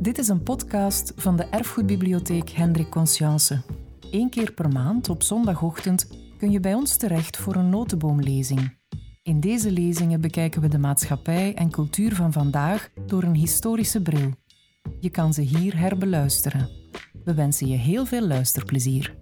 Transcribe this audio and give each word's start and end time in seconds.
Dit 0.00 0.18
is 0.18 0.28
een 0.28 0.42
podcast 0.42 1.12
van 1.16 1.36
de 1.36 1.44
Erfgoedbibliotheek 1.44 2.50
Hendrik 2.50 2.88
Conscience. 2.88 3.62
Eén 4.10 4.30
keer 4.30 4.52
per 4.52 4.68
maand 4.68 5.08
op 5.08 5.22
zondagochtend 5.22 6.08
kun 6.38 6.50
je 6.50 6.60
bij 6.60 6.74
ons 6.74 6.96
terecht 6.96 7.36
voor 7.36 7.54
een 7.54 7.68
notenboomlezing. 7.68 8.76
In 9.22 9.40
deze 9.40 9.70
lezingen 9.70 10.20
bekijken 10.20 10.60
we 10.60 10.68
de 10.68 10.78
maatschappij 10.78 11.54
en 11.54 11.70
cultuur 11.70 12.14
van 12.14 12.32
vandaag 12.32 12.88
door 13.06 13.22
een 13.22 13.34
historische 13.34 14.02
bril. 14.02 14.30
Je 15.00 15.10
kan 15.10 15.34
ze 15.34 15.40
hier 15.40 15.78
herbeluisteren. 15.78 16.68
We 17.24 17.34
wensen 17.34 17.68
je 17.68 17.76
heel 17.76 18.06
veel 18.06 18.26
luisterplezier. 18.26 19.14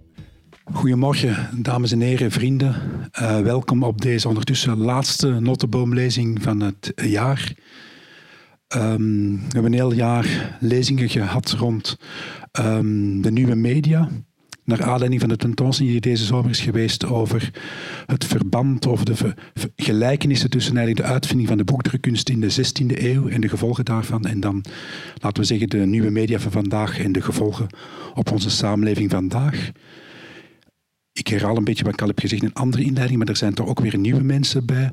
Goedemorgen, 0.73 1.61
dames 1.61 1.91
en 1.91 2.01
heren, 2.01 2.31
vrienden. 2.31 2.75
Uh, 3.21 3.39
welkom 3.39 3.83
op 3.83 4.01
deze 4.01 4.27
ondertussen 4.27 4.77
laatste 4.77 5.27
notenboomlezing 5.27 6.43
van 6.43 6.59
het 6.59 6.91
jaar. 6.95 7.53
Um, 8.75 9.35
we 9.35 9.53
hebben 9.53 9.71
een 9.71 9.79
heel 9.79 9.93
jaar 9.93 10.57
lezingen 10.59 11.09
gehad 11.09 11.51
rond 11.51 11.97
um, 12.59 13.21
de 13.21 13.31
nieuwe 13.31 13.55
media. 13.55 14.09
Naar 14.63 14.83
aanleiding 14.83 15.19
van 15.19 15.29
de 15.29 15.35
tentoonstelling 15.35 15.93
die 15.93 16.11
deze 16.11 16.25
zomer 16.25 16.49
is 16.49 16.59
geweest 16.59 17.05
over 17.05 17.53
het 18.05 18.25
verband 18.25 18.85
of 18.85 19.03
de 19.03 19.33
gelijkenissen 19.75 20.49
tussen 20.49 20.77
eigenlijk 20.77 21.07
de 21.07 21.13
uitvinding 21.13 21.47
van 21.47 21.57
de 21.57 21.63
boekdrukkunst 21.63 22.29
in 22.29 22.41
de 22.41 22.51
16e 22.51 23.03
eeuw 23.03 23.27
en 23.27 23.41
de 23.41 23.49
gevolgen 23.49 23.85
daarvan. 23.85 24.25
En 24.25 24.39
dan, 24.39 24.63
laten 25.17 25.41
we 25.41 25.47
zeggen, 25.47 25.69
de 25.69 25.77
nieuwe 25.77 26.09
media 26.09 26.39
van 26.39 26.51
vandaag 26.51 26.99
en 26.99 27.11
de 27.11 27.21
gevolgen 27.21 27.67
op 28.13 28.31
onze 28.31 28.49
samenleving 28.49 29.09
vandaag. 29.09 29.71
Ik 31.11 31.27
herhaal 31.27 31.57
een 31.57 31.63
beetje 31.63 31.83
wat 31.83 31.93
ik 31.93 32.01
al 32.01 32.07
heb 32.07 32.19
gezegd 32.19 32.41
in 32.41 32.47
een 32.47 32.61
andere 32.61 32.83
inleiding, 32.83 33.19
maar 33.19 33.27
er 33.27 33.37
zijn 33.37 33.53
toch 33.53 33.67
ook 33.67 33.79
weer 33.79 33.97
nieuwe 33.97 34.23
mensen 34.23 34.65
bij. 34.65 34.91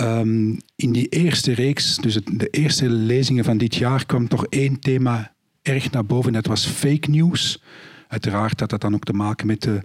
Um, 0.00 0.58
in 0.76 0.92
die 0.92 1.08
eerste 1.08 1.52
reeks, 1.52 1.96
dus 1.96 2.14
de 2.24 2.48
eerste 2.50 2.88
lezingen 2.88 3.44
van 3.44 3.58
dit 3.58 3.74
jaar, 3.74 4.06
kwam 4.06 4.28
toch 4.28 4.46
één 4.46 4.80
thema 4.80 5.32
erg 5.62 5.90
naar 5.90 6.06
boven. 6.06 6.32
Dat 6.32 6.46
was 6.46 6.66
fake 6.66 7.10
news. 7.10 7.62
Uiteraard 8.08 8.60
had 8.60 8.70
dat 8.70 8.80
dan 8.80 8.94
ook 8.94 9.04
te 9.04 9.12
maken 9.12 9.46
met 9.46 9.62
de 9.62 9.80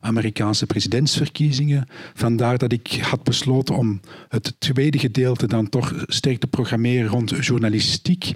Amerikaanse 0.00 0.66
presidentsverkiezingen. 0.66 1.88
Vandaar 2.14 2.58
dat 2.58 2.72
ik 2.72 2.98
had 3.02 3.22
besloten 3.22 3.76
om 3.76 4.00
het 4.28 4.54
tweede 4.58 4.98
gedeelte 4.98 5.46
dan 5.46 5.68
toch 5.68 6.04
sterk 6.06 6.38
te 6.38 6.46
programmeren 6.46 7.08
rond 7.08 7.46
journalistiek. 7.46 8.32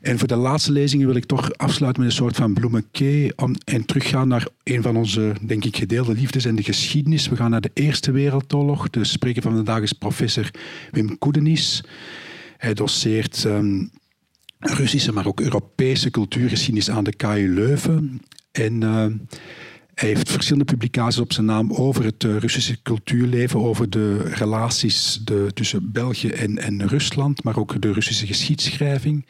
En 0.00 0.18
voor 0.18 0.28
de 0.28 0.36
laatste 0.36 0.72
lezingen 0.72 1.06
wil 1.06 1.16
ik 1.16 1.24
toch 1.24 1.52
afsluiten 1.56 2.02
met 2.02 2.10
een 2.10 2.16
soort 2.16 2.36
van 2.36 2.54
bloemenke 2.54 3.34
en 3.64 3.84
teruggaan 3.84 4.28
naar 4.28 4.48
een 4.64 4.82
van 4.82 4.96
onze, 4.96 5.32
denk 5.40 5.64
ik, 5.64 5.76
gedeelde 5.76 6.14
liefdes 6.14 6.44
en 6.44 6.56
de 6.56 6.62
geschiedenis. 6.62 7.28
We 7.28 7.36
gaan 7.36 7.50
naar 7.50 7.60
de 7.60 7.70
Eerste 7.74 8.10
Wereldoorlog. 8.10 8.90
De 8.90 9.04
spreker 9.04 9.42
van 9.42 9.54
vandaag 9.54 9.82
is 9.82 9.92
professor 9.92 10.50
Wim 10.90 11.18
Koedenis. 11.18 11.84
Hij 12.56 12.74
doseert 12.74 13.44
um, 13.44 13.90
Russische, 14.58 15.12
maar 15.12 15.26
ook 15.26 15.40
Europese 15.40 16.10
cultuurgeschiedenis 16.10 16.90
aan 16.90 17.04
de 17.04 17.16
KU 17.16 17.54
Leuven. 17.54 18.22
En 18.52 18.80
uh, 18.80 19.06
hij 19.94 20.08
heeft 20.08 20.30
verschillende 20.30 20.72
publicaties 20.72 21.20
op 21.20 21.32
zijn 21.32 21.46
naam 21.46 21.72
over 21.72 22.04
het 22.04 22.24
uh, 22.24 22.36
Russische 22.36 22.82
cultuurleven, 22.82 23.60
over 23.60 23.90
de 23.90 24.18
relaties 24.18 25.20
de, 25.24 25.50
tussen 25.54 25.92
België 25.92 26.28
en, 26.28 26.58
en 26.58 26.88
Rusland, 26.88 27.44
maar 27.44 27.56
ook 27.56 27.80
de 27.80 27.92
Russische 27.92 28.26
geschiedschrijving. 28.26 29.26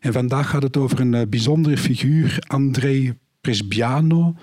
En 0.00 0.12
vandaag 0.12 0.50
gaat 0.50 0.62
het 0.62 0.76
over 0.76 1.00
een 1.00 1.12
uh, 1.12 1.22
bijzondere 1.28 1.76
figuur, 1.76 2.36
Andrei 2.46 3.14
Presbiano, 3.40 4.34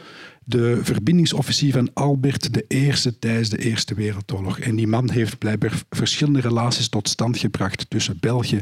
de 0.43 0.79
verbindingsofficier 0.83 1.71
van 1.71 1.89
Albert 1.93 2.49
I 2.73 2.91
tijdens 3.19 3.49
de 3.49 3.57
Eerste 3.57 3.93
Wereldoorlog. 3.93 4.59
En 4.59 4.75
die 4.75 4.87
man 4.87 5.09
heeft 5.09 5.37
blijkbaar 5.37 5.81
verschillende 5.89 6.39
relaties 6.39 6.89
tot 6.89 7.09
stand 7.09 7.37
gebracht 7.37 7.89
tussen 7.89 8.17
België 8.19 8.59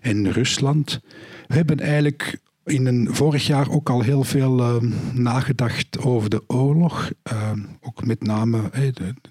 en 0.00 0.32
Rusland. 0.32 1.00
We 1.46 1.54
hebben 1.54 1.80
eigenlijk 1.80 2.38
in 2.66 2.86
een 2.86 3.08
vorig 3.10 3.46
jaar 3.46 3.70
ook 3.70 3.90
al 3.90 4.00
heel 4.00 4.24
veel 4.24 4.58
uh, 4.58 4.90
nagedacht 5.12 5.98
over 5.98 6.30
de 6.30 6.42
oorlog. 6.46 7.10
Uh, 7.32 7.50
ook 7.80 8.04
met 8.04 8.22
name 8.22 8.70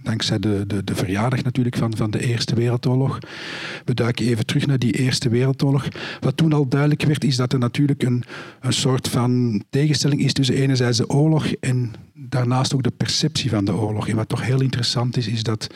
dankzij 0.03 0.40
de, 0.40 0.63
de, 0.68 0.84
de, 0.84 0.96
verjaardag 0.96 1.44
natuurlijk 1.44 1.78
van, 1.78 1.95
van 1.95 2.12
de 2.12 2.25
Eerste 2.25 2.56
Wereldoorlog. 2.56 3.19
We 3.85 3.94
duiken 3.94 4.25
even 4.25 4.45
terug 4.45 4.66
naar 4.66 4.79
die 4.79 4.91
Eerste 4.91 5.29
Wereldoorlog. 5.29 5.88
Wat 6.19 6.38
toen 6.38 6.53
al 6.53 6.68
duidelijk 6.68 7.03
werd, 7.03 7.24
is 7.24 7.35
dat 7.35 7.53
er 7.53 7.59
natuurlijk 7.59 8.03
een, 8.03 8.24
een 8.62 8.74
soort 8.74 9.07
van 9.07 9.63
tegenstelling 9.69 10.22
is 10.22 10.34
tussen 10.34 10.56
enerzijds 10.56 10.97
de 10.97 11.09
oorlog 11.09 11.47
en 11.47 11.94
daarnaast 12.13 12.74
ook 12.74 12.84
de 12.84 12.91
perceptie 12.97 13.50
van 13.50 13.66
de 13.66 13.75
oorlog. 13.75 14.07
En 14.07 14.16
wat 14.16 14.29
toch 14.29 14.45
heel 14.45 14.62
interessant 14.62 15.18
is, 15.18 15.28
is 15.28 15.44
dat 15.44 15.68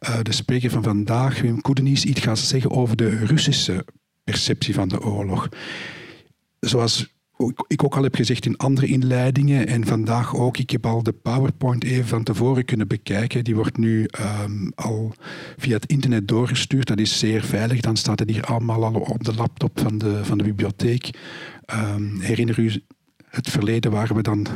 uh, 0.00 0.18
de 0.22 0.32
spreker 0.32 0.70
van 0.70 0.82
vandaag, 0.82 1.40
Wim 1.40 1.60
Koedenis, 1.60 2.04
iets 2.04 2.20
gaat 2.20 2.38
zeggen 2.38 2.70
over 2.70 2.96
de 2.96 3.08
Russische 3.08 3.84
perceptie 4.24 4.74
van 4.74 4.88
de 4.88 5.02
oorlog 5.02 5.48
zoals 6.60 7.14
ik 7.66 7.84
ook 7.84 7.96
al 7.96 8.02
heb 8.02 8.14
gezegd 8.14 8.46
in 8.46 8.56
andere 8.56 8.86
inleidingen 8.86 9.66
en 9.66 9.86
vandaag 9.86 10.36
ook, 10.36 10.58
ik 10.58 10.70
heb 10.70 10.86
al 10.86 11.02
de 11.02 11.12
PowerPoint 11.12 11.84
even 11.84 12.06
van 12.06 12.22
tevoren 12.22 12.64
kunnen 12.64 12.88
bekijken. 12.88 13.44
Die 13.44 13.54
wordt 13.54 13.78
nu 13.78 14.08
um, 14.44 14.72
al 14.74 15.14
via 15.56 15.74
het 15.74 15.86
internet 15.86 16.28
doorgestuurd. 16.28 16.86
Dat 16.86 16.98
is 16.98 17.18
zeer 17.18 17.42
veilig. 17.42 17.80
Dan 17.80 17.96
staat 17.96 18.18
het 18.18 18.30
hier 18.30 18.44
allemaal 18.44 18.84
al 18.84 18.94
op 18.94 19.24
de 19.24 19.34
laptop 19.34 19.80
van 19.80 19.98
de, 19.98 20.24
van 20.24 20.38
de 20.38 20.44
bibliotheek. 20.44 21.10
Um, 21.74 22.20
herinner 22.20 22.58
u 22.58 22.82
het 23.28 23.50
verleden 23.50 23.90
waren 23.90 24.16
we 24.16 24.22
dan 24.22 24.46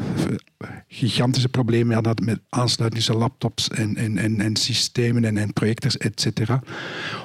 gigantische 0.89 1.49
problemen 1.49 1.95
hadden 1.95 2.25
met 2.25 2.41
aansluitingen 2.49 3.17
laptops 3.17 3.69
en, 3.69 3.97
en, 3.97 4.19
en, 4.19 4.41
en 4.41 4.57
systemen 4.57 5.25
en, 5.25 5.39
en 5.39 5.53
projectors, 5.53 5.97
et 5.97 6.21
cetera. 6.21 6.63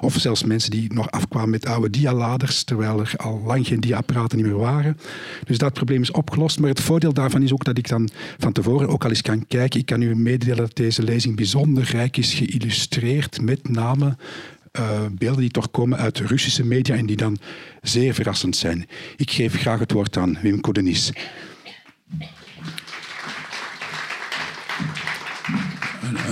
Of 0.01 0.15
zelfs 0.19 0.43
mensen 0.43 0.71
die 0.71 0.93
nog 0.93 1.11
afkwamen 1.11 1.49
met 1.49 1.65
oude 1.65 1.89
dialaders, 1.89 2.63
terwijl 2.63 2.99
er 2.99 3.13
al 3.17 3.41
lang 3.45 3.67
geen 3.67 3.79
diaapparaten 3.79 4.41
meer 4.41 4.57
waren. 4.57 4.97
Dus 5.43 5.57
dat 5.57 5.73
probleem 5.73 6.01
is 6.01 6.11
opgelost. 6.11 6.59
Maar 6.59 6.69
het 6.69 6.81
voordeel 6.81 7.13
daarvan 7.13 7.41
is 7.41 7.53
ook 7.53 7.63
dat 7.63 7.77
ik 7.77 7.87
dan 7.87 8.09
van 8.37 8.51
tevoren 8.51 8.89
ook 8.89 9.03
al 9.03 9.09
eens 9.09 9.21
kan 9.21 9.47
kijken. 9.47 9.79
Ik 9.79 9.85
kan 9.85 10.01
u 10.01 10.15
mededelen 10.15 10.57
dat 10.57 10.75
deze 10.75 11.03
lezing 11.03 11.35
bijzonder 11.35 11.83
rijk 11.83 12.17
is 12.17 12.33
geïllustreerd 12.33 13.41
met 13.41 13.69
name 13.69 14.17
uh, 14.79 15.05
beelden 15.11 15.41
die 15.41 15.51
toch 15.51 15.71
komen 15.71 15.97
uit 15.97 16.19
Russische 16.19 16.65
media 16.65 16.95
en 16.95 17.05
die 17.05 17.15
dan 17.15 17.37
zeer 17.81 18.13
verrassend 18.13 18.55
zijn. 18.55 18.87
Ik 19.15 19.31
geef 19.31 19.55
graag 19.55 19.79
het 19.79 19.91
woord 19.91 20.17
aan 20.17 20.37
Wim 20.41 20.61
Kodenis. 20.61 21.11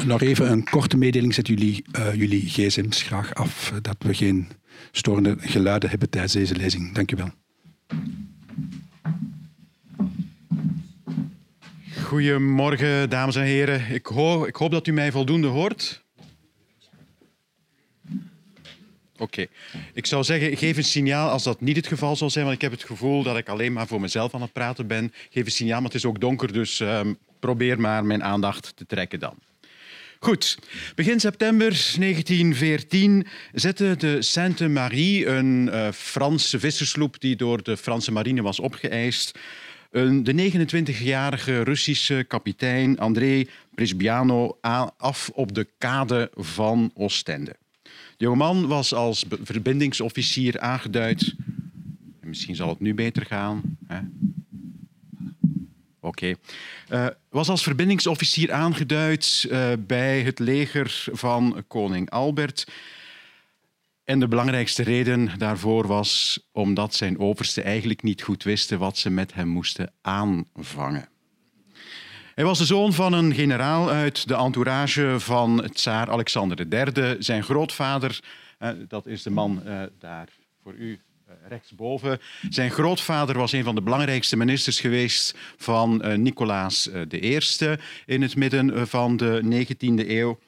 Nog 0.06 0.22
even 0.22 0.52
een 0.52 0.64
korte 0.64 0.98
mededeling. 0.98 1.34
Zet 1.34 1.48
jullie, 1.48 1.84
uh, 1.98 2.14
jullie 2.14 2.50
gsm's 2.50 3.02
graag 3.02 3.34
af, 3.34 3.74
dat 3.82 3.96
we 4.00 4.14
geen 4.14 4.48
storende 4.92 5.36
geluiden 5.40 5.90
hebben 5.90 6.10
tijdens 6.10 6.34
deze 6.34 6.56
lezing. 6.56 6.94
Dank 6.94 7.12
u 7.12 7.16
wel. 7.16 7.32
Goedemorgen, 12.04 13.10
dames 13.10 13.36
en 13.36 13.44
heren. 13.44 13.80
Ik, 13.90 14.10
ik 14.48 14.56
hoop 14.56 14.72
dat 14.72 14.88
u 14.88 14.92
mij 14.92 15.12
voldoende 15.12 15.48
hoort. 15.48 16.03
Oké. 19.24 19.46
Ik 19.94 20.06
zou 20.06 20.24
zeggen, 20.24 20.58
geef 20.58 20.78
een 20.78 20.84
signaal 20.84 21.30
als 21.30 21.44
dat 21.44 21.62
niet 21.62 21.76
het 21.76 21.88
geval 21.88 22.16
zal 22.16 22.30
zijn, 22.30 22.44
want 22.44 22.56
ik 22.56 22.62
heb 22.62 22.72
het 22.72 22.84
gevoel 22.84 23.24
dat 23.24 23.38
ik 23.38 23.50
alleen 23.50 23.74
maar 23.74 23.88
voor 23.88 24.02
mezelf 24.02 24.34
aan 24.34 24.42
het 24.42 24.54
praten 24.54 24.88
ben. 24.88 25.14
Geef 25.30 25.46
een 25.46 25.52
signaal, 25.52 25.76
maar 25.76 25.92
het 25.92 25.98
is 25.98 26.06
ook 26.06 26.20
donker, 26.20 26.54
dus 26.54 26.80
um, 26.80 27.18
probeer 27.40 27.80
maar 27.80 28.06
mijn 28.06 28.24
aandacht 28.24 28.74
te 28.76 28.86
trekken 28.86 29.20
dan. 29.20 29.36
Goed. 30.20 30.58
Begin 30.96 31.20
september 31.20 31.70
1914 31.70 33.28
zette 33.54 33.96
de 33.98 34.22
Sainte 34.22 34.68
Marie, 34.68 35.28
een 35.28 35.68
uh, 35.68 35.92
Franse 35.92 36.60
vissersloep 36.60 37.20
die 37.20 37.36
door 37.36 37.64
de 37.64 37.78
Franse 37.78 38.12
marine 38.12 38.42
was 38.42 38.60
opgeëist, 38.60 39.40
de 39.92 40.52
29-jarige 40.52 41.64
Russische 41.64 42.26
kapitein 42.28 43.00
André 43.00 43.46
Brisbiano 43.76 44.58
af 44.98 45.30
op 45.34 45.56
de 45.56 45.68
kade 45.78 46.32
van 46.36 46.92
Oostende. 46.94 47.56
Jongeman 48.24 48.68
was 48.68 48.94
als 48.94 49.26
verbindingsofficier 49.42 50.60
aangeduid. 50.60 51.36
En 52.22 52.28
misschien 52.28 52.56
zal 52.56 52.70
het 52.70 52.80
nu 52.80 52.94
beter 52.94 53.26
gaan. 53.26 53.78
Oké. 56.00 56.36
Uh, 56.90 57.08
was 57.30 57.50
als 57.50 57.64
verbindingsofficier 57.64 58.52
aangeduid 58.52 59.46
uh, 59.50 59.72
bij 59.80 60.22
het 60.22 60.40
leger 60.40 61.06
van 61.12 61.64
koning 61.68 62.10
Albert. 62.10 62.68
En 64.04 64.20
de 64.20 64.28
belangrijkste 64.28 64.84
reden 64.84 65.30
daarvoor 65.38 65.88
was 65.88 66.40
omdat 66.52 66.94
zijn 66.94 67.20
oversten 67.20 67.64
eigenlijk 67.64 68.04
niet 68.04 68.22
goed 68.22 68.44
wisten 68.44 68.80
wat 68.80 68.98
ze 68.98 69.10
met 69.10 69.34
hem 69.34 69.48
moesten 69.48 69.92
aanvangen. 70.02 71.13
Hij 72.36 72.44
was 72.44 72.58
de 72.58 72.66
zoon 72.66 72.94
van 72.94 73.14
een 73.14 73.34
generaal 73.34 73.90
uit 73.90 74.28
de 74.28 74.36
entourage 74.36 75.16
van 75.18 75.70
tsaar 75.74 76.10
Alexander 76.10 76.66
III. 76.70 77.16
Zijn 77.20 77.44
grootvader, 77.44 78.20
eh, 78.58 78.70
dat 78.88 79.06
is 79.06 79.24
de 79.24 79.30
man 79.30 79.64
eh, 79.66 79.82
daar 80.00 80.28
voor 80.64 80.74
u 80.74 81.00
eh, 81.26 81.34
rechtsboven. 81.48 82.20
Zijn 82.50 82.72
grootvader 82.72 83.38
was 83.38 83.52
een 83.52 83.64
van 83.64 83.76
de 83.76 83.82
belangrijkste 83.82 84.38
ministers 84.38 84.80
geweest 84.80 85.38
van 85.58 86.22
Nicolaas 86.22 86.90
I 87.12 87.40
in 88.06 88.22
het 88.22 88.36
midden 88.36 88.88
van 88.88 89.18
de 89.18 89.42
19e 89.44 90.10
eeuw. 90.10 90.40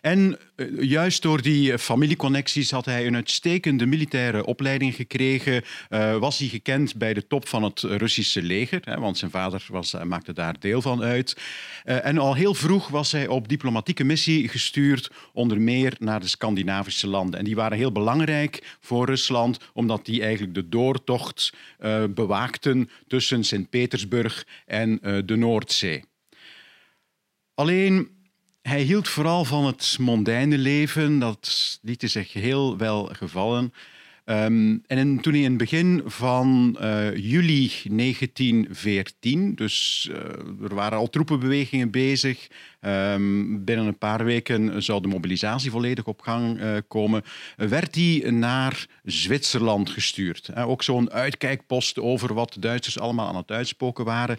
En 0.00 0.38
eh, 0.56 0.66
juist 0.80 1.22
door 1.22 1.42
die 1.42 1.78
familieconnecties 1.78 2.70
had 2.70 2.84
hij 2.84 3.06
een 3.06 3.14
uitstekende 3.14 3.86
militaire 3.86 4.44
opleiding 4.46 4.94
gekregen. 4.94 5.62
Uh, 5.90 6.16
was 6.16 6.38
hij 6.38 6.48
gekend 6.48 6.96
bij 6.96 7.14
de 7.14 7.26
top 7.26 7.48
van 7.48 7.62
het 7.62 7.80
Russische 7.80 8.42
leger, 8.42 8.80
hè, 8.84 9.00
want 9.00 9.18
zijn 9.18 9.30
vader 9.30 9.66
was, 9.68 9.94
maakte 10.04 10.32
daar 10.32 10.58
deel 10.58 10.82
van 10.82 11.02
uit. 11.02 11.36
En 11.84 12.18
al 12.18 12.34
heel 12.34 12.54
vroeg 12.54 12.88
was 12.88 13.12
hij 13.12 13.26
op 13.26 13.48
diplomatieke 13.48 14.04
missie 14.04 14.48
gestuurd, 14.48 15.10
onder 15.32 15.60
meer 15.60 15.94
naar 15.98 16.20
de 16.20 16.28
Scandinavische 16.28 17.06
landen. 17.06 17.38
En 17.38 17.44
die 17.44 17.56
waren 17.56 17.78
heel 17.78 17.92
belangrijk 17.92 18.76
voor 18.80 19.06
Rusland, 19.06 19.58
omdat 19.72 20.06
die 20.06 20.22
eigenlijk 20.22 20.54
de 20.54 20.68
doortocht 20.68 21.52
bewaakten 22.10 22.90
tussen 23.08 23.44
Sint-Petersburg 23.44 24.46
en 24.66 24.98
de 25.26 25.36
Noordzee. 25.36 26.04
Alleen 27.54 28.19
hij 28.62 28.82
hield 28.82 29.08
vooral 29.08 29.44
van 29.44 29.66
het 29.66 29.96
mondaine 30.00 30.58
leven. 30.58 31.18
Dat 31.18 31.78
liet 31.82 32.00
hij 32.00 32.10
zich 32.10 32.32
heel 32.32 32.76
wel 32.76 33.04
gevallen. 33.12 33.72
Um, 34.24 34.82
en 34.86 35.20
toen 35.20 35.32
hij 35.32 35.42
in 35.42 35.48
het 35.48 35.58
begin 35.58 36.02
van 36.04 36.76
uh, 36.80 37.16
juli 37.16 37.72
1914, 37.90 39.54
dus 39.54 40.08
uh, 40.10 40.16
er 40.68 40.74
waren 40.74 40.98
al 40.98 41.08
troepenbewegingen 41.08 41.90
bezig, 41.90 42.48
um, 42.80 43.64
binnen 43.64 43.86
een 43.86 43.98
paar 43.98 44.24
weken 44.24 44.82
zou 44.82 45.02
de 45.02 45.08
mobilisatie 45.08 45.70
volledig 45.70 46.06
op 46.06 46.20
gang 46.20 46.60
uh, 46.60 46.76
komen, 46.88 47.22
werd 47.56 47.94
hij 47.94 48.30
naar 48.30 48.86
Zwitserland 49.04 49.90
gestuurd. 49.90 50.56
ook 50.56 50.82
zo'n 50.82 51.10
uitkijkpost 51.10 51.98
over 51.98 52.34
wat 52.34 52.52
de 52.52 52.60
Duitsers 52.60 52.98
allemaal 52.98 53.28
aan 53.28 53.36
het 53.36 53.50
uitspoken 53.50 54.04
waren. 54.04 54.38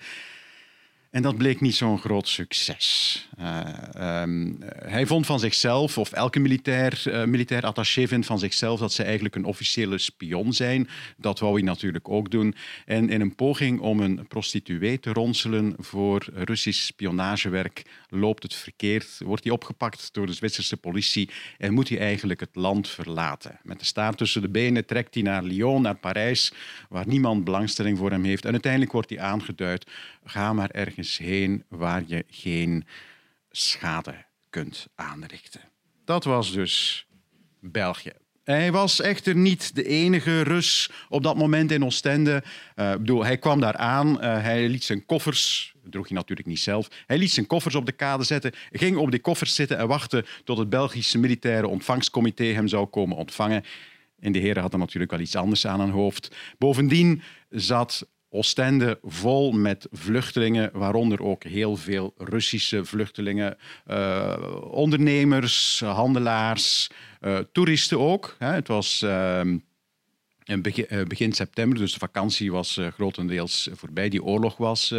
En 1.11 1.21
dat 1.21 1.37
bleek 1.37 1.61
niet 1.61 1.75
zo'n 1.75 1.99
groot 1.99 2.27
succes. 2.27 3.27
Uh, 3.39 4.21
um, 4.21 4.57
hij 4.75 5.05
vond 5.05 5.25
van 5.25 5.39
zichzelf, 5.39 5.97
of 5.97 6.11
elke 6.11 6.39
militair, 6.39 7.03
uh, 7.07 7.23
militair 7.23 7.65
attaché 7.65 8.07
vindt 8.07 8.25
van 8.25 8.39
zichzelf, 8.39 8.79
dat 8.79 8.93
ze 8.93 9.03
eigenlijk 9.03 9.35
een 9.35 9.45
officiële 9.45 9.97
spion 9.97 10.53
zijn. 10.53 10.87
Dat 11.17 11.39
wou 11.39 11.53
hij 11.53 11.63
natuurlijk 11.63 12.09
ook 12.09 12.31
doen. 12.31 12.55
En 12.85 13.09
in 13.09 13.21
een 13.21 13.35
poging 13.35 13.79
om 13.79 13.99
een 13.99 14.27
prostituee 14.27 14.99
te 14.99 15.13
ronselen 15.13 15.75
voor 15.77 16.25
Russisch 16.33 16.85
spionagewerk 16.85 17.85
loopt 18.09 18.43
het 18.43 18.53
verkeerd. 18.53 19.17
Wordt 19.25 19.43
hij 19.43 19.53
opgepakt 19.53 20.09
door 20.13 20.25
de 20.25 20.33
Zwitserse 20.33 20.77
politie 20.77 21.29
en 21.57 21.73
moet 21.73 21.89
hij 21.89 21.99
eigenlijk 21.99 22.39
het 22.39 22.55
land 22.55 22.89
verlaten. 22.89 23.59
Met 23.63 23.79
de 23.79 23.85
staart 23.85 24.17
tussen 24.17 24.41
de 24.41 24.49
benen 24.49 24.85
trekt 24.85 25.13
hij 25.13 25.23
naar 25.23 25.43
Lyon, 25.43 25.81
naar 25.81 25.95
Parijs, 25.95 26.53
waar 26.89 27.07
niemand 27.07 27.43
belangstelling 27.43 27.97
voor 27.97 28.11
hem 28.11 28.23
heeft. 28.23 28.45
En 28.45 28.51
uiteindelijk 28.51 28.91
wordt 28.91 29.09
hij 29.09 29.19
aangeduid 29.19 29.85
Ga 30.25 30.53
maar 30.53 30.69
ergens 30.69 31.00
heen 31.03 31.63
waar 31.67 32.03
je 32.05 32.25
geen 32.27 32.85
schade 33.49 34.25
kunt 34.49 34.87
aanrichten. 34.95 35.61
Dat 36.05 36.23
was 36.23 36.51
dus 36.51 37.07
België. 37.59 38.11
Hij 38.43 38.71
was 38.71 39.01
echter 39.01 39.35
niet 39.35 39.75
de 39.75 39.83
enige 39.83 40.41
Rus 40.41 40.89
op 41.09 41.23
dat 41.23 41.35
moment 41.35 41.71
in 41.71 41.85
Oostende. 41.85 42.43
Uh, 42.75 42.91
bedoel, 42.91 43.23
hij 43.23 43.37
kwam 43.37 43.59
daar 43.59 43.75
aan, 43.75 44.07
uh, 44.07 44.19
hij 44.19 44.69
liet 44.69 44.83
zijn 44.83 45.05
koffers, 45.05 45.73
droeg 45.83 46.07
hij 46.07 46.17
natuurlijk 46.17 46.47
niet 46.47 46.59
zelf, 46.59 46.87
hij 47.05 47.17
liet 47.17 47.31
zijn 47.31 47.47
koffers 47.47 47.75
op 47.75 47.85
de 47.85 47.91
kade 47.91 48.23
zetten, 48.23 48.53
ging 48.71 48.97
op 48.97 49.11
die 49.11 49.19
koffers 49.19 49.55
zitten 49.55 49.77
en 49.77 49.87
wachtte 49.87 50.25
tot 50.43 50.57
het 50.57 50.69
Belgische 50.69 51.17
militaire 51.17 51.67
ontvangstcomité 51.67 52.43
hem 52.43 52.67
zou 52.67 52.85
komen 52.85 53.17
ontvangen. 53.17 53.63
En 54.19 54.31
de 54.31 54.39
heren 54.39 54.61
hadden 54.61 54.79
natuurlijk 54.79 55.11
wel 55.11 55.19
iets 55.19 55.35
anders 55.35 55.67
aan 55.67 55.79
hun 55.79 55.89
hoofd. 55.89 56.35
Bovendien 56.57 57.21
zat 57.49 58.07
Oostende 58.33 58.99
vol 59.03 59.51
met 59.51 59.87
vluchtelingen, 59.91 60.69
waaronder 60.73 61.23
ook 61.23 61.43
heel 61.43 61.75
veel 61.75 62.13
Russische 62.17 62.85
vluchtelingen, 62.85 63.57
uh, 63.87 64.37
ondernemers, 64.69 65.79
handelaars, 65.79 66.89
uh, 67.21 67.37
toeristen 67.51 67.99
ook. 67.99 68.35
Hè. 68.39 68.51
Het 68.51 68.67
was 68.67 69.01
uh, 69.03 69.41
begin, 70.61 71.07
begin, 71.07 71.33
september, 71.33 71.77
dus 71.77 71.93
de 71.93 71.99
vakantie 71.99 72.51
was 72.51 72.79
grotendeels 72.93 73.69
voorbij. 73.71 74.09
Die 74.09 74.23
oorlog 74.23 74.57
was 74.57 74.93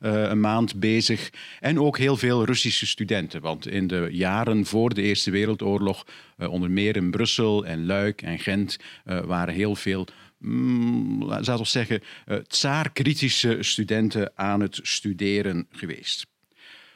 een 0.00 0.40
maand 0.40 0.80
bezig. 0.80 1.30
En 1.60 1.80
ook 1.80 1.98
heel 1.98 2.16
veel 2.16 2.44
Russische 2.44 2.86
studenten, 2.86 3.40
want 3.40 3.66
in 3.66 3.86
de 3.86 4.08
jaren 4.10 4.66
voor 4.66 4.94
de 4.94 5.02
Eerste 5.02 5.30
Wereldoorlog, 5.30 6.06
onder 6.38 6.70
meer 6.70 6.96
in 6.96 7.10
Brussel 7.10 7.66
en 7.66 7.86
Luik 7.86 8.22
en 8.22 8.38
Gent, 8.38 8.76
waren 9.04 9.54
heel 9.54 9.76
veel 9.76 10.06
mm, 10.42 11.24
laten 11.24 11.56
we 11.58 11.64
zeggen, 11.64 12.02
uh, 12.26 12.36
tsaar-kritische 12.36 13.56
studenten 13.60 14.32
aan 14.34 14.60
het 14.60 14.78
studeren 14.82 15.66
geweest. 15.70 16.26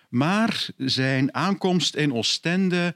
Maar 0.09 0.69
zijn 0.77 1.35
aankomst 1.35 1.95
in 1.95 2.13
Oostende 2.13 2.95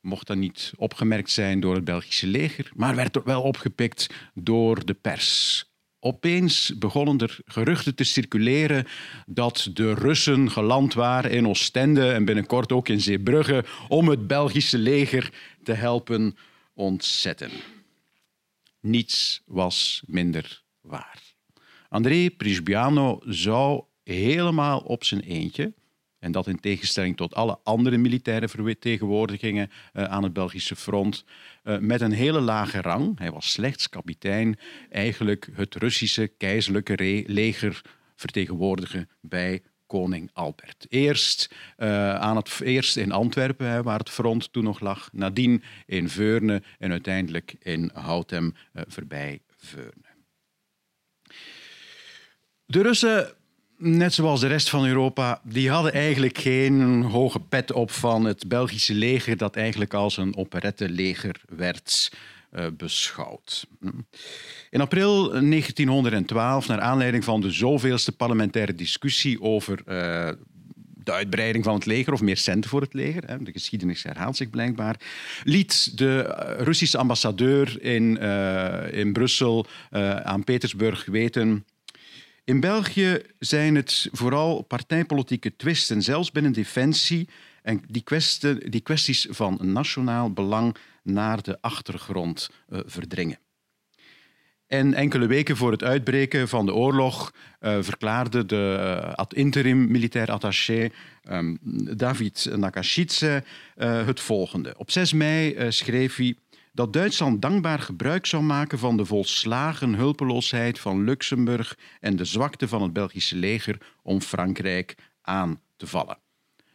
mocht 0.00 0.26
dan 0.26 0.38
niet 0.38 0.72
opgemerkt 0.76 1.30
zijn 1.30 1.60
door 1.60 1.74
het 1.74 1.84
Belgische 1.84 2.26
leger, 2.26 2.70
maar 2.74 2.94
werd 2.94 3.24
wel 3.24 3.42
opgepikt 3.42 4.06
door 4.34 4.84
de 4.84 4.94
pers. 4.94 5.64
Opeens 6.00 6.78
begonnen 6.78 7.18
er 7.18 7.38
geruchten 7.44 7.94
te 7.94 8.04
circuleren 8.04 8.86
dat 9.26 9.70
de 9.72 9.94
Russen 9.94 10.50
geland 10.50 10.94
waren 10.94 11.30
in 11.30 11.48
Oostende 11.48 12.10
en 12.10 12.24
binnenkort 12.24 12.72
ook 12.72 12.88
in 12.88 13.00
Zeebrugge 13.00 13.64
om 13.88 14.08
het 14.08 14.26
Belgische 14.26 14.78
leger 14.78 15.32
te 15.62 15.72
helpen 15.72 16.36
ontzetten. 16.74 17.50
Niets 18.82 19.42
was 19.46 20.02
minder 20.06 20.62
waar. 20.80 21.20
André 21.88 22.30
Prisbiano 22.30 23.20
zou 23.24 23.84
helemaal 24.04 24.78
op 24.78 25.04
zijn 25.04 25.20
eentje, 25.20 25.72
en 26.18 26.32
dat 26.32 26.46
in 26.46 26.60
tegenstelling 26.60 27.16
tot 27.16 27.34
alle 27.34 27.58
andere 27.62 27.96
militaire 27.96 28.48
vertegenwoordigingen 28.48 29.70
uh, 29.92 30.04
aan 30.04 30.22
het 30.22 30.32
Belgische 30.32 30.76
front, 30.76 31.24
uh, 31.64 31.78
met 31.78 32.00
een 32.00 32.12
hele 32.12 32.40
lage 32.40 32.80
rang, 32.80 33.18
hij 33.18 33.30
was 33.30 33.52
slechts 33.52 33.88
kapitein, 33.88 34.58
eigenlijk 34.90 35.48
het 35.52 35.74
Russische 35.74 36.26
keizerlijke 36.26 37.24
leger 37.26 37.82
vertegenwoordigen 38.16 39.08
bij 39.20 39.62
koning 39.92 40.30
Albert. 40.32 40.86
Eerst, 40.88 41.54
uh, 41.78 42.14
aan 42.14 42.36
het, 42.36 42.60
eerst 42.64 42.96
in 42.96 43.12
Antwerpen, 43.12 43.66
hè, 43.66 43.82
waar 43.82 43.98
het 43.98 44.10
front 44.10 44.52
toen 44.52 44.64
nog 44.64 44.80
lag, 44.80 45.08
nadien 45.12 45.62
in 45.86 46.08
Veurne 46.08 46.62
en 46.78 46.90
uiteindelijk 46.90 47.54
in 47.58 47.90
Houtem 47.94 48.54
uh, 48.72 48.82
voorbij 48.86 49.40
Veurne. 49.56 50.10
De 52.64 52.82
Russen, 52.82 53.34
net 53.76 54.14
zoals 54.14 54.40
de 54.40 54.46
rest 54.46 54.70
van 54.70 54.86
Europa, 54.86 55.40
die 55.44 55.70
hadden 55.70 55.92
eigenlijk 55.92 56.38
geen 56.38 57.02
hoge 57.02 57.40
pet 57.40 57.72
op 57.72 57.90
van 57.90 58.24
het 58.24 58.48
Belgische 58.48 58.94
leger, 58.94 59.36
dat 59.36 59.56
eigenlijk 59.56 59.94
als 59.94 60.16
een 60.16 60.36
operetteleger 60.36 61.40
werd 61.48 62.10
uh, 62.12 62.31
beschouwd. 62.76 63.66
In 64.70 64.80
april 64.80 65.28
1912, 65.28 66.68
naar 66.68 66.80
aanleiding 66.80 67.24
van 67.24 67.40
de 67.40 67.50
zoveelste 67.50 68.12
parlementaire 68.12 68.74
discussie 68.74 69.40
over 69.40 69.78
uh, 69.78 69.84
de 71.04 71.12
uitbreiding 71.12 71.64
van 71.64 71.74
het 71.74 71.86
leger 71.86 72.12
of 72.12 72.20
meer 72.20 72.36
centen 72.36 72.70
voor 72.70 72.80
het 72.80 72.94
leger, 72.94 73.44
de 73.44 73.52
geschiedenis 73.52 74.02
herhaalt 74.02 74.36
zich 74.36 74.50
blijkbaar, 74.50 75.00
liet 75.44 75.98
de 75.98 76.22
eh, 76.22 76.64
Russische 76.64 76.98
ambassadeur 76.98 77.82
in, 77.82 78.18
in 78.92 79.12
Brussel 79.12 79.66
aan 80.22 80.44
Petersburg 80.44 81.04
weten 81.04 81.64
in 82.44 82.60
België 82.60 83.22
zijn 83.38 83.74
het 83.74 84.08
vooral 84.12 84.62
partijpolitieke 84.62 85.56
twisten, 85.56 86.02
zelfs 86.02 86.30
binnen 86.30 86.52
defensie, 86.52 87.28
en 87.62 87.82
die, 87.88 88.04
die 88.68 88.80
kwesties 88.80 89.26
van 89.30 89.58
nationaal 89.60 90.32
belang 90.32 90.76
naar 91.02 91.42
de 91.42 91.58
achtergrond 91.60 92.50
uh, 92.68 92.80
verdringen. 92.84 93.38
En 94.66 94.94
enkele 94.94 95.26
weken 95.26 95.56
voor 95.56 95.70
het 95.70 95.82
uitbreken 95.82 96.48
van 96.48 96.66
de 96.66 96.74
oorlog 96.74 97.32
uh, 97.60 97.76
verklaarde 97.80 98.46
de 98.46 98.76
uh, 99.06 99.14
ad 99.14 99.34
interim 99.34 99.90
militair 99.90 100.30
attaché 100.30 100.90
um, 101.30 101.58
David 101.96 102.48
Nakashitze 102.56 103.44
het 103.76 104.20
volgende. 104.20 104.74
Op 104.76 104.90
6 104.90 105.12
mei 105.12 105.72
schreef 105.72 106.16
hij 106.16 106.36
dat 106.72 106.92
Duitsland 106.92 107.42
dankbaar 107.42 107.78
gebruik 107.78 108.26
zou 108.26 108.42
maken 108.42 108.78
van 108.78 108.96
de 108.96 109.04
volslagen 109.04 109.94
hulpeloosheid 109.94 110.78
van 110.78 111.04
Luxemburg 111.04 111.78
en 112.00 112.16
de 112.16 112.24
zwakte 112.24 112.68
van 112.68 112.82
het 112.82 112.92
Belgische 112.92 113.36
leger 113.36 113.78
om 114.02 114.20
Frankrijk 114.20 114.96
aan 115.22 115.60
te 115.76 115.86
vallen. 115.86 116.18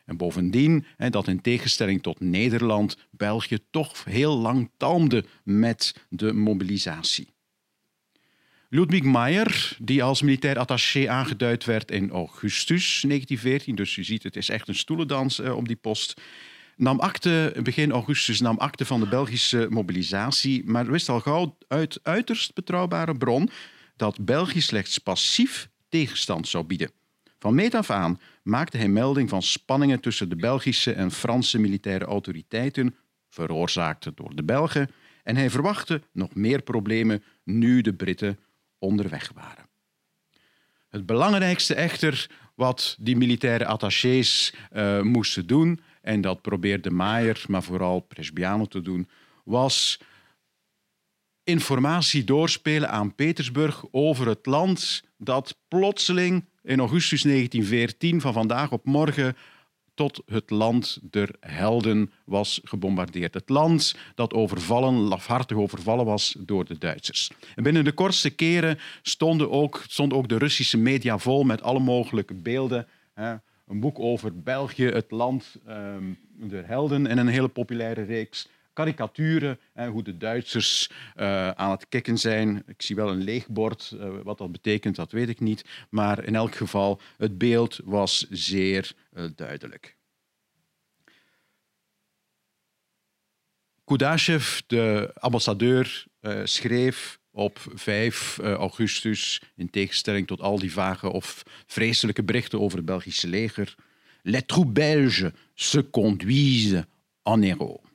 En 0.07 0.17
bovendien, 0.17 0.85
dat 1.09 1.27
in 1.27 1.41
tegenstelling 1.41 2.01
tot 2.01 2.19
Nederland, 2.19 2.97
België 3.11 3.57
toch 3.71 4.03
heel 4.03 4.37
lang 4.37 4.69
talmde 4.77 5.25
met 5.43 5.95
de 6.09 6.33
mobilisatie. 6.33 7.27
Ludwig 8.69 9.03
Meyer, 9.03 9.77
die 9.79 10.03
als 10.03 10.21
militair 10.21 10.57
attaché 10.57 11.09
aangeduid 11.09 11.65
werd 11.65 11.91
in 11.91 12.09
augustus 12.09 13.01
1914, 13.01 13.75
dus 13.75 13.97
u 13.97 14.03
ziet 14.03 14.23
het 14.23 14.35
is 14.35 14.49
echt 14.49 14.67
een 14.67 14.75
stoelendans 14.75 15.39
eh, 15.39 15.55
op 15.55 15.67
die 15.67 15.75
post, 15.75 16.21
nam 16.75 16.99
akte, 16.99 17.55
begin 17.63 17.91
augustus 17.91 18.39
nam 18.39 18.57
akte 18.57 18.85
van 18.85 18.99
de 18.99 19.07
Belgische 19.07 19.67
mobilisatie, 19.69 20.63
maar 20.65 20.91
wist 20.91 21.09
al 21.09 21.19
gauw 21.19 21.57
uit 21.67 21.99
uiterst 22.03 22.53
betrouwbare 22.53 23.17
bron 23.17 23.49
dat 23.95 24.25
België 24.25 24.61
slechts 24.61 24.97
passief 24.97 25.69
tegenstand 25.89 26.47
zou 26.47 26.63
bieden. 26.63 26.91
Van 27.39 27.55
meet 27.55 27.75
af 27.75 27.89
aan 27.89 28.19
maakte 28.43 28.77
hij 28.77 28.87
melding 28.87 29.29
van 29.29 29.41
spanningen 29.41 29.99
tussen 29.99 30.29
de 30.29 30.35
Belgische 30.35 30.93
en 30.93 31.11
Franse 31.11 31.59
militaire 31.59 32.05
autoriteiten, 32.05 32.95
veroorzaakt 33.29 34.11
door 34.15 34.35
de 34.35 34.43
Belgen, 34.43 34.91
en 35.23 35.35
hij 35.35 35.49
verwachtte 35.49 36.01
nog 36.11 36.35
meer 36.35 36.61
problemen 36.61 37.23
nu 37.43 37.81
de 37.81 37.93
Britten 37.93 38.39
onderweg 38.79 39.31
waren. 39.35 39.65
Het 40.89 41.05
belangrijkste 41.05 41.75
echter 41.75 42.29
wat 42.55 42.95
die 42.99 43.17
militaire 43.17 43.65
attachés 43.65 44.53
uh, 44.73 45.01
moesten 45.01 45.47
doen, 45.47 45.79
en 46.01 46.21
dat 46.21 46.41
probeerde 46.41 46.89
Maier, 46.89 47.43
maar 47.47 47.63
vooral 47.63 47.99
Presbiano 47.99 48.65
te 48.65 48.81
doen, 48.81 49.09
was 49.43 49.99
informatie 51.47 52.23
doorspelen 52.23 52.89
aan 52.89 53.15
Petersburg 53.15 53.85
over 53.91 54.27
het 54.27 54.45
land 54.45 55.03
dat 55.17 55.57
plotseling 55.67 56.45
in 56.63 56.79
augustus 56.79 57.21
1914 57.21 58.21
van 58.21 58.33
vandaag 58.33 58.71
op 58.71 58.85
morgen 58.85 59.35
tot 59.93 60.21
het 60.25 60.49
land 60.49 60.99
der 61.01 61.35
helden 61.39 62.11
was 62.25 62.61
gebombardeerd. 62.63 63.33
Het 63.33 63.49
land 63.49 63.95
dat 64.15 64.33
overvallen, 64.33 64.93
lafhartig 64.93 65.57
overvallen 65.57 66.05
was 66.05 66.35
door 66.39 66.65
de 66.65 66.77
Duitsers. 66.77 67.31
En 67.55 67.63
binnen 67.63 67.83
de 67.83 67.91
kortste 67.91 68.29
keren 68.29 68.79
stonden 69.01 69.51
ook, 69.51 69.83
stond 69.87 70.13
ook 70.13 70.29
de 70.29 70.37
Russische 70.37 70.77
media 70.77 71.17
vol 71.17 71.43
met 71.43 71.61
alle 71.61 71.79
mogelijke 71.79 72.33
beelden. 72.33 72.87
Hè. 73.13 73.35
Een 73.67 73.79
boek 73.79 73.99
over 73.99 74.41
België, 74.41 74.85
het 74.85 75.11
land 75.11 75.55
um, 75.67 76.17
der 76.33 76.67
helden 76.67 77.07
en 77.07 77.17
een 77.17 77.27
hele 77.27 77.47
populaire 77.47 78.03
reeks 78.03 78.47
karikaturen, 78.77 79.59
hè, 79.73 79.87
hoe 79.87 80.03
de 80.03 80.17
Duitsers 80.17 80.89
uh, 81.15 81.49
aan 81.49 81.71
het 81.71 81.87
kikken 81.89 82.17
zijn. 82.17 82.63
Ik 82.67 82.81
zie 82.81 82.95
wel 82.95 83.09
een 83.09 83.23
leeg 83.23 83.47
bord, 83.47 83.91
uh, 83.93 84.09
wat 84.23 84.37
dat 84.37 84.51
betekent, 84.51 84.95
dat 84.95 85.11
weet 85.11 85.29
ik 85.29 85.39
niet. 85.39 85.65
Maar 85.89 86.23
in 86.23 86.35
elk 86.35 86.55
geval, 86.55 87.01
het 87.17 87.37
beeld 87.37 87.79
was 87.83 88.27
zeer 88.29 88.91
uh, 89.13 89.23
duidelijk. 89.35 89.95
Kudashev, 93.83 94.59
de 94.67 95.11
ambassadeur, 95.19 96.05
schreef 96.43 97.19
op 97.31 97.59
5 97.73 98.37
augustus, 98.39 99.41
in 99.55 99.69
tegenstelling 99.69 100.27
tot 100.27 100.41
al 100.41 100.59
die 100.59 100.71
vage 100.71 101.11
of 101.11 101.43
vreselijke 101.67 102.23
berichten 102.23 102.59
over 102.59 102.77
het 102.77 102.85
Belgische 102.85 103.27
leger, 103.27 103.75
Les 104.21 104.45
troupes 104.45 104.73
belges 104.73 105.31
se 105.55 105.89
conduisent 105.89 106.85
en 107.23 107.43
héros. 107.43 107.86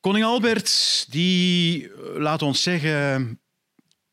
Koning 0.00 0.24
Albert, 0.24 1.06
die, 1.10 1.88
eh, 1.88 1.92
laat 2.16 2.42
ons 2.42 2.62
zeggen, 2.62 3.40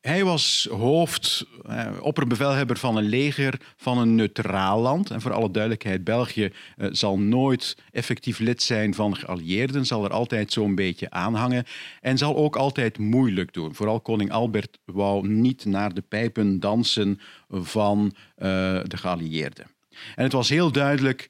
hij 0.00 0.24
was 0.24 0.68
hoofd, 0.70 1.46
eh, 1.66 1.90
opperbevelhebber 2.00 2.76
van 2.76 2.96
een 2.96 3.08
leger 3.08 3.60
van 3.76 3.98
een 3.98 4.14
neutraal 4.14 4.80
land. 4.80 5.10
En 5.10 5.20
voor 5.20 5.32
alle 5.32 5.50
duidelijkheid, 5.50 6.04
België 6.04 6.52
eh, 6.76 6.88
zal 6.90 7.18
nooit 7.18 7.76
effectief 7.92 8.38
lid 8.38 8.62
zijn 8.62 8.94
van 8.94 9.16
geallieerden, 9.16 9.86
zal 9.86 10.04
er 10.04 10.10
altijd 10.10 10.52
zo'n 10.52 10.74
beetje 10.74 11.10
aanhangen 11.10 11.64
en 12.00 12.18
zal 12.18 12.36
ook 12.36 12.56
altijd 12.56 12.98
moeilijk 12.98 13.52
doen. 13.52 13.74
Vooral 13.74 14.00
koning 14.00 14.30
Albert 14.30 14.78
wou 14.84 15.28
niet 15.28 15.64
naar 15.64 15.94
de 15.94 16.02
pijpen 16.02 16.60
dansen 16.60 17.20
van 17.48 18.14
uh, 18.36 18.44
de 18.84 18.96
geallieerden. 18.96 19.66
En 20.14 20.22
het 20.22 20.32
was 20.32 20.48
heel 20.48 20.72
duidelijk, 20.72 21.28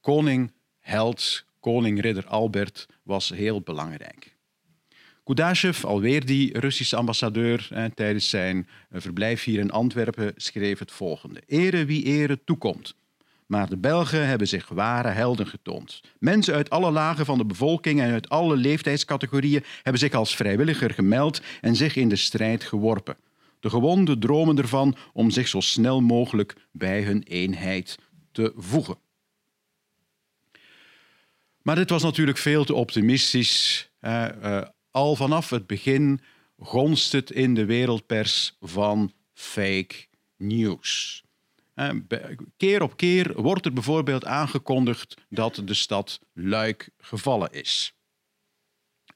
koning, 0.00 0.52
held, 0.80 1.44
koning 1.62 2.00
ridder 2.00 2.26
Albert 2.26 2.88
was 3.02 3.28
heel 3.28 3.60
belangrijk. 3.60 4.36
Kudashev, 5.24 5.84
alweer 5.84 6.26
die 6.26 6.58
Russische 6.58 6.96
ambassadeur, 6.96 7.90
tijdens 7.94 8.28
zijn 8.28 8.68
eh, 8.90 9.00
verblijf 9.00 9.44
hier 9.44 9.58
in 9.58 9.70
Antwerpen, 9.70 10.32
schreef 10.36 10.78
het 10.78 10.92
volgende. 10.92 11.42
Ere 11.46 11.84
wie 11.84 12.04
ere 12.04 12.44
toekomt. 12.44 12.94
Maar 13.46 13.68
de 13.68 13.76
Belgen 13.76 14.26
hebben 14.26 14.48
zich 14.48 14.68
ware 14.68 15.08
helden 15.08 15.46
getoond. 15.46 16.00
Mensen 16.18 16.54
uit 16.54 16.70
alle 16.70 16.90
lagen 16.90 17.24
van 17.24 17.38
de 17.38 17.44
bevolking 17.44 18.00
en 18.00 18.12
uit 18.12 18.28
alle 18.28 18.56
leeftijdscategorieën 18.56 19.64
hebben 19.82 20.00
zich 20.00 20.12
als 20.12 20.36
vrijwilliger 20.36 20.90
gemeld 20.90 21.40
en 21.60 21.76
zich 21.76 21.96
in 21.96 22.08
de 22.08 22.16
strijd 22.16 22.64
geworpen. 22.64 23.16
De 23.60 23.70
gewonden 23.70 24.20
dromen 24.20 24.58
ervan 24.58 24.96
om 25.12 25.30
zich 25.30 25.48
zo 25.48 25.60
snel 25.60 26.00
mogelijk 26.00 26.54
bij 26.72 27.02
hun 27.02 27.22
eenheid 27.22 27.98
te 28.32 28.52
voegen. 28.56 28.96
Maar 31.62 31.76
dit 31.76 31.90
was 31.90 32.02
natuurlijk 32.02 32.38
veel 32.38 32.64
te 32.64 32.74
optimistisch. 32.74 33.90
Uh, 34.00 34.62
al 34.90 35.16
vanaf 35.16 35.50
het 35.50 35.66
begin 35.66 36.20
gonst 36.58 37.12
het 37.12 37.30
in 37.30 37.54
de 37.54 37.64
wereldpers 37.64 38.56
van 38.60 39.12
fake 39.34 40.06
news. 40.36 41.22
Uh, 41.74 41.90
keer 42.56 42.82
op 42.82 42.96
keer 42.96 43.42
wordt 43.42 43.64
er 43.64 43.72
bijvoorbeeld 43.72 44.24
aangekondigd 44.24 45.14
dat 45.28 45.62
de 45.64 45.74
stad 45.74 46.20
Luik 46.32 46.90
gevallen 46.98 47.52
is. 47.52 47.94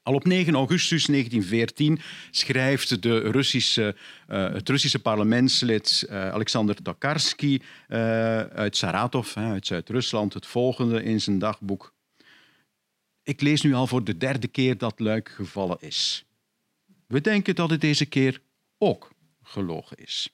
Al 0.03 0.13
op 0.13 0.25
9 0.25 0.53
augustus 0.53 1.05
1914 1.05 1.99
schrijft 2.31 3.01
de 3.01 3.17
Russische, 3.17 3.95
uh, 4.29 4.53
het 4.53 4.69
Russische 4.69 4.99
parlementslid 4.99 6.05
uh, 6.09 6.29
Alexander 6.29 6.81
Tokarsky 6.81 7.59
uh, 7.89 7.97
uit 8.41 8.77
Saratov, 8.77 9.37
uit 9.37 9.67
Zuid-Rusland, 9.67 10.33
het 10.33 10.45
volgende 10.45 11.03
in 11.03 11.21
zijn 11.21 11.39
dagboek. 11.39 11.95
Ik 13.27 13.41
lees 13.41 13.61
nu 13.61 13.73
al 13.73 13.87
voor 13.87 14.03
de 14.03 14.17
derde 14.17 14.47
keer 14.47 14.77
dat 14.77 14.99
Luik 14.99 15.29
gevallen 15.29 15.77
is. 15.79 16.25
We 17.07 17.21
denken 17.21 17.55
dat 17.55 17.69
het 17.69 17.81
deze 17.81 18.05
keer 18.05 18.41
ook 18.77 19.11
gelogen 19.43 19.97
is. 19.97 20.29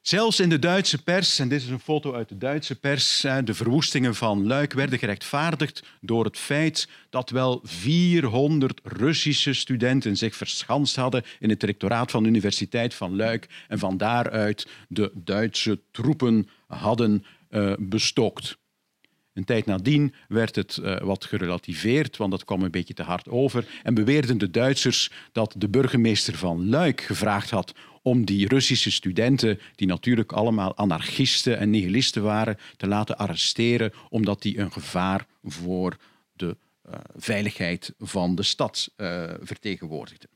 Zelfs 0.00 0.40
in 0.40 0.48
de 0.48 0.58
Duitse 0.58 1.02
pers, 1.02 1.38
en 1.38 1.48
dit 1.48 1.62
is 1.62 1.68
een 1.68 1.80
foto 1.80 2.14
uit 2.14 2.28
de 2.28 2.38
Duitse 2.38 2.80
pers, 2.80 3.20
de 3.20 3.54
verwoestingen 3.54 4.14
van 4.14 4.46
Luik 4.46 4.72
werden 4.72 4.98
gerechtvaardigd 4.98 5.82
door 6.00 6.24
het 6.24 6.38
feit 6.38 6.88
dat 7.10 7.30
wel 7.30 7.60
400 7.62 8.80
Russische 8.82 9.52
studenten 9.52 10.16
zich 10.16 10.36
verschanst 10.36 10.96
hadden 10.96 11.24
in 11.38 11.50
het 11.50 11.62
rectoraat 11.62 12.10
van 12.10 12.22
de 12.22 12.28
Universiteit 12.28 12.94
van 12.94 13.16
Luik 13.16 13.48
en 13.68 13.78
van 13.78 13.96
daaruit 13.96 14.66
de 14.88 15.10
Duitse 15.14 15.80
troepen 15.90 16.48
hadden 16.66 17.24
uh, 17.50 17.72
bestookt. 17.78 18.58
Een 19.36 19.44
tijd 19.44 19.66
nadien 19.66 20.14
werd 20.28 20.56
het 20.56 20.78
uh, 20.82 21.00
wat 21.00 21.24
gerelativeerd, 21.24 22.16
want 22.16 22.30
dat 22.30 22.44
kwam 22.44 22.62
een 22.62 22.70
beetje 22.70 22.94
te 22.94 23.02
hard 23.02 23.28
over. 23.28 23.66
En 23.82 23.94
beweerden 23.94 24.38
de 24.38 24.50
Duitsers 24.50 25.10
dat 25.32 25.54
de 25.58 25.68
burgemeester 25.68 26.36
van 26.36 26.68
Luik 26.68 27.00
gevraagd 27.00 27.50
had 27.50 27.74
om 28.02 28.24
die 28.24 28.48
Russische 28.48 28.90
studenten, 28.90 29.60
die 29.74 29.86
natuurlijk 29.86 30.32
allemaal 30.32 30.76
anarchisten 30.76 31.58
en 31.58 31.70
nihilisten 31.70 32.22
waren, 32.22 32.58
te 32.76 32.86
laten 32.86 33.18
arresteren, 33.18 33.92
omdat 34.08 34.42
die 34.42 34.58
een 34.58 34.72
gevaar 34.72 35.26
voor 35.44 35.96
de 36.32 36.56
uh, 36.86 36.94
veiligheid 37.16 37.94
van 37.98 38.34
de 38.34 38.42
stad 38.42 38.90
uh, 38.96 39.30
vertegenwoordigden. 39.40 40.28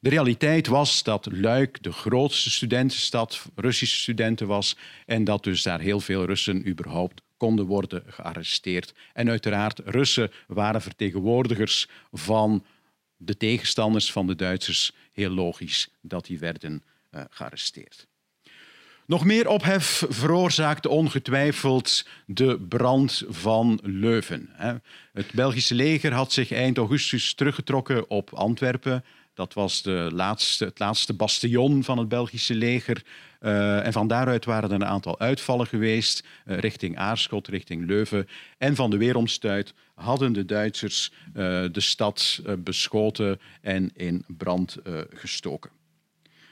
De 0.00 0.08
realiteit 0.08 0.66
was 0.66 1.02
dat 1.02 1.28
Luik 1.32 1.82
de 1.82 1.92
grootste 1.92 2.50
studentenstad, 2.50 3.42
Russische 3.54 3.96
studenten 3.96 4.46
was, 4.46 4.76
en 5.06 5.24
dat 5.24 5.44
dus 5.44 5.62
daar 5.62 5.80
heel 5.80 6.00
veel 6.00 6.24
Russen 6.24 6.68
überhaupt 6.68 7.22
konden 7.40 7.66
worden 7.66 8.02
gearresteerd. 8.06 8.94
En 9.12 9.28
uiteraard, 9.28 9.80
Russen 9.84 10.30
waren 10.46 10.82
vertegenwoordigers 10.82 11.88
van 12.12 12.64
de 13.16 13.36
tegenstanders 13.36 14.12
van 14.12 14.26
de 14.26 14.34
Duitsers. 14.34 14.92
Heel 15.12 15.30
logisch 15.30 15.88
dat 16.00 16.26
die 16.26 16.38
werden 16.38 16.82
uh, 17.10 17.20
gearresteerd. 17.30 18.06
Nog 19.06 19.24
meer 19.24 19.48
ophef 19.48 20.04
veroorzaakte 20.08 20.88
ongetwijfeld 20.88 22.06
de 22.26 22.60
brand 22.68 23.22
van 23.28 23.80
Leuven. 23.82 24.50
Het 25.12 25.32
Belgische 25.32 25.74
leger 25.74 26.12
had 26.12 26.32
zich 26.32 26.52
eind 26.52 26.78
augustus 26.78 27.34
teruggetrokken 27.34 28.10
op 28.10 28.32
Antwerpen. 28.34 29.04
Dat 29.40 29.54
was 29.54 29.82
de 29.82 30.10
laatste, 30.12 30.64
het 30.64 30.78
laatste 30.78 31.14
bastion 31.14 31.84
van 31.84 31.98
het 31.98 32.08
Belgische 32.08 32.54
leger. 32.54 33.02
Uh, 33.40 33.86
en 33.86 33.92
van 33.92 34.08
daaruit 34.08 34.44
waren 34.44 34.68
er 34.68 34.74
een 34.74 34.84
aantal 34.84 35.18
uitvallen 35.18 35.66
geweest 35.66 36.24
uh, 36.46 36.58
richting 36.58 36.96
Aarschot, 36.96 37.48
richting 37.48 37.86
Leuven. 37.86 38.28
En 38.58 38.74
van 38.74 38.90
de 38.90 38.96
weeromstuit 38.96 39.74
hadden 39.94 40.32
de 40.32 40.44
Duitsers 40.44 41.12
uh, 41.28 41.34
de 41.72 41.80
stad 41.80 42.42
beschoten 42.58 43.40
en 43.60 43.90
in 43.94 44.24
brand 44.28 44.76
gestoken. 45.14 45.70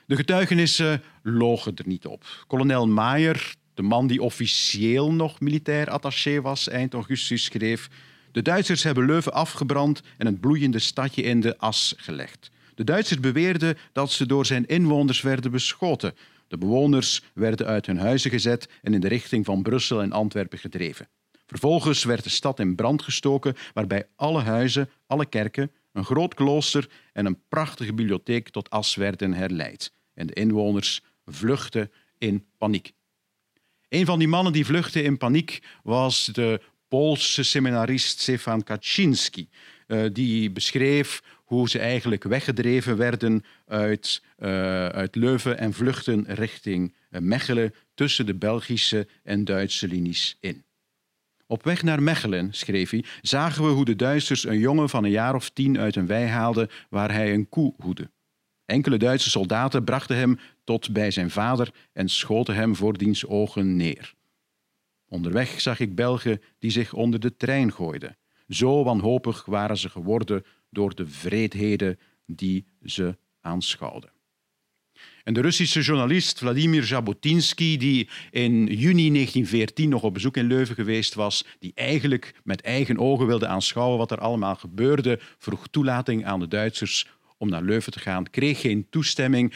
De 0.06 0.16
getuigenissen 0.16 1.02
logen 1.22 1.76
er 1.76 1.86
niet 1.86 2.06
op. 2.06 2.24
Kolonel 2.46 2.86
Maier, 2.88 3.54
de 3.74 3.82
man 3.82 4.06
die 4.06 4.22
officieel 4.22 5.12
nog 5.12 5.40
militair 5.40 5.90
attaché 5.90 6.40
was 6.40 6.68
eind 6.68 6.94
augustus, 6.94 7.44
schreef... 7.44 7.88
De 8.32 8.42
Duitsers 8.42 8.82
hebben 8.82 9.06
Leuven 9.06 9.32
afgebrand 9.32 10.02
en 10.18 10.26
het 10.26 10.40
bloeiende 10.40 10.78
stadje 10.78 11.22
in 11.22 11.40
de 11.40 11.58
as 11.58 11.94
gelegd. 11.96 12.50
De 12.78 12.84
Duitsers 12.84 13.20
beweerden 13.20 13.78
dat 13.92 14.10
ze 14.10 14.26
door 14.26 14.46
zijn 14.46 14.66
inwoners 14.66 15.20
werden 15.20 15.50
beschoten. 15.50 16.14
De 16.48 16.58
bewoners 16.58 17.22
werden 17.34 17.66
uit 17.66 17.86
hun 17.86 17.98
huizen 17.98 18.30
gezet 18.30 18.68
en 18.82 18.94
in 18.94 19.00
de 19.00 19.08
richting 19.08 19.44
van 19.44 19.62
Brussel 19.62 20.02
en 20.02 20.12
Antwerpen 20.12 20.58
gedreven. 20.58 21.08
Vervolgens 21.46 22.04
werd 22.04 22.24
de 22.24 22.30
stad 22.30 22.58
in 22.58 22.74
brand 22.74 23.02
gestoken, 23.02 23.56
waarbij 23.74 24.06
alle 24.16 24.42
huizen, 24.42 24.90
alle 25.06 25.26
kerken, 25.26 25.70
een 25.92 26.04
groot 26.04 26.34
klooster 26.34 26.88
en 27.12 27.26
een 27.26 27.38
prachtige 27.48 27.92
bibliotheek 27.92 28.48
tot 28.48 28.70
as 28.70 28.94
werden 28.94 29.32
herleid. 29.32 29.92
En 30.14 30.26
de 30.26 30.34
inwoners 30.34 31.02
vluchtte 31.26 31.90
in 32.18 32.46
paniek. 32.58 32.92
Een 33.88 34.06
van 34.06 34.18
die 34.18 34.28
mannen 34.28 34.52
die 34.52 34.66
vluchtte 34.66 35.02
in 35.02 35.16
paniek 35.16 35.62
was 35.82 36.24
de 36.24 36.60
Poolse 36.88 37.42
seminarist 37.42 38.20
Stefan 38.20 38.62
Kaczynski. 38.62 39.48
Uh, 39.86 40.06
die 40.12 40.50
beschreef 40.50 41.22
hoe 41.48 41.68
ze 41.68 41.78
eigenlijk 41.78 42.24
weggedreven 42.24 42.96
werden 42.96 43.44
uit, 43.66 44.22
uh, 44.38 44.48
uit 44.86 45.14
Leuven 45.14 45.58
en 45.58 45.72
vluchten 45.72 46.24
richting 46.34 46.94
Mechelen 47.10 47.74
tussen 47.94 48.26
de 48.26 48.34
Belgische 48.34 49.08
en 49.22 49.44
Duitse 49.44 49.88
linies 49.88 50.36
in. 50.40 50.64
Op 51.46 51.64
weg 51.64 51.82
naar 51.82 52.02
Mechelen, 52.02 52.52
schreef 52.52 52.90
hij, 52.90 53.04
zagen 53.20 53.64
we 53.64 53.70
hoe 53.70 53.84
de 53.84 53.96
Duitsers 53.96 54.44
een 54.44 54.58
jongen 54.58 54.88
van 54.88 55.04
een 55.04 55.10
jaar 55.10 55.34
of 55.34 55.50
tien 55.50 55.78
uit 55.78 55.96
een 55.96 56.06
wei 56.06 56.26
haalden 56.26 56.68
waar 56.90 57.12
hij 57.12 57.34
een 57.34 57.48
koe 57.48 57.74
hoedde. 57.78 58.10
Enkele 58.64 58.96
Duitse 58.96 59.30
soldaten 59.30 59.84
brachten 59.84 60.16
hem 60.16 60.38
tot 60.64 60.92
bij 60.92 61.10
zijn 61.10 61.30
vader 61.30 61.70
en 61.92 62.08
schoten 62.08 62.54
hem 62.54 62.76
voor 62.76 62.98
diens 62.98 63.26
ogen 63.26 63.76
neer. 63.76 64.14
Onderweg 65.08 65.60
zag 65.60 65.80
ik 65.80 65.94
Belgen 65.94 66.42
die 66.58 66.70
zich 66.70 66.92
onder 66.92 67.20
de 67.20 67.36
trein 67.36 67.72
gooiden. 67.72 68.16
Zo 68.48 68.84
wanhopig 68.84 69.44
waren 69.44 69.76
ze 69.76 69.88
geworden 69.88 70.44
door 70.70 70.94
de 70.94 71.06
vreedheden 71.06 71.98
die 72.26 72.66
ze 72.84 73.16
aanschouwden. 73.40 74.12
En 75.24 75.34
de 75.34 75.40
Russische 75.40 75.80
journalist 75.80 76.38
Vladimir 76.38 76.84
Jabotinsky, 76.84 77.76
die 77.76 78.08
in 78.30 78.52
juni 78.66 79.10
1914 79.10 79.88
nog 79.88 80.02
op 80.02 80.14
bezoek 80.14 80.36
in 80.36 80.46
Leuven 80.46 80.74
geweest 80.74 81.14
was, 81.14 81.44
die 81.58 81.72
eigenlijk 81.74 82.34
met 82.44 82.60
eigen 82.60 82.98
ogen 82.98 83.26
wilde 83.26 83.46
aanschouwen 83.46 83.98
wat 83.98 84.10
er 84.10 84.18
allemaal 84.18 84.54
gebeurde, 84.54 85.20
vroeg 85.38 85.66
toelating 85.70 86.26
aan 86.26 86.40
de 86.40 86.48
Duitsers 86.48 87.06
om 87.36 87.48
naar 87.48 87.62
Leuven 87.62 87.92
te 87.92 87.98
gaan, 87.98 88.30
kreeg 88.30 88.60
geen 88.60 88.86
toestemming 88.90 89.54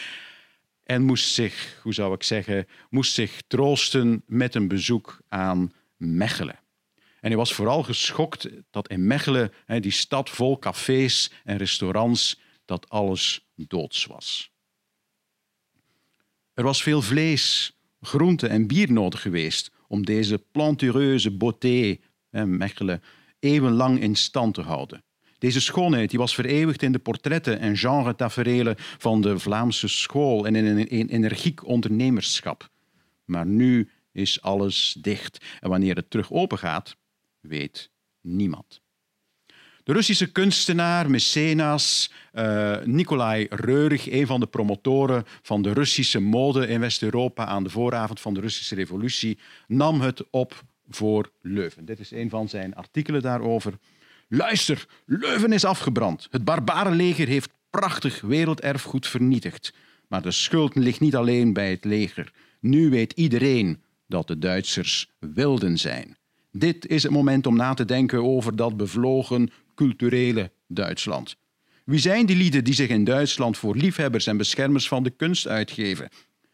en 0.85 1.03
moest 1.03 1.35
zich, 1.35 1.81
hoe 1.83 1.95
zou 1.95 2.15
ik 2.15 2.23
zeggen, 2.23 2.67
moest 2.91 3.13
zich 3.13 3.43
troosten 3.47 4.23
met 4.27 4.55
een 4.55 4.69
bezoek 4.69 5.19
aan 5.29 5.73
Mechelen. 5.97 6.62
En 7.23 7.29
hij 7.29 7.37
was 7.37 7.53
vooral 7.53 7.83
geschokt 7.83 8.49
dat 8.71 8.89
in 8.89 9.07
Mechelen, 9.07 9.53
die 9.67 9.91
stad 9.91 10.31
vol 10.31 10.59
cafés 10.59 11.33
en 11.45 11.57
restaurants, 11.57 12.41
dat 12.65 12.89
alles 12.89 13.47
doods 13.55 14.07
was. 14.07 14.51
Er 16.55 16.65
was 16.65 16.83
veel 16.83 17.03
vlees, 17.03 17.77
groente 18.01 18.47
en 18.47 18.67
bier 18.67 18.93
nodig 18.93 19.23
geweest 19.23 19.71
om 19.89 20.05
deze 20.05 20.39
plantureuze 20.39 21.31
beauté, 21.37 21.97
Mechelen, 22.31 23.03
eeuwenlang 23.39 24.01
in 24.01 24.17
stand 24.17 24.55
te 24.55 24.63
houden. 24.63 25.05
Deze 25.39 25.61
schoonheid 25.61 26.11
die 26.11 26.19
was 26.19 26.35
vereeuwigd 26.35 26.83
in 26.83 26.93
de 26.93 26.99
portretten 26.99 27.59
en 27.59 27.77
genre 27.77 28.77
van 28.99 29.21
de 29.21 29.39
Vlaamse 29.39 29.89
school 29.89 30.47
en 30.47 30.55
in 30.55 30.65
een 30.65 31.09
energiek 31.09 31.67
ondernemerschap. 31.67 32.71
Maar 33.25 33.47
nu 33.47 33.91
is 34.13 34.41
alles 34.41 34.97
dicht 35.01 35.45
en 35.61 35.69
wanneer 35.69 35.97
het 35.97 36.11
terug 36.11 36.33
open 36.33 36.59
gaat, 36.59 36.97
weet 37.43 37.91
niemand. 38.21 38.81
De 39.85 39.93
Russische 39.93 40.33
kunstenaar, 40.33 41.11
mecenas 41.11 42.13
uh, 42.33 42.77
Nikolai 42.85 43.47
Reurig, 43.51 44.11
een 44.11 44.27
van 44.27 44.41
de 44.41 44.47
promotoren 44.47 45.25
van 45.43 45.63
de 45.63 45.73
Russische 45.73 46.21
mode 46.21 46.67
in 46.67 46.81
West-Europa 46.81 47.47
aan 47.47 47.65
de 47.65 47.71
vooravond 47.71 48.21
van 48.21 48.35
de 48.35 48.41
Russische 48.41 48.75
revolutie, 48.75 49.39
nam 49.67 50.01
het 50.01 50.31
op 50.31 50.65
voor 50.89 51.31
Leuven. 51.41 51.85
Dit 51.85 51.99
is 51.99 52.11
een 52.11 52.31
van 52.31 52.49
zijn 52.49 52.75
artikelen 52.75 53.23
daarover. 53.23 53.79
Luister, 54.29 54.87
Leuven 55.07 55.53
is 55.53 55.65
afgebrand. 55.65 56.29
Het 56.31 56.45
barbarenleger 56.45 57.29
heeft 57.29 57.51
prachtig 57.71 58.21
werelderfgoed 58.21 59.07
vernietigd. 59.07 59.75
Maar 60.09 60.23
de 60.23 60.31
schuld 60.31 60.75
ligt 60.75 61.01
niet 61.01 61.17
alleen 61.17 61.53
bij 61.53 61.71
het 61.71 61.85
leger. 61.85 62.33
Nu 62.61 62.91
weet 62.91 63.13
iedereen 63.13 63.83
dat 64.07 64.27
de 64.27 64.39
Duitsers 64.39 65.11
wilden 65.19 65.79
zijn. 65.79 66.17
Dit 66.53 66.87
is 66.87 67.03
het 67.03 67.13
moment 67.13 67.47
om 67.47 67.57
na 67.57 67.75
te 67.75 67.85
denken 67.85 68.25
over 68.25 68.57
dat 68.57 68.77
bevlogen 68.77 69.51
culturele 69.75 70.51
Duitsland. 70.67 71.37
Wie 71.85 71.99
zijn 71.99 72.27
die 72.27 72.37
lieden 72.37 72.65
die 72.65 72.75
zich 72.75 72.89
in 72.89 73.05
Duitsland 73.05 73.57
voor 73.57 73.77
liefhebbers 73.77 74.27
en 74.27 74.37
beschermers 74.37 74.89
van 74.89 75.03
de 75.03 75.11
kunst 75.11 75.49
uitgeven? 75.49 76.09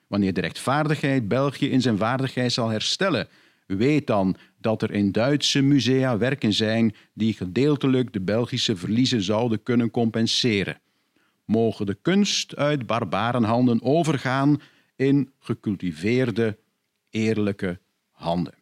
Wanneer 0.07 0.33
de 0.33 0.40
rechtvaardigheid 0.40 1.29
België 1.29 1.70
in 1.70 1.81
zijn 1.81 1.96
waardigheid 1.96 2.53
zal 2.53 2.68
herstellen, 2.68 3.29
weet 3.66 4.07
dan 4.07 4.37
dat 4.61 4.83
er 4.83 4.90
in 4.90 5.12
Duitse 5.12 5.61
musea 5.61 6.18
werken 6.18 6.53
zijn 6.53 6.94
die 7.14 7.33
gedeeltelijk 7.33 8.12
de 8.12 8.20
Belgische 8.20 8.77
verliezen 8.77 9.22
zouden 9.22 9.62
kunnen 9.62 9.90
compenseren. 9.90 10.81
Mogen 11.44 11.87
de 11.87 11.99
kunst 12.03 12.57
uit 12.57 12.87
barbarenhanden 12.87 13.83
overgaan 13.83 14.61
in 14.96 15.33
gecultiveerde, 15.38 16.59
eerlijke 17.11 17.79
handen. 18.11 18.58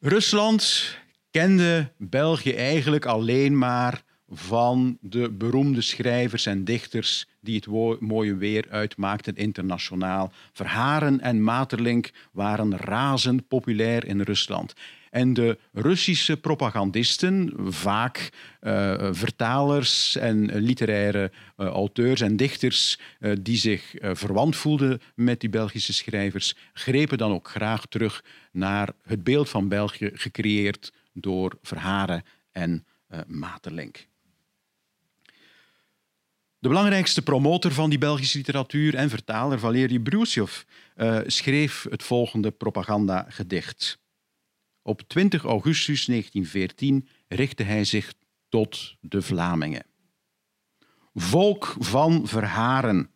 Rusland 0.00 0.94
kende 1.30 1.92
België 1.96 2.52
eigenlijk 2.52 3.06
alleen 3.06 3.58
maar 3.58 4.02
van 4.28 4.98
de 5.00 5.30
beroemde 5.30 5.80
schrijvers 5.80 6.46
en 6.46 6.64
dichters 6.64 7.26
die 7.40 7.54
het 7.54 8.00
mooie 8.00 8.36
weer 8.36 8.66
uitmaakten 8.70 9.36
internationaal. 9.36 10.32
Verharen 10.52 11.20
en 11.20 11.42
Materlink 11.42 12.10
waren 12.32 12.76
razend 12.76 13.48
populair 13.48 14.06
in 14.06 14.20
Rusland. 14.20 14.74
En 15.18 15.34
de 15.34 15.58
Russische 15.72 16.36
propagandisten, 16.36 17.52
vaak 17.58 18.30
uh, 18.60 19.08
vertalers 19.10 20.16
en 20.16 20.56
literaire 20.56 21.32
uh, 21.56 21.66
auteurs 21.66 22.20
en 22.20 22.36
dichters 22.36 22.98
uh, 23.20 23.32
die 23.40 23.56
zich 23.56 23.94
verwant 24.00 24.56
voelden 24.56 25.00
met 25.14 25.40
die 25.40 25.48
Belgische 25.48 25.92
schrijvers, 25.92 26.56
grepen 26.72 27.18
dan 27.18 27.32
ook 27.32 27.48
graag 27.48 27.86
terug 27.86 28.24
naar 28.52 28.92
het 29.02 29.24
beeld 29.24 29.48
van 29.48 29.68
België 29.68 30.10
gecreëerd 30.14 30.92
door 31.12 31.58
Verharen 31.62 32.24
en 32.52 32.86
Materlink. 33.26 34.06
De 36.58 36.68
belangrijkste 36.68 37.22
promotor 37.22 37.72
van 37.72 37.90
die 37.90 37.98
Belgische 37.98 38.36
literatuur 38.36 38.94
en 38.94 39.10
vertaler, 39.10 39.58
Valery 39.58 39.98
Brusjov, 39.98 40.62
uh, 40.96 41.18
schreef 41.26 41.86
het 41.90 42.02
volgende 42.02 42.50
propagandagedicht. 42.50 43.98
Op 44.88 45.02
20 45.06 45.44
augustus 45.44 46.06
1914 46.06 47.08
richtte 47.28 47.62
hij 47.62 47.84
zich 47.84 48.14
tot 48.48 48.96
de 49.00 49.22
Vlamingen. 49.22 49.86
Volk 51.14 51.76
van 51.78 52.26
Verharen, 52.26 53.10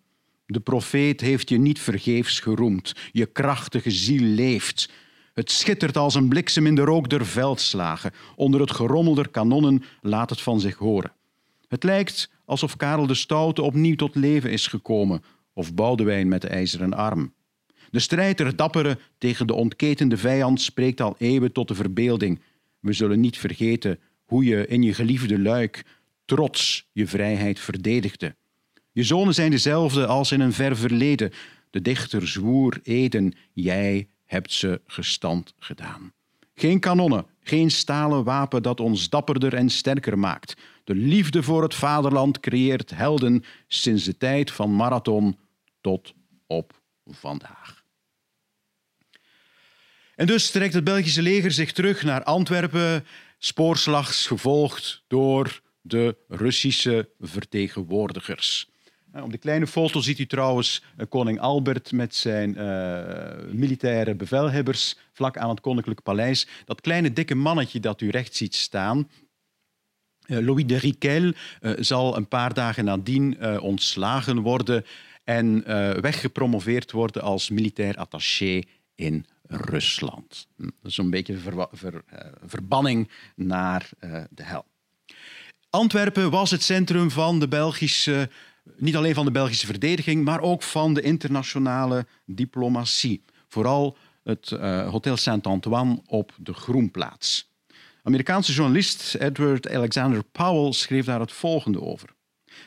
de 0.46 0.60
profeet 0.60 1.20
heeft 1.20 1.48
je 1.48 1.58
niet 1.58 1.80
vergeefs 1.80 2.40
geroemd. 2.40 2.94
Je 3.12 3.26
krachtige 3.26 3.90
ziel 3.90 4.22
leeft. 4.22 4.90
Het 5.34 5.50
schittert 5.50 5.96
als 5.96 6.14
een 6.14 6.28
bliksem 6.28 6.66
in 6.66 6.74
de 6.74 6.84
rook 6.84 7.08
der 7.08 7.26
veldslagen. 7.26 8.12
Onder 8.36 8.60
het 8.60 8.70
gerommel 8.70 9.14
der 9.14 9.28
kanonnen 9.28 9.82
laat 10.00 10.30
het 10.30 10.40
van 10.40 10.60
zich 10.60 10.76
horen. 10.76 11.12
Het 11.68 11.82
lijkt 11.82 12.30
alsof 12.44 12.76
Karel 12.76 13.06
de 13.06 13.14
Stoute 13.14 13.62
opnieuw 13.62 13.96
tot 13.96 14.14
leven 14.14 14.50
is 14.50 14.66
gekomen, 14.66 15.22
of 15.52 15.74
Boudewijn 15.74 16.28
met 16.28 16.40
de 16.40 16.48
ijzeren 16.48 16.94
arm. 16.94 17.32
De 17.92 17.98
strijd 17.98 18.38
der 18.38 18.56
dapperen 18.56 18.98
tegen 19.18 19.46
de 19.46 19.54
ontketende 19.54 20.16
vijand 20.16 20.60
spreekt 20.60 21.00
al 21.00 21.14
eeuwen 21.18 21.52
tot 21.52 21.68
de 21.68 21.74
verbeelding. 21.74 22.40
We 22.80 22.92
zullen 22.92 23.20
niet 23.20 23.38
vergeten 23.38 23.98
hoe 24.24 24.44
je 24.44 24.66
in 24.66 24.82
je 24.82 24.94
geliefde 24.94 25.38
luik 25.38 25.84
trots 26.24 26.88
je 26.92 27.06
vrijheid 27.06 27.60
verdedigde. 27.60 28.36
Je 28.92 29.02
zonen 29.02 29.34
zijn 29.34 29.50
dezelfde 29.50 30.06
als 30.06 30.32
in 30.32 30.40
een 30.40 30.52
ver 30.52 30.76
verleden. 30.76 31.32
De 31.70 31.82
dichter 31.82 32.28
zwoer 32.28 32.80
Eden, 32.82 33.32
jij 33.52 34.08
hebt 34.24 34.52
ze 34.52 34.80
gestand 34.86 35.54
gedaan. 35.58 36.12
Geen 36.54 36.80
kanonnen, 36.80 37.26
geen 37.40 37.70
stalen 37.70 38.24
wapen 38.24 38.62
dat 38.62 38.80
ons 38.80 39.08
dapperder 39.08 39.54
en 39.54 39.70
sterker 39.70 40.18
maakt. 40.18 40.56
De 40.84 40.94
liefde 40.94 41.42
voor 41.42 41.62
het 41.62 41.74
vaderland 41.74 42.40
creëert 42.40 42.90
helden 42.90 43.44
sinds 43.68 44.04
de 44.04 44.16
tijd 44.16 44.50
van 44.50 44.74
Marathon 44.74 45.38
tot 45.80 46.14
op 46.46 46.80
vandaag. 47.04 47.81
En 50.14 50.26
dus 50.26 50.50
trekt 50.50 50.74
het 50.74 50.84
Belgische 50.84 51.22
leger 51.22 51.52
zich 51.52 51.72
terug 51.72 52.02
naar 52.02 52.22
Antwerpen, 52.22 53.04
spoorslags 53.38 54.26
gevolgd 54.26 55.02
door 55.08 55.60
de 55.80 56.16
Russische 56.28 57.08
vertegenwoordigers. 57.20 58.70
Op 59.12 59.30
de 59.30 59.38
kleine 59.38 59.66
foto 59.66 60.00
ziet 60.00 60.18
u 60.18 60.26
trouwens 60.26 60.82
eh, 60.96 61.06
koning 61.08 61.40
Albert 61.40 61.92
met 61.92 62.14
zijn 62.14 62.58
uh, 62.58 63.52
militaire 63.52 64.14
bevelhebbers 64.14 64.96
vlak 65.12 65.36
aan 65.36 65.48
het 65.48 65.60
koninklijk 65.60 66.02
paleis. 66.02 66.46
Dat 66.64 66.80
kleine 66.80 67.12
dikke 67.12 67.34
mannetje 67.34 67.80
dat 67.80 68.00
u 68.00 68.08
rechts 68.08 68.38
ziet 68.38 68.54
staan, 68.54 69.08
Louis 70.26 70.66
de 70.66 70.76
Riquel, 70.76 71.32
zal 71.78 72.16
een 72.16 72.28
paar 72.28 72.54
dagen 72.54 72.84
nadien 72.84 73.60
ontslagen 73.60 74.40
worden 74.40 74.84
en 75.24 75.64
weggepromoveerd 76.00 76.92
worden 76.92 77.22
als 77.22 77.50
militair 77.50 77.96
attaché 77.96 78.62
in 78.94 79.26
Rusland. 79.52 80.46
Hm, 80.56 80.68
een 80.82 81.10
beetje 81.10 81.36
ver, 81.36 81.68
ver, 81.72 82.04
verbanning 82.44 83.10
naar 83.36 83.90
de 84.30 84.42
hel. 84.42 84.64
Antwerpen 85.70 86.30
was 86.30 86.50
het 86.50 86.62
centrum 86.62 87.10
van 87.10 87.40
de 87.40 87.48
Belgische 87.48 88.28
niet 88.76 88.96
alleen 88.96 89.14
van 89.14 89.24
de 89.24 89.30
Belgische 89.30 89.66
verdediging, 89.66 90.24
maar 90.24 90.40
ook 90.40 90.62
van 90.62 90.94
de 90.94 91.00
internationale 91.00 92.06
diplomatie. 92.26 93.24
Vooral 93.48 93.96
het 94.22 94.50
uh, 94.50 94.88
Hotel 94.88 95.16
Saint-Antoine 95.16 96.02
op 96.06 96.32
de 96.36 96.52
Groenplaats. 96.52 97.50
Amerikaanse 98.02 98.52
journalist 98.52 99.14
Edward 99.14 99.68
Alexander 99.68 100.24
Powell 100.24 100.72
schreef 100.72 101.04
daar 101.04 101.20
het 101.20 101.32
volgende 101.32 101.80
over. 101.80 102.14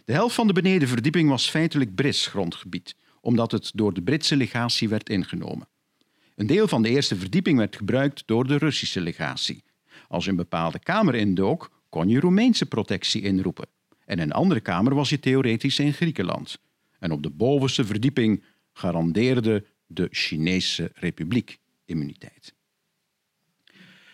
De 0.06 0.13
helft 0.13 0.36
van 0.36 0.48
de 0.48 0.54
benedenverdieping 0.54 1.30
was 1.30 1.50
feitelijk 1.50 1.95
Brits 1.95 2.28
grondgebied, 2.28 2.95
omdat 3.21 3.52
het 3.52 3.71
door 3.74 3.93
de 3.93 4.02
Britse 4.02 4.36
legatie 4.36 4.89
werd 4.89 5.10
ingenomen. 5.10 5.67
Een 6.36 6.48
deel 6.48 6.67
van 6.67 6.82
de 6.82 6.89
eerste 6.89 7.15
verdieping 7.15 7.58
werd 7.58 7.76
gebruikt 7.76 8.24
door 8.26 8.48
de 8.48 8.58
Russische 8.58 9.02
legatie. 9.02 9.63
Als 10.08 10.26
een 10.26 10.36
bepaalde 10.36 10.80
kamer 10.80 11.15
indook, 11.15 11.71
kon 11.89 12.10
je 12.10 12.19
Roemeense 12.19 12.65
protectie 12.65 13.21
inroepen. 13.21 13.67
En 14.06 14.19
een 14.19 14.32
andere 14.32 14.60
kamer 14.60 14.95
was 14.95 15.10
je 15.10 15.19
theoretisch 15.19 15.80
in 15.80 15.93
Griekenland. 15.93 16.58
En 17.00 17.12
op 17.12 17.24
de 17.24 17.30
bovenste 17.30 17.86
verdieping 17.86 18.43
garandeerde 18.74 19.65
de 19.88 20.08
Chinese 20.12 20.91
Republiek 20.93 21.60
immuniteit. 21.86 22.54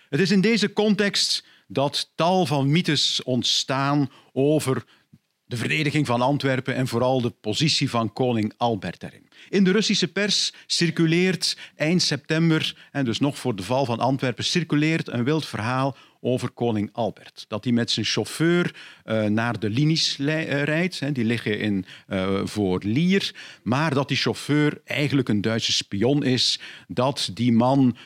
Het 0.09 0.19
is 0.19 0.31
in 0.31 0.41
deze 0.41 0.73
context 0.73 1.45
dat 1.67 2.11
tal 2.15 2.45
van 2.45 2.71
mythes 2.71 3.23
ontstaan 3.23 4.11
over 4.31 4.85
de 5.45 5.57
verdediging 5.57 6.05
van 6.05 6.21
Antwerpen 6.21 6.75
en 6.75 6.87
vooral 6.87 7.21
de 7.21 7.29
positie 7.29 7.89
van 7.89 8.13
koning 8.13 8.53
Albert 8.57 8.99
daarin. 8.99 9.29
In 9.49 9.63
de 9.63 9.71
Russische 9.71 10.07
pers 10.07 10.53
circuleert 10.65 11.57
eind 11.75 12.01
september, 12.01 12.75
en 12.91 13.05
dus 13.05 13.19
nog 13.19 13.37
voor 13.37 13.55
de 13.55 13.63
val 13.63 13.85
van 13.85 13.99
Antwerpen, 13.99 14.43
circuleert 14.43 15.07
een 15.07 15.23
wild 15.23 15.45
verhaal 15.45 15.95
over 16.23 16.49
koning 16.49 16.89
Albert. 16.91 17.45
Dat 17.47 17.63
hij 17.63 17.73
met 17.73 17.91
zijn 17.91 18.05
chauffeur 18.05 18.75
uh, 19.05 19.25
naar 19.25 19.59
de 19.59 19.69
linies 19.69 20.17
uh, 20.17 20.63
rijdt. 20.63 20.99
Hè, 20.99 21.11
die 21.11 21.25
liggen 21.25 21.59
in, 21.59 21.85
uh, 22.09 22.41
voor 22.43 22.81
Lier. 22.83 23.33
Maar 23.63 23.93
dat 23.93 24.07
die 24.07 24.17
chauffeur 24.17 24.81
eigenlijk 24.85 25.29
een 25.29 25.41
Duitse 25.41 25.71
spion 25.71 26.23
is. 26.23 26.59
Dat 26.87 27.31
die 27.33 27.51
man 27.51 27.97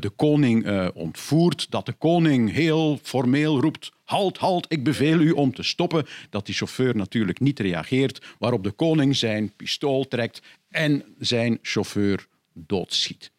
de 0.00 0.12
koning 0.16 0.90
ontvoert. 0.94 1.70
Dat 1.70 1.86
de 1.86 1.92
koning 1.92 2.52
heel 2.52 2.98
formeel 3.02 3.60
roept... 3.60 3.94
Halt, 4.04 4.38
halt, 4.38 4.66
ik 4.68 4.84
beveel 4.84 5.20
u 5.20 5.30
om 5.30 5.54
te 5.54 5.62
stoppen. 5.62 6.06
Dat 6.30 6.46
die 6.46 6.54
chauffeur 6.54 6.96
natuurlijk 6.96 7.40
niet 7.40 7.60
reageert. 7.60 8.24
Waarop 8.38 8.64
de 8.64 8.70
koning 8.70 9.16
zijn 9.16 9.52
pistool 9.56 10.08
trekt 10.08 10.42
en 10.68 11.14
zijn 11.18 11.58
chauffeur 11.62 12.26
doodschiet. 12.52 13.30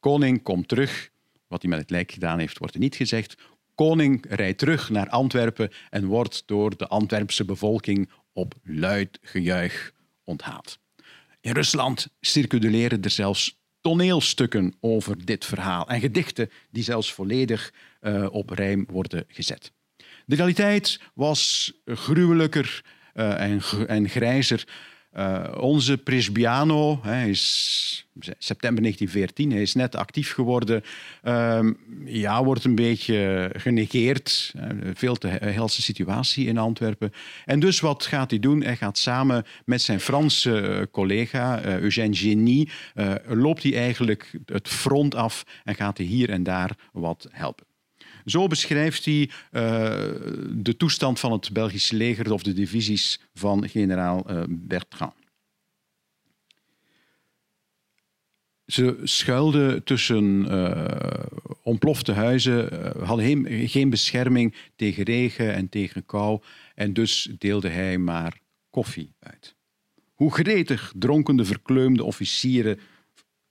Koning 0.00 0.42
komt 0.42 0.68
terug 0.68 1.10
wat 1.50 1.62
hij 1.62 1.70
met 1.70 1.80
het 1.80 1.90
lijk 1.90 2.12
gedaan 2.12 2.38
heeft, 2.38 2.58
wordt 2.58 2.78
niet 2.78 2.96
gezegd. 2.96 3.34
Koning 3.74 4.24
rijdt 4.28 4.58
terug 4.58 4.90
naar 4.90 5.08
Antwerpen 5.08 5.70
en 5.90 6.06
wordt 6.06 6.42
door 6.46 6.76
de 6.76 6.86
Antwerpse 6.86 7.44
bevolking 7.44 8.10
op 8.32 8.54
luid 8.62 9.18
gejuich 9.22 9.92
onthaald. 10.24 10.78
In 11.40 11.52
Rusland 11.52 12.08
circuleren 12.20 13.02
er 13.02 13.10
zelfs 13.10 13.58
toneelstukken 13.80 14.74
over 14.80 15.24
dit 15.24 15.44
verhaal 15.44 15.88
en 15.88 16.00
gedichten 16.00 16.50
die 16.70 16.82
zelfs 16.82 17.12
volledig 17.12 17.72
uh, 18.00 18.26
op 18.30 18.50
rijm 18.50 18.86
worden 18.90 19.24
gezet. 19.28 19.72
De 20.26 20.36
realiteit 20.36 21.00
was 21.14 21.72
gruwelijker 21.84 22.84
uh, 23.14 23.40
en, 23.40 23.60
en 23.86 24.08
grijzer 24.08 24.68
uh, 25.16 25.44
onze 25.56 25.98
Presbiano, 25.98 27.00
hij 27.02 27.28
is 27.28 28.08
september 28.38 28.82
1914, 28.82 29.50
hij 29.50 29.62
is 29.62 29.74
net 29.74 29.96
actief 29.96 30.32
geworden, 30.32 30.82
uh, 31.24 31.60
ja, 32.04 32.44
wordt 32.44 32.64
een 32.64 32.74
beetje 32.74 33.50
genegeerd. 33.56 34.54
veel 34.94 35.16
te 35.16 35.28
helse 35.28 35.82
situatie 35.82 36.46
in 36.46 36.58
Antwerpen. 36.58 37.12
En 37.44 37.60
dus 37.60 37.80
wat 37.80 38.06
gaat 38.06 38.30
hij 38.30 38.38
doen? 38.38 38.62
Hij 38.62 38.76
gaat 38.76 38.98
samen 38.98 39.44
met 39.64 39.82
zijn 39.82 40.00
Franse 40.00 40.60
eh, 40.60 40.82
collega 40.90 41.64
uh, 41.64 41.78
Eugène 41.78 42.16
Genie, 42.16 42.68
uh, 42.94 43.14
loopt 43.26 43.62
hij 43.62 43.76
eigenlijk 43.76 44.38
het 44.46 44.68
front 44.68 45.14
af 45.14 45.44
en 45.64 45.74
gaat 45.74 45.96
hij 45.96 46.06
hier 46.06 46.30
en 46.30 46.42
daar 46.42 46.70
wat 46.92 47.28
helpen. 47.30 47.69
Zo 48.30 48.46
beschrijft 48.46 49.04
hij 49.04 49.20
uh, 49.20 49.30
de 50.50 50.74
toestand 50.76 51.20
van 51.20 51.32
het 51.32 51.52
Belgische 51.52 51.96
leger 51.96 52.32
of 52.32 52.42
de 52.42 52.52
divisies 52.52 53.20
van 53.34 53.68
generaal 53.68 54.30
uh, 54.30 54.42
Bertrand. 54.48 55.14
Ze 58.66 59.00
schuilden 59.02 59.84
tussen 59.84 60.44
uh, 60.44 60.84
ontplofte 61.62 62.12
huizen, 62.12 62.68
hadden 63.04 63.68
geen 63.68 63.90
bescherming 63.90 64.54
tegen 64.76 65.04
regen 65.04 65.54
en 65.54 65.68
tegen 65.68 66.06
kou 66.06 66.40
en 66.74 66.92
dus 66.92 67.28
deelde 67.38 67.68
hij 67.68 67.98
maar 67.98 68.38
koffie 68.70 69.12
uit. 69.18 69.54
Hoe 70.14 70.32
gretig 70.32 70.92
dronken 70.96 71.36
de 71.36 71.44
verkleumde 71.44 72.04
officieren 72.04 72.78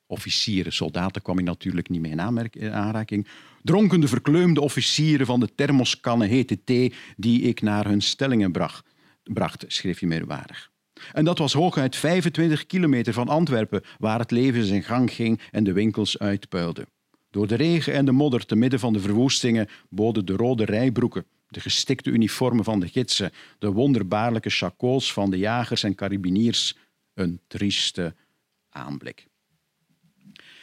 officieren, 0.09 0.73
soldaten 0.73 1.21
kwam 1.21 1.35
hij 1.35 1.45
natuurlijk 1.45 1.89
niet 1.89 2.01
mee 2.01 2.11
in 2.11 2.71
aanraking, 2.71 3.27
dronken 3.61 3.99
de 3.99 4.07
verkleumde 4.07 4.61
officieren 4.61 5.25
van 5.25 5.39
de 5.39 5.55
thermoskannen 5.55 6.27
hete 6.27 6.63
thee 6.63 6.93
die 7.17 7.41
ik 7.41 7.61
naar 7.61 7.85
hun 7.85 8.01
stellingen 8.01 8.51
bracht, 8.51 8.85
bracht 9.23 9.65
schreef 9.67 9.99
hij 9.99 10.09
meerwaardig. 10.09 10.71
En 11.13 11.25
dat 11.25 11.37
was 11.37 11.53
hooguit 11.53 11.95
25 11.95 12.65
kilometer 12.65 13.13
van 13.13 13.27
Antwerpen, 13.27 13.83
waar 13.97 14.19
het 14.19 14.31
leven 14.31 14.65
zijn 14.65 14.83
gang 14.83 15.11
ging 15.11 15.41
en 15.51 15.63
de 15.63 15.73
winkels 15.73 16.19
uitpuilden. 16.19 16.87
Door 17.29 17.47
de 17.47 17.55
regen 17.55 17.93
en 17.93 18.05
de 18.05 18.11
modder 18.11 18.45
te 18.45 18.55
midden 18.55 18.79
van 18.79 18.93
de 18.93 18.99
verwoestingen 18.99 19.67
boden 19.89 20.25
de 20.25 20.35
rode 20.35 20.65
rijbroeken, 20.65 21.25
de 21.47 21.59
gestikte 21.59 22.09
uniformen 22.09 22.63
van 22.63 22.79
de 22.79 22.87
gidsen, 22.87 23.31
de 23.59 23.71
wonderbaarlijke 23.71 24.49
chacots 24.49 25.13
van 25.13 25.29
de 25.29 25.37
jagers 25.37 25.83
en 25.83 25.95
carabiniers 25.95 26.75
een 27.13 27.39
trieste 27.47 28.15
aanblik. 28.69 29.28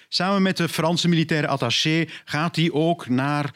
Samen 0.09 0.43
met 0.43 0.57
de 0.57 0.69
Franse 0.69 1.09
militaire 1.09 1.47
attaché 1.47 2.07
gaat 2.25 2.57
hij 2.57 2.71
ook 2.73 3.09
naar 3.09 3.45
uh, 3.45 3.53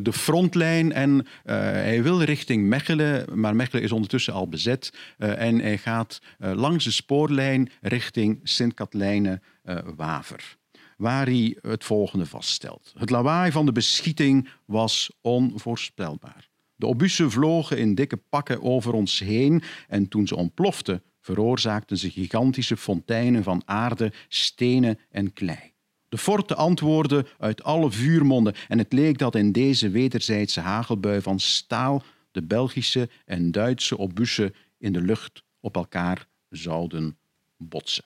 de 0.00 0.12
frontlijn 0.12 0.92
en 0.92 1.10
uh, 1.10 1.22
hij 1.54 2.02
wil 2.02 2.22
richting 2.22 2.64
Mechelen, 2.64 3.40
maar 3.40 3.56
Mechelen 3.56 3.82
is 3.82 3.92
ondertussen 3.92 4.32
al 4.32 4.48
bezet. 4.48 4.92
Uh, 5.18 5.40
en 5.40 5.58
hij 5.58 5.78
gaat 5.78 6.20
langs 6.38 6.84
de 6.84 6.90
spoorlijn 6.90 7.70
richting 7.80 8.40
Sint-Katlijne-Waver 8.42 10.58
waar 10.96 11.26
hij 11.26 11.56
het 11.60 11.84
volgende 11.84 12.26
vaststelt. 12.26 12.92
Het 12.98 13.10
lawaai 13.10 13.52
van 13.52 13.66
de 13.66 13.72
beschieting 13.72 14.48
was 14.64 15.10
onvoorspelbaar. 15.20 16.48
De 16.76 16.86
obussen 16.86 17.30
vlogen 17.30 17.78
in 17.78 17.94
dikke 17.94 18.16
pakken 18.16 18.62
over 18.62 18.92
ons 18.92 19.18
heen 19.18 19.62
en 19.88 20.08
toen 20.08 20.26
ze 20.26 20.36
ontploften, 20.36 21.02
veroorzaakten 21.20 21.98
ze 21.98 22.10
gigantische 22.10 22.76
fonteinen 22.76 23.42
van 23.42 23.62
aarde, 23.64 24.12
stenen 24.28 24.98
en 25.10 25.32
klei. 25.32 25.69
De 26.10 26.18
forte 26.18 26.54
antwoordde 26.54 27.26
uit 27.38 27.62
alle 27.62 27.90
vuurmonden 27.90 28.54
en 28.68 28.78
het 28.78 28.92
leek 28.92 29.18
dat 29.18 29.34
in 29.34 29.52
deze 29.52 29.90
wederzijdse 29.90 30.60
hagelbui 30.60 31.20
van 31.20 31.40
staal 31.40 32.02
de 32.30 32.42
Belgische 32.42 33.08
en 33.24 33.50
Duitse 33.50 33.98
obussen 33.98 34.54
in 34.78 34.92
de 34.92 35.00
lucht 35.00 35.42
op 35.60 35.76
elkaar 35.76 36.26
zouden 36.48 37.16
botsen. 37.56 38.04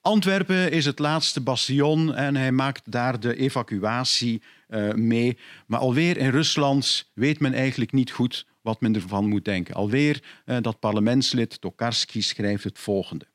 Antwerpen 0.00 0.72
is 0.72 0.84
het 0.84 0.98
laatste 0.98 1.40
bastion 1.40 2.14
en 2.14 2.36
hij 2.36 2.52
maakt 2.52 2.92
daar 2.92 3.20
de 3.20 3.36
evacuatie 3.36 4.42
uh, 4.68 4.92
mee. 4.92 5.38
Maar 5.66 5.80
alweer 5.80 6.16
in 6.16 6.30
Rusland 6.30 7.10
weet 7.14 7.40
men 7.40 7.54
eigenlijk 7.54 7.92
niet 7.92 8.10
goed 8.10 8.46
wat 8.60 8.80
men 8.80 8.94
ervan 8.94 9.28
moet 9.28 9.44
denken. 9.44 9.74
Alweer 9.74 10.22
uh, 10.46 10.56
dat 10.60 10.80
parlementslid 10.80 11.60
Tokarski 11.60 12.22
schrijft 12.22 12.64
het 12.64 12.78
volgende. 12.78 13.26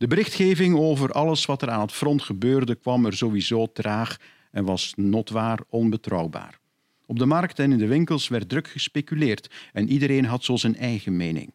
De 0.00 0.06
berichtgeving 0.06 0.76
over 0.76 1.12
alles 1.12 1.46
wat 1.46 1.62
er 1.62 1.70
aan 1.70 1.80
het 1.80 1.92
front 1.92 2.22
gebeurde 2.22 2.74
kwam 2.74 3.06
er 3.06 3.16
sowieso 3.16 3.72
traag 3.72 4.16
en 4.50 4.64
was 4.64 4.92
notwaar 4.96 5.60
onbetrouwbaar. 5.68 6.58
Op 7.06 7.18
de 7.18 7.26
markt 7.26 7.58
en 7.58 7.72
in 7.72 7.78
de 7.78 7.86
winkels 7.86 8.28
werd 8.28 8.48
druk 8.48 8.68
gespeculeerd 8.68 9.50
en 9.72 9.88
iedereen 9.88 10.24
had 10.24 10.44
zo 10.44 10.56
zijn 10.56 10.76
eigen 10.76 11.16
mening. 11.16 11.52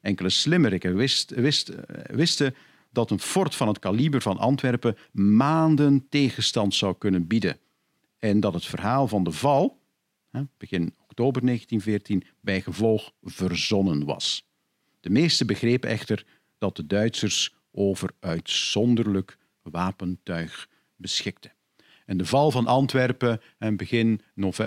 Enkele 0.00 0.30
slimmeriken 0.30 0.96
wist, 0.96 1.30
wist, 1.30 1.72
wisten 2.06 2.54
dat 2.92 3.10
een 3.10 3.20
fort 3.20 3.54
van 3.54 3.68
het 3.68 3.78
kaliber 3.78 4.20
van 4.20 4.38
Antwerpen 4.38 4.96
maanden 5.12 6.06
tegenstand 6.08 6.74
zou 6.74 6.94
kunnen 6.98 7.26
bieden 7.26 7.58
en 8.18 8.40
dat 8.40 8.54
het 8.54 8.64
verhaal 8.64 9.08
van 9.08 9.24
de 9.24 9.32
val, 9.32 9.80
begin 10.58 10.94
oktober 11.02 11.44
1914, 11.44 12.24
bij 12.40 12.60
gevolg 12.60 13.12
verzonnen 13.22 14.04
was. 14.04 14.46
De 15.00 15.10
meesten 15.10 15.46
begrepen 15.46 15.90
echter 15.90 16.26
dat 16.58 16.76
de 16.76 16.86
Duitsers 16.86 17.54
over 17.74 18.10
uitzonderlijk 18.20 19.38
wapentuig 19.62 20.68
beschikte. 20.96 21.52
En 22.06 22.16
de 22.16 22.26
val 22.26 22.50
van 22.50 22.66
Antwerpen 22.66 23.40
en 23.58 23.76
begin, 23.76 24.20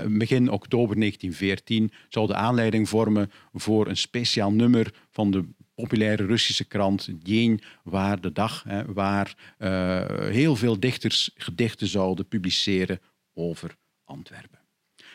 begin 0.08 0.52
oktober 0.52 0.96
1914 1.00 1.92
zou 2.10 2.28
de 2.28 2.34
aanleiding 2.34 2.90
vormen 2.90 3.32
voor 3.54 3.88
een 3.88 3.98
speciaal 3.98 4.52
nummer 4.52 4.94
van 5.12 5.32
de 5.32 5.46
populaire 5.76 6.26
Russische 6.26 6.66
krant 6.66 7.10
Dien, 7.24 7.62
waar 7.84 8.22
de 8.22 8.32
dag, 8.32 8.64
hè, 8.68 8.94
waar 8.94 9.56
uh, 9.60 10.06
heel 10.20 10.56
veel 10.56 10.80
dichters 10.80 11.32
gedichten 11.36 11.88
zouden 11.88 12.28
publiceren 12.28 13.00
over 13.34 13.76
Antwerpen. 14.04 14.60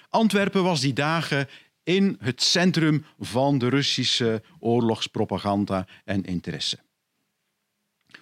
Antwerpen 0.08 0.62
was 0.62 0.80
die 0.80 0.92
dagen 0.92 1.48
in 1.82 2.16
het 2.20 2.42
centrum 2.42 3.04
van 3.18 3.58
de 3.58 3.68
Russische 3.68 4.42
oorlogspropaganda 4.58 5.86
en 6.04 6.24
interesse. 6.24 6.78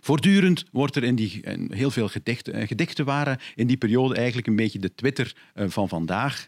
Voortdurend 0.00 0.64
wordt 0.72 0.96
er 0.96 1.04
in 1.04 1.14
die 1.14 1.40
heel 1.68 1.90
veel 1.90 2.08
gedichten, 2.08 2.52
eh, 2.52 2.66
gedichten 2.66 3.04
waren 3.04 3.38
in 3.54 3.66
die 3.66 3.76
periode 3.76 4.14
eigenlijk 4.14 4.46
een 4.46 4.56
beetje 4.56 4.78
de 4.78 4.94
Twitter 4.94 5.34
eh, 5.54 5.64
van 5.68 5.88
vandaag. 5.88 6.46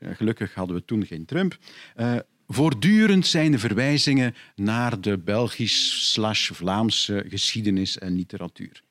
Gelukkig 0.00 0.54
hadden 0.54 0.76
we 0.76 0.84
toen 0.84 1.06
geen 1.06 1.24
Trump. 1.24 1.58
Voortdurend 2.48 3.26
zijn 3.26 3.50
de 3.50 3.58
verwijzingen 3.58 4.34
naar 4.54 5.00
de 5.00 5.18
Belgisch-Vlaamse 5.18 7.24
geschiedenis 7.28 7.98
en 7.98 8.14
literatuur. 8.14 8.82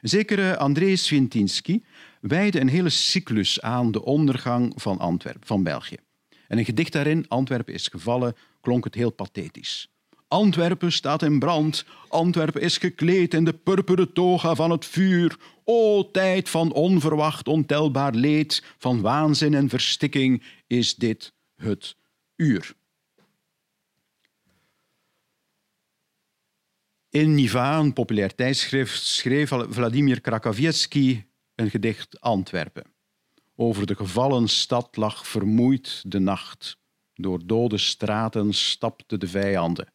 Zekere 0.00 0.56
André 0.56 0.96
Swientinski 0.96 1.84
wijde 2.20 2.60
een 2.60 2.68
hele 2.68 2.88
cyclus 2.88 3.60
aan 3.60 3.92
de 3.92 4.04
ondergang 4.04 4.72
van 4.76 4.98
Antwerpen, 4.98 5.46
van 5.46 5.62
België. 5.62 5.96
En 6.48 6.58
een 6.58 6.64
gedicht 6.64 6.92
daarin, 6.92 7.28
Antwerpen 7.28 7.74
is 7.74 7.88
gevallen, 7.88 8.36
klonk 8.60 8.84
het 8.84 8.94
heel 8.94 9.10
pathetisch. 9.10 9.91
Antwerpen 10.32 10.92
staat 10.92 11.22
in 11.22 11.38
brand, 11.38 11.84
Antwerpen 12.08 12.60
is 12.60 12.78
gekleed 12.78 13.34
in 13.34 13.44
de 13.44 13.52
purperen 13.52 14.12
toga 14.12 14.54
van 14.54 14.70
het 14.70 14.86
vuur. 14.86 15.36
O 15.64 16.10
tijd 16.10 16.48
van 16.48 16.72
onverwacht 16.72 17.48
ontelbaar 17.48 18.14
leed, 18.14 18.62
van 18.78 19.00
waanzin 19.00 19.54
en 19.54 19.68
verstikking 19.68 20.42
is 20.66 20.94
dit 20.94 21.32
het 21.56 21.96
uur. 22.36 22.74
In 27.10 27.34
Niva, 27.34 27.78
een 27.78 27.92
populair 27.92 28.34
tijdschrift, 28.34 29.02
schreef 29.02 29.52
Vladimir 29.68 30.20
Krakavietsky 30.20 31.24
een 31.54 31.70
gedicht 31.70 32.20
Antwerpen. 32.20 32.84
Over 33.56 33.86
de 33.86 33.94
gevallen 33.94 34.48
stad 34.48 34.96
lag 34.96 35.26
vermoeid 35.26 36.02
de 36.06 36.18
nacht. 36.18 36.76
Door 37.14 37.46
dode 37.46 37.78
straten 37.78 38.54
stapten 38.54 39.20
de 39.20 39.28
vijanden. 39.28 39.92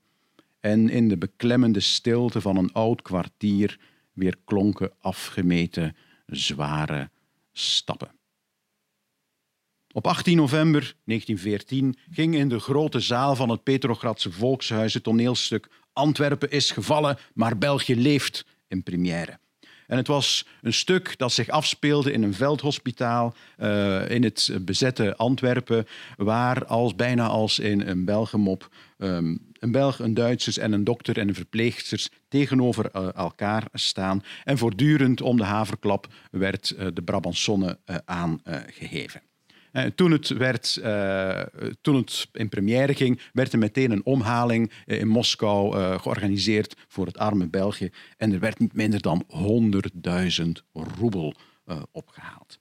En 0.68 0.90
in 0.90 1.08
de 1.08 1.18
beklemmende 1.18 1.80
stilte 1.80 2.42
van 2.42 2.58
een 2.58 2.72
oud 2.72 3.02
kwartier 3.02 3.80
weer 4.14 4.36
klonken 4.46 4.92
afgemeten 5.02 5.96
zware 6.26 7.10
stappen. 7.52 8.12
Op 9.92 10.08
18 10.08 10.38
november 10.38 10.96
1914 11.04 11.98
ging 12.12 12.36
in 12.36 12.50
de 12.50 12.60
grote 12.60 13.00
zaal 13.00 13.36
van 13.36 13.50
het 13.50 13.64
Petrogradse 13.64 14.32
Volkshuis 14.32 14.94
het 14.94 15.04
toneelstuk 15.04 15.68
Antwerpen 15.94 16.52
is 16.52 16.72
gevallen, 16.72 17.18
maar 17.34 17.58
België 17.58 17.96
leeft 17.96 18.46
in 18.68 18.84
première. 18.84 19.40
En 19.88 19.98
het 19.98 20.08
was 20.08 20.46
een 20.62 20.74
stuk 20.74 21.18
dat 21.18 21.32
zich 21.32 21.50
afspeelde 21.50 22.12
in 22.12 22.24
een 22.24 22.34
veldhospitaal 22.34 23.36
uh, 23.58 24.10
in 24.10 24.24
het 24.24 24.58
bezette 24.62 25.16
Antwerpen, 25.16 25.88
waar 26.18 26.66
als, 26.66 26.96
bijna 26.96 27.28
als 27.28 27.60
in 27.60 27.82
een 27.82 28.06
Belgemop 28.06 28.70
um, 28.98 29.47
een 29.60 29.72
Belg, 29.72 30.00
een 30.00 30.14
Duitsers 30.14 30.58
en 30.58 30.72
een 30.72 30.84
dokter 30.84 31.18
en 31.18 31.28
een 31.28 31.36
verpleegsters 31.36 32.10
tegenover 32.28 32.90
uh, 32.96 33.08
elkaar 33.16 33.68
staan. 33.74 34.24
En 34.44 34.58
voortdurend 34.58 35.22
om 35.22 35.38
de 35.38 35.44
haverklap 35.44 36.08
werd 36.32 36.76
uh, 36.78 36.88
de 36.94 37.02
Brabantsonne 37.02 37.80
aangeheven. 38.06 39.22
Uh, 39.72 39.84
toen, 39.84 40.12
het 40.12 40.28
werd, 40.28 40.82
toen 41.82 41.96
het 41.96 42.28
in 42.32 42.50
première 42.50 42.94
ging, 42.94 43.22
werd 43.34 43.54
er 43.54 43.60
meteen 43.60 43.92
een 43.92 44.06
omhaling 44.06 44.72
in 44.86 45.08
Moskou 45.08 45.78
georganiseerd 46.00 46.76
voor 46.88 47.06
het 47.06 47.18
arme 47.18 47.48
België. 47.48 47.90
En 48.18 48.34
er 48.34 48.40
werd 48.40 48.60
niet 48.60 48.74
minder 48.74 49.02
dan 49.02 49.26
100.000 50.46 50.48
roebel 50.72 51.36
opgehaald. 51.92 52.60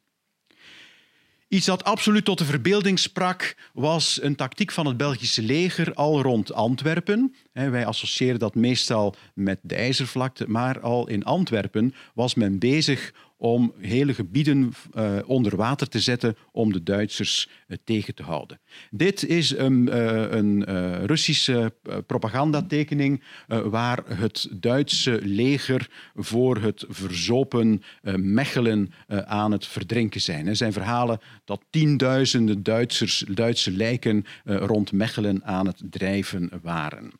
Iets 1.56 1.66
dat 1.66 1.84
absoluut 1.84 2.24
tot 2.24 2.38
de 2.38 2.44
verbeelding 2.44 2.98
sprak, 2.98 3.56
was 3.72 4.18
een 4.22 4.34
tactiek 4.34 4.72
van 4.72 4.86
het 4.86 4.96
Belgische 4.96 5.42
leger 5.42 5.94
al 5.94 6.22
rond 6.22 6.52
Antwerpen. 6.52 7.34
Wij 7.52 7.86
associëren 7.86 8.38
dat 8.38 8.54
meestal 8.54 9.14
met 9.34 9.58
de 9.62 9.74
IJzervlakte, 9.74 10.44
maar 10.48 10.80
al 10.80 11.08
in 11.08 11.24
Antwerpen 11.24 11.94
was 12.14 12.34
men 12.34 12.58
bezig 12.58 13.12
om 13.36 13.72
hele 13.78 14.14
gebieden 14.14 14.72
uh, 14.94 15.18
onder 15.26 15.56
water 15.56 15.88
te 15.88 16.00
zetten 16.00 16.36
om 16.52 16.72
de 16.72 16.82
Duitsers 16.82 17.48
uh, 17.68 17.76
tegen 17.84 18.14
te 18.14 18.22
houden. 18.22 18.60
Dit 18.90 19.24
is 19.24 19.56
een, 19.56 19.88
uh, 19.88 20.30
een 20.30 20.64
Russische 21.06 21.74
propagandatekening 22.06 23.22
waar 23.46 24.02
het 24.06 24.48
Duitse 24.50 25.20
leger 25.22 25.90
voor 26.14 26.56
het 26.56 26.84
verzopen 26.88 27.82
Mechelen 28.16 28.92
aan 29.08 29.52
het 29.52 29.66
verdrinken 29.66 30.20
zijn. 30.20 30.46
Er 30.46 30.56
zijn 30.56 30.72
verhalen 30.72 31.20
dat 31.44 31.64
tienduizenden 31.70 32.62
Duitsers, 32.62 33.24
Duitse 33.34 33.70
lijken 33.70 34.24
rond 34.44 34.92
Mechelen 34.92 35.44
aan 35.44 35.66
het 35.66 35.82
drijven 35.90 36.50
waren. 36.62 37.12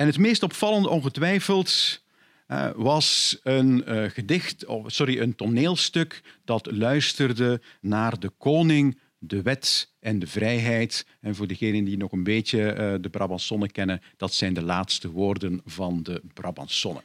En 0.00 0.06
het 0.06 0.18
meest 0.18 0.42
opvallende 0.42 0.88
ongetwijfeld 0.88 2.02
uh, 2.48 2.70
was 2.74 3.38
een 3.42 3.84
uh, 3.88 4.10
gedicht, 4.10 4.64
sorry, 4.86 5.20
een 5.20 5.34
toneelstuk 5.34 6.22
dat 6.44 6.68
luisterde 6.72 7.60
naar 7.80 8.18
de 8.18 8.30
koning, 8.38 8.98
de 9.18 9.42
wet 9.42 9.92
en 10.00 10.18
de 10.18 10.26
vrijheid. 10.26 11.06
En 11.20 11.34
voor 11.34 11.46
degenen 11.46 11.84
die 11.84 11.96
nog 11.96 12.12
een 12.12 12.24
beetje 12.24 12.58
uh, 12.58 12.94
de 13.02 13.10
Brabantsonne 13.10 13.70
kennen, 13.70 14.02
dat 14.16 14.34
zijn 14.34 14.54
de 14.54 14.62
laatste 14.62 15.10
woorden 15.10 15.60
van 15.64 16.02
de 16.02 16.22
Brabantsonne. 16.34 17.02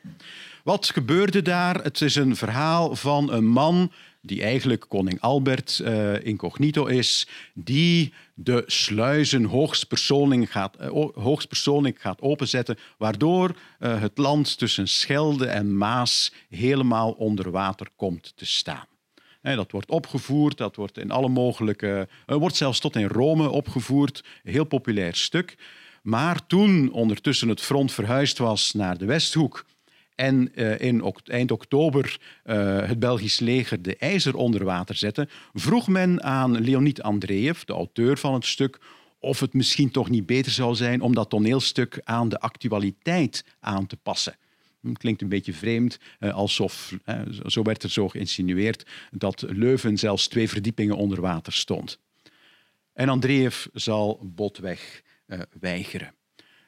Wat 0.64 0.90
gebeurde 0.90 1.42
daar? 1.42 1.84
Het 1.84 2.02
is 2.02 2.16
een 2.16 2.36
verhaal 2.36 2.96
van 2.96 3.32
een 3.34 3.46
man 3.46 3.92
die 4.26 4.42
eigenlijk 4.42 4.86
koning 4.88 5.22
Albert 5.22 5.80
uh, 5.84 6.26
incognito 6.26 6.86
is, 6.86 7.28
die 7.54 8.14
de 8.34 8.64
sluizen 8.66 9.44
hoogstpersoonlijk 9.44 10.52
gaat, 10.52 10.78
gaat 12.00 12.22
openzetten, 12.22 12.78
waardoor 12.98 13.56
uh, 13.80 14.02
het 14.02 14.18
land 14.18 14.58
tussen 14.58 14.88
Schelde 14.88 15.46
en 15.46 15.78
Maas 15.78 16.34
helemaal 16.50 17.12
onder 17.12 17.52
water 17.52 17.88
komt 17.96 18.34
te 18.36 18.46
staan. 18.46 18.86
dat 19.42 19.72
wordt 19.72 19.90
opgevoerd, 19.90 20.58
dat 20.58 20.76
wordt 20.76 20.98
in 20.98 21.12
alle 21.12 21.30
mogelijke. 21.30 22.08
wordt 22.26 22.56
zelfs 22.56 22.80
tot 22.80 22.96
in 22.96 23.08
Rome 23.08 23.50
opgevoerd. 23.50 24.24
Heel 24.44 24.64
populair 24.64 25.16
stuk. 25.16 25.58
Maar 26.02 26.46
toen 26.48 26.92
ondertussen 26.92 27.50
het 27.50 27.62
front 27.62 27.92
verhuisd 27.92 28.38
was 28.38 28.74
naar 28.74 28.98
de 28.98 29.06
Westhoek 29.06 29.66
en 30.16 30.52
uh, 30.56 30.80
in 30.80 31.14
eind 31.24 31.52
oktober 31.52 32.20
uh, 32.46 32.88
het 32.88 33.00
Belgisch 33.00 33.40
leger 33.40 33.82
de 33.82 33.96
ijzer 33.96 34.36
onder 34.36 34.64
water 34.64 34.96
zette, 34.96 35.28
vroeg 35.54 35.88
men 35.88 36.24
aan 36.24 36.62
Leonid 36.62 37.02
Andreev, 37.02 37.64
de 37.64 37.74
auteur 37.74 38.18
van 38.18 38.34
het 38.34 38.46
stuk, 38.46 38.80
of 39.20 39.40
het 39.40 39.54
misschien 39.54 39.92
toch 39.92 40.10
niet 40.10 40.26
beter 40.26 40.52
zou 40.52 40.76
zijn 40.76 41.02
om 41.02 41.16
dat 41.16 41.30
toneelstuk 41.30 42.02
aan 42.04 42.30
de 42.30 42.40
actualiteit 42.40 43.46
aan 43.60 43.88
te 43.88 43.98
passen. 43.98 44.36
Klinkt 44.94 45.22
een 45.22 45.30
beetje 45.30 45.54
vreemd, 45.54 46.00
uh, 46.20 46.34
alsof, 46.34 46.98
zo 47.46 47.62
werd 47.62 47.84
er 47.84 47.90
zo 47.90 48.10
geïnsinueerd, 48.10 48.86
dat 49.12 49.46
Leuven 49.48 49.98
zelfs 49.98 50.28
twee 50.28 50.50
verdiepingen 50.50 50.96
onder 50.96 51.22
water 51.22 51.54
stond. 51.54 52.00
En 52.94 53.10
Andreev 53.10 53.66
zal 53.74 54.20
botweg 54.24 55.02
weigeren. 55.60 56.14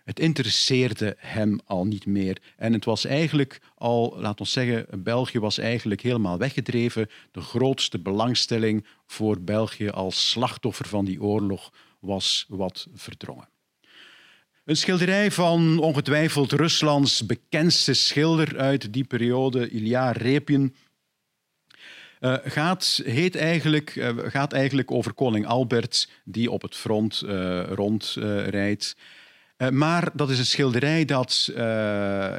Het 0.07 0.19
interesseerde 0.19 1.15
hem 1.17 1.59
al 1.65 1.85
niet 1.85 2.05
meer. 2.05 2.37
En 2.57 2.73
het 2.73 2.85
was 2.85 3.05
eigenlijk 3.05 3.61
al, 3.75 4.15
laten 4.19 4.45
we 4.45 4.51
zeggen, 4.51 5.03
België 5.03 5.39
was 5.39 5.57
eigenlijk 5.57 6.01
helemaal 6.01 6.37
weggedreven. 6.37 7.09
De 7.31 7.41
grootste 7.41 7.99
belangstelling 7.99 8.85
voor 9.05 9.41
België 9.41 9.89
als 9.89 10.29
slachtoffer 10.29 10.87
van 10.87 11.05
die 11.05 11.21
oorlog 11.21 11.73
was 11.99 12.45
wat 12.47 12.87
verdrongen. 12.93 13.49
Een 14.65 14.77
schilderij 14.77 15.31
van 15.31 15.79
ongetwijfeld 15.79 16.51
Ruslands 16.51 17.25
bekendste 17.25 17.93
schilder 17.93 18.57
uit 18.57 18.93
die 18.93 19.03
periode, 19.03 19.69
Ilya 19.69 20.11
Repin, 20.11 20.75
uh, 22.19 22.35
gaat, 22.43 23.01
heet 23.03 23.35
eigenlijk, 23.35 23.95
uh, 23.95 24.09
gaat 24.17 24.53
eigenlijk 24.53 24.91
over 24.91 25.13
koning 25.13 25.45
Albert 25.45 26.09
die 26.23 26.51
op 26.51 26.61
het 26.61 26.75
front 26.75 27.23
uh, 27.25 27.63
rondrijdt. 27.63 28.95
Uh, 29.57 29.69
maar 29.69 30.09
dat 30.13 30.29
is 30.29 30.39
een 30.39 30.45
schilderij 30.45 31.05
dat 31.05 31.47
uh, 31.51 31.57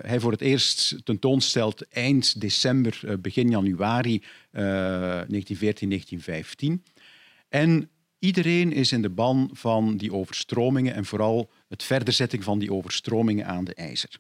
hij 0.02 0.20
voor 0.20 0.32
het 0.32 0.40
eerst 0.40 1.04
tentoonstelt 1.04 1.88
eind 1.88 2.40
december, 2.40 3.00
uh, 3.04 3.14
begin 3.20 3.50
januari 3.50 4.22
1914, 4.50 5.88
1915. 5.88 6.84
En 7.48 7.90
iedereen 8.18 8.72
is 8.72 8.92
in 8.92 9.02
de 9.02 9.10
ban 9.10 9.50
van 9.52 9.96
die 9.96 10.12
overstromingen 10.12 10.94
en 10.94 11.04
vooral 11.04 11.50
het 11.68 11.82
verderzetting 11.82 12.44
van 12.44 12.58
die 12.58 12.72
overstromingen 12.72 13.46
aan 13.46 13.64
de 13.64 13.74
IJzer. 13.74 14.18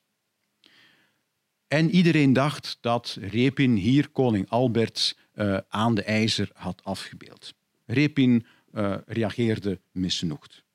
En 1.68 1.90
iedereen 1.90 2.32
dacht 2.32 2.78
dat 2.80 3.18
Repin 3.20 3.74
hier 3.74 4.08
koning 4.08 4.48
Albert 4.48 5.16
aan 5.68 5.94
de 5.94 6.02
IJzer 6.02 6.50
had 6.52 6.84
afgebeeld. 6.84 7.54
Repin 7.86 8.46
reageerde 9.06 9.80
misnoegd. 9.92 10.66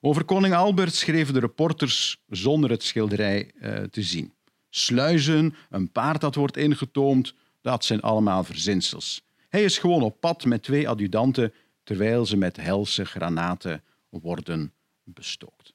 Over 0.00 0.24
koning 0.24 0.54
Albert 0.54 0.94
schreven 0.94 1.34
de 1.34 1.40
reporters 1.40 2.16
zonder 2.28 2.70
het 2.70 2.82
schilderij 2.82 3.50
uh, 3.60 3.74
te 3.74 4.02
zien. 4.02 4.32
Sluizen, 4.70 5.54
een 5.70 5.92
paard 5.92 6.20
dat 6.20 6.34
wordt 6.34 6.56
ingetoomd, 6.56 7.34
dat 7.62 7.84
zijn 7.84 8.00
allemaal 8.00 8.44
verzinsels. 8.44 9.22
Hij 9.48 9.64
is 9.64 9.78
gewoon 9.78 10.02
op 10.02 10.20
pad 10.20 10.44
met 10.44 10.62
twee 10.62 10.88
adjudanten 10.88 11.52
terwijl 11.84 12.26
ze 12.26 12.36
met 12.36 12.56
helse 12.56 13.04
granaten 13.04 13.82
worden 14.08 14.72
bestookt. 15.04 15.74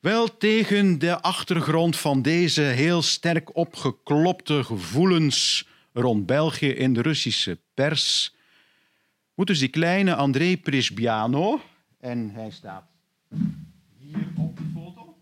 Wel 0.00 0.36
tegen 0.36 0.98
de 0.98 1.20
achtergrond 1.20 1.96
van 1.96 2.22
deze 2.22 2.60
heel 2.60 3.02
sterk 3.02 3.56
opgeklopte 3.56 4.64
gevoelens 4.64 5.66
rond 5.92 6.26
België 6.26 6.68
in 6.68 6.92
de 6.94 7.02
Russische 7.02 7.58
pers, 7.74 8.34
moet 9.34 9.46
dus 9.46 9.58
die 9.58 9.68
kleine 9.68 10.14
André 10.14 10.56
Prisbiano, 10.56 11.60
en 12.04 12.30
hij 12.30 12.50
staat 12.50 12.84
hier 13.98 14.26
op 14.36 14.56
de 14.56 14.62
foto, 14.74 15.16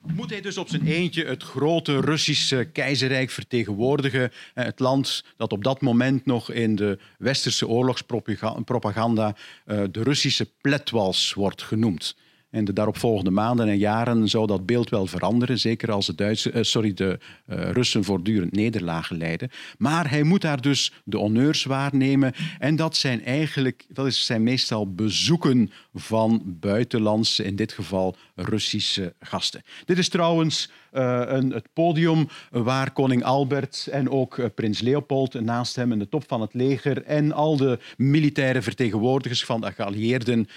moet 0.00 0.30
hij 0.30 0.40
dus 0.40 0.58
op 0.58 0.68
zijn 0.68 0.86
eentje 0.86 1.24
het 1.24 1.42
grote 1.42 2.00
Russische 2.00 2.68
keizerrijk 2.72 3.30
vertegenwoordigen. 3.30 4.32
Eh, 4.54 4.64
het 4.64 4.80
land 4.80 5.24
dat 5.36 5.52
op 5.52 5.64
dat 5.64 5.80
moment 5.80 6.26
nog 6.26 6.50
in 6.50 6.76
de 6.76 6.98
westerse 7.18 7.68
oorlogspropaganda 7.68 9.36
eh, 9.64 9.82
de 9.90 10.02
Russische 10.02 10.50
pletwals 10.60 11.32
wordt 11.32 11.62
genoemd. 11.62 12.16
En 12.50 12.64
de 12.64 12.72
daaropvolgende 12.72 13.30
maanden 13.30 13.68
en 13.68 13.78
jaren 13.78 14.28
zou 14.28 14.46
dat 14.46 14.66
beeld 14.66 14.90
wel 14.90 15.06
veranderen, 15.06 15.58
zeker 15.58 15.92
als 15.92 16.06
de, 16.06 16.14
Duitse, 16.14 16.52
uh, 16.52 16.62
sorry, 16.62 16.94
de 16.94 17.18
uh, 17.46 17.70
Russen 17.70 18.04
voortdurend 18.04 18.52
nederlagen 18.52 19.16
leiden. 19.16 19.50
Maar 19.78 20.10
hij 20.10 20.22
moet 20.22 20.40
daar 20.40 20.60
dus 20.60 20.92
de 21.04 21.16
honneurs 21.16 21.64
waarnemen. 21.64 22.32
En 22.58 22.76
dat 22.76 22.96
zijn 22.96 23.24
eigenlijk, 23.24 23.84
dat 23.88 24.06
is 24.06 24.26
zijn 24.26 24.42
meestal 24.42 24.94
bezoeken 24.94 25.70
van 25.94 26.42
buitenlandse, 26.44 27.44
in 27.44 27.56
dit 27.56 27.72
geval 27.72 28.16
Russische 28.34 29.14
gasten. 29.20 29.62
Dit 29.84 29.98
is 29.98 30.08
trouwens 30.08 30.70
uh, 30.92 31.22
een, 31.26 31.50
het 31.50 31.68
podium 31.72 32.28
waar 32.50 32.92
koning 32.92 33.24
Albert 33.24 33.88
en 33.90 34.10
ook 34.10 34.54
prins 34.54 34.80
Leopold 34.80 35.40
naast 35.40 35.76
hem 35.76 35.92
in 35.92 35.98
de 35.98 36.08
top 36.08 36.24
van 36.26 36.40
het 36.40 36.54
leger 36.54 37.02
en 37.02 37.32
al 37.32 37.56
de 37.56 37.78
militaire 37.96 38.62
vertegenwoordigers 38.62 39.44
van 39.44 39.60
de 39.60 39.72
geallieerden 39.72 40.48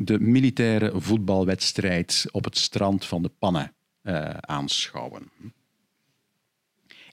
de 0.00 0.20
militaire 0.20 0.92
voetbalwedstrijd 0.94 2.26
op 2.30 2.44
het 2.44 2.56
strand 2.56 3.04
van 3.04 3.22
de 3.22 3.30
Pannen 3.38 3.74
uh, 4.02 4.30
aanschouwen. 4.30 5.30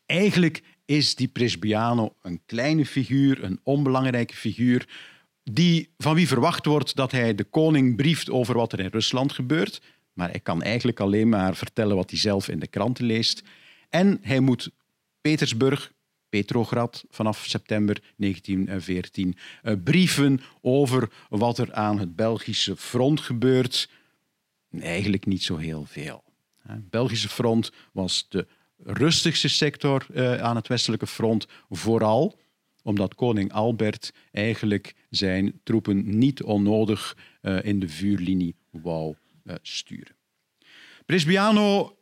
Eigenlijk 0.05 0.63
is 0.85 1.15
die 1.15 1.27
Presbiano 1.27 2.15
een 2.21 2.41
kleine 2.45 2.85
figuur, 2.85 3.43
een 3.43 3.59
onbelangrijke 3.63 4.35
figuur, 4.35 4.87
die, 5.43 5.89
van 5.97 6.15
wie 6.15 6.27
verwacht 6.27 6.65
wordt 6.65 6.95
dat 6.95 7.11
hij 7.11 7.35
de 7.35 7.43
koning 7.43 7.95
brieft 7.95 8.29
over 8.29 8.55
wat 8.55 8.73
er 8.73 8.79
in 8.79 8.89
Rusland 8.91 9.31
gebeurt. 9.31 9.81
Maar 10.13 10.29
hij 10.29 10.39
kan 10.39 10.61
eigenlijk 10.61 10.99
alleen 10.99 11.29
maar 11.29 11.55
vertellen 11.55 11.95
wat 11.95 12.09
hij 12.09 12.19
zelf 12.19 12.49
in 12.49 12.59
de 12.59 12.67
kranten 12.67 13.05
leest. 13.05 13.43
En 13.89 14.19
hij 14.21 14.39
moet 14.39 14.71
Petersburg, 15.21 15.91
Petrograd 16.35 17.05
vanaf 17.09 17.45
september 17.45 18.01
1914 18.15 19.27
uh, 19.27 19.71
eh, 19.71 19.79
brieven 19.83 20.41
over 20.61 21.09
wat 21.29 21.57
er 21.57 21.73
aan 21.73 21.99
het 21.99 22.15
Belgische 22.15 22.75
front 22.75 23.21
gebeurt. 23.21 23.89
Eigenlijk 24.79 25.25
niet 25.25 25.43
zo 25.43 25.57
heel 25.57 25.85
veel. 25.85 26.23
Het 26.61 26.89
Belgische 26.89 27.29
front 27.29 27.71
was 27.91 28.25
de 28.29 28.47
rustigste 28.77 29.47
sector 29.47 30.05
uh, 30.13 30.41
aan 30.41 30.55
het 30.55 30.67
westelijke 30.67 31.07
front, 31.07 31.47
vooral 31.69 32.39
omdat 32.83 33.15
koning 33.15 33.51
Albert 33.51 34.13
eigenlijk 34.31 34.95
zijn 35.09 35.59
troepen 35.63 36.17
niet 36.17 36.43
onnodig 36.43 37.17
uh, 37.41 37.63
in 37.63 37.79
de 37.79 37.89
vuurlinie 37.89 38.55
wou 38.69 39.15
sturen. 39.61 40.15
Presbiano 41.05 41.97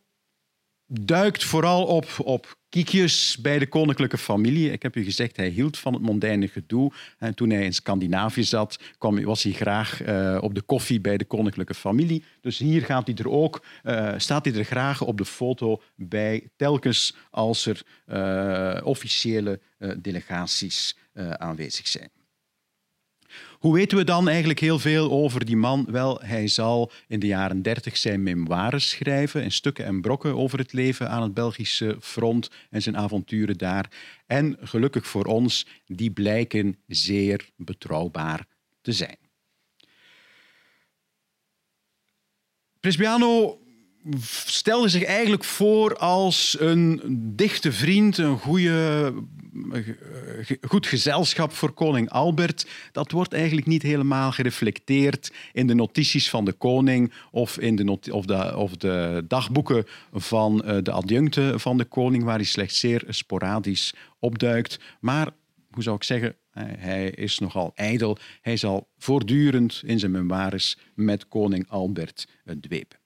duikt 1.01 1.43
vooral 1.43 1.85
op, 1.85 2.05
op 2.23 2.57
kiekjes 2.69 3.37
bij 3.37 3.59
de 3.59 3.67
koninklijke 3.67 4.17
familie. 4.17 4.71
Ik 4.71 4.81
heb 4.81 4.95
u 4.95 5.03
gezegd, 5.03 5.37
hij 5.37 5.47
hield 5.47 5.77
van 5.77 5.93
het 5.93 6.01
mondaine 6.01 6.47
gedoe. 6.47 6.91
En 7.17 7.35
toen 7.35 7.49
hij 7.49 7.63
in 7.63 7.73
Scandinavië 7.73 8.43
zat, 8.43 8.79
kwam, 8.97 9.23
was 9.23 9.43
hij 9.43 9.51
graag 9.51 10.05
uh, 10.05 10.37
op 10.41 10.55
de 10.55 10.61
koffie 10.61 11.01
bij 11.01 11.17
de 11.17 11.25
koninklijke 11.25 11.73
familie. 11.73 12.23
Dus 12.41 12.57
hier 12.57 12.81
gaat 12.81 13.07
hij 13.07 13.15
er 13.15 13.29
ook, 13.29 13.65
uh, 13.83 14.13
staat 14.17 14.45
hij 14.45 14.55
er 14.55 14.65
graag 14.65 15.01
op 15.01 15.17
de 15.17 15.25
foto 15.25 15.81
bij, 15.95 16.49
telkens 16.55 17.15
als 17.29 17.65
er 17.65 17.81
uh, 18.07 18.85
officiële 18.85 19.59
delegaties 20.01 20.97
aanwezig 21.37 21.87
zijn. 21.87 22.22
Hoe 23.63 23.73
weten 23.73 23.97
we 23.97 24.03
dan 24.03 24.27
eigenlijk 24.27 24.59
heel 24.59 24.79
veel 24.79 25.11
over 25.11 25.45
die 25.45 25.57
man? 25.57 25.85
Wel, 25.89 26.19
hij 26.21 26.47
zal 26.47 26.91
in 27.07 27.19
de 27.19 27.27
jaren 27.27 27.61
dertig 27.61 27.97
zijn 27.97 28.23
memoires 28.23 28.89
schrijven, 28.89 29.43
in 29.43 29.51
stukken 29.51 29.85
en 29.85 30.01
brokken 30.01 30.37
over 30.37 30.59
het 30.59 30.73
leven 30.73 31.09
aan 31.09 31.21
het 31.21 31.33
Belgische 31.33 31.97
front 32.01 32.49
en 32.69 32.81
zijn 32.81 32.97
avonturen 32.97 33.57
daar. 33.57 33.91
En 34.25 34.57
gelukkig 34.61 35.07
voor 35.07 35.25
ons, 35.25 35.67
die 35.85 36.11
blijken 36.11 36.77
zeer 36.87 37.49
betrouwbaar 37.55 38.45
te 38.81 38.91
zijn. 38.91 39.17
Presbiano 42.79 43.62
stelde 44.45 44.89
zich 44.89 45.03
eigenlijk 45.03 45.43
voor 45.43 45.97
als 45.97 46.55
een 46.59 47.01
dichte 47.35 47.71
vriend, 47.71 48.17
een 48.17 48.37
goede, 48.37 49.13
goed 50.61 50.87
gezelschap 50.87 51.53
voor 51.53 51.71
koning 51.71 52.09
Albert. 52.09 52.67
Dat 52.91 53.11
wordt 53.11 53.33
eigenlijk 53.33 53.67
niet 53.67 53.81
helemaal 53.81 54.31
gereflecteerd 54.31 55.31
in 55.51 55.67
de 55.67 55.73
notities 55.73 56.29
van 56.29 56.45
de 56.45 56.53
koning 56.53 57.13
of 57.31 57.57
in 57.57 57.75
de, 57.75 57.97
of 58.11 58.25
de, 58.25 58.57
of 58.57 58.77
de 58.77 59.25
dagboeken 59.27 59.85
van 60.13 60.63
eh, 60.63 60.77
de 60.83 60.91
adjuncten 60.91 61.59
van 61.59 61.77
de 61.77 61.85
koning, 61.85 62.23
waar 62.23 62.35
hij 62.35 62.45
slechts 62.45 62.79
zeer 62.79 63.03
sporadisch 63.07 63.93
opduikt. 64.19 64.79
Maar, 64.99 65.29
hoe 65.71 65.83
zou 65.83 65.95
ik 65.95 66.03
zeggen, 66.03 66.35
hij 66.77 67.09
is 67.09 67.39
nogal 67.39 67.71
ijdel. 67.75 68.17
Hij 68.41 68.57
zal 68.57 68.87
voortdurend 68.97 69.81
in 69.85 69.99
zijn 69.99 70.11
memoires 70.11 70.77
met 70.95 71.27
koning 71.27 71.69
Albert 71.69 72.27
eh, 72.45 72.55
dwepen. 72.55 73.02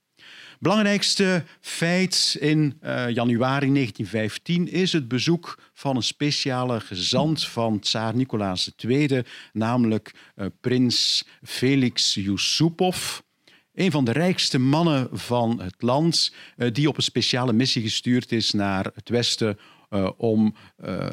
Belangrijkste 0.59 1.43
feit 1.61 2.37
in 2.39 2.79
uh, 2.83 3.09
januari 3.09 3.73
1915 3.73 4.71
is 4.71 4.93
het 4.93 5.07
bezoek 5.07 5.59
van 5.73 5.95
een 5.95 6.03
speciale 6.03 6.79
gezant 6.79 7.47
van 7.47 7.79
tsaar 7.79 8.15
Nicolaas 8.15 8.71
II, 8.77 9.21
namelijk 9.53 10.13
uh, 10.35 10.45
prins 10.61 11.25
Felix 11.43 12.13
Yusupov. 12.13 13.19
Een 13.73 13.91
van 13.91 14.05
de 14.05 14.11
rijkste 14.11 14.59
mannen 14.59 15.09
van 15.11 15.61
het 15.61 15.81
land, 15.81 16.33
uh, 16.57 16.67
die 16.71 16.87
op 16.87 16.97
een 16.97 17.03
speciale 17.03 17.53
missie 17.53 17.81
gestuurd 17.81 18.31
is 18.31 18.51
naar 18.51 18.91
het 18.93 19.09
westen 19.09 19.57
uh, 19.89 20.09
om 20.17 20.55
uh, 20.85 21.07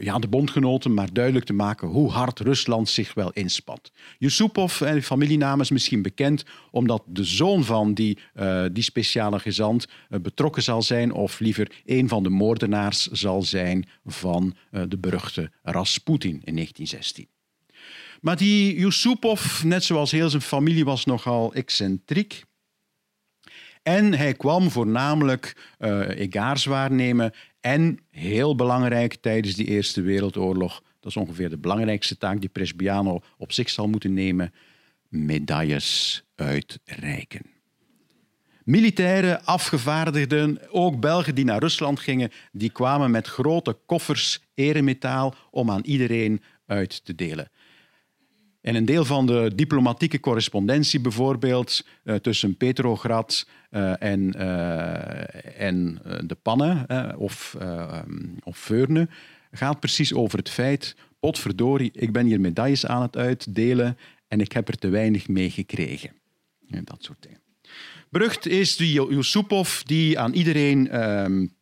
ja, 0.00 0.18
de 0.18 0.28
bondgenoten 0.28 0.94
maar 0.94 1.12
duidelijk 1.12 1.44
te 1.44 1.52
maken 1.52 1.88
hoe 1.88 2.10
hard 2.10 2.40
Rusland 2.40 2.88
zich 2.88 3.14
wel 3.14 3.30
inspant. 3.32 3.92
Yusupov 4.18 4.80
en 4.80 4.94
de 4.94 5.02
familienaam 5.02 5.60
is 5.60 5.70
misschien 5.70 6.02
bekend 6.02 6.44
omdat 6.70 7.02
de 7.06 7.24
zoon 7.24 7.64
van 7.64 7.94
die, 7.94 8.18
uh, 8.34 8.64
die 8.72 8.82
speciale 8.82 9.38
gezant 9.38 9.86
betrokken 10.08 10.62
zal 10.62 10.82
zijn, 10.82 11.12
of 11.12 11.38
liever 11.38 11.82
een 11.84 12.08
van 12.08 12.22
de 12.22 12.28
moordenaars 12.28 13.06
zal 13.06 13.42
zijn 13.42 13.88
van 14.04 14.56
de 14.70 14.98
beruchte 14.98 15.50
Rasputin 15.62 16.40
in 16.44 16.54
1916. 16.54 17.28
Maar 18.20 18.36
die 18.36 18.78
Yusupov, 18.78 19.62
net 19.62 19.84
zoals 19.84 20.10
heel 20.10 20.30
zijn 20.30 20.42
familie, 20.42 20.84
was 20.84 21.04
nogal 21.04 21.54
excentriek. 21.54 22.44
En 23.82 24.14
hij 24.14 24.34
kwam 24.34 24.70
voornamelijk 24.70 25.56
uh, 25.78 26.08
egaars 26.08 26.64
waarnemen 26.64 27.32
en 27.64 27.98
heel 28.10 28.54
belangrijk 28.54 29.14
tijdens 29.14 29.54
die 29.54 29.66
Eerste 29.66 30.00
Wereldoorlog, 30.00 30.82
dat 31.00 31.10
is 31.10 31.16
ongeveer 31.16 31.48
de 31.48 31.58
belangrijkste 31.58 32.18
taak 32.18 32.40
die 32.40 32.48
Presbiano 32.48 33.20
op 33.38 33.52
zich 33.52 33.70
zal 33.70 33.88
moeten 33.88 34.12
nemen, 34.12 34.52
medailles 35.08 36.22
uitreiken. 36.34 37.42
Militairen, 38.64 39.44
afgevaardigden, 39.44 40.58
ook 40.70 41.00
Belgen 41.00 41.34
die 41.34 41.44
naar 41.44 41.58
Rusland 41.58 42.00
gingen, 42.00 42.30
die 42.52 42.70
kwamen 42.70 43.10
met 43.10 43.26
grote 43.26 43.76
koffers 43.86 44.40
eremetaal 44.54 45.34
om 45.50 45.70
aan 45.70 45.84
iedereen 45.84 46.42
uit 46.66 47.04
te 47.04 47.14
delen. 47.14 47.50
En 48.64 48.74
een 48.74 48.84
deel 48.84 49.04
van 49.04 49.26
de 49.26 49.52
diplomatieke 49.54 50.20
correspondentie 50.20 51.00
bijvoorbeeld 51.00 51.86
uh, 52.04 52.14
tussen 52.14 52.56
Petrograd 52.56 53.46
uh, 53.70 54.02
en, 54.02 54.34
uh, 54.36 55.60
en 55.60 56.00
de 56.26 56.36
Pannen 56.42 56.86
of, 57.18 57.56
um, 57.62 58.36
of 58.42 58.58
Veurne 58.58 59.08
gaat 59.50 59.80
precies 59.80 60.14
over 60.14 60.38
het 60.38 60.50
feit, 60.50 60.96
potverdorie, 61.20 61.90
ik 61.94 62.12
ben 62.12 62.26
hier 62.26 62.40
medailles 62.40 62.86
aan 62.86 63.02
het 63.02 63.16
uitdelen 63.16 63.98
en 64.28 64.40
ik 64.40 64.52
heb 64.52 64.68
er 64.68 64.78
te 64.78 64.88
weinig 64.88 65.28
mee 65.28 65.50
gekregen. 65.50 66.10
En 66.70 66.84
dat 66.84 67.04
soort 67.04 67.22
dingen. 67.22 67.40
Berucht 68.10 68.46
is 68.46 68.76
die 68.76 68.92
Yusupov 68.92 69.82
die 69.82 70.18
aan 70.18 70.32
iedereen 70.32 71.02
um, 71.02 71.54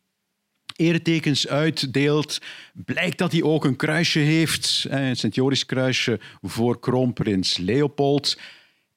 eretekens 0.83 1.47
uitdeelt, 1.47 2.39
blijkt 2.73 3.17
dat 3.17 3.31
hij 3.31 3.43
ook 3.43 3.65
een 3.65 3.75
kruisje 3.75 4.19
heeft, 4.19 4.85
een 4.89 5.15
Sint-Joris 5.15 5.65
kruisje 5.65 6.19
voor 6.41 6.79
kroonprins 6.79 7.57
Leopold. 7.57 8.37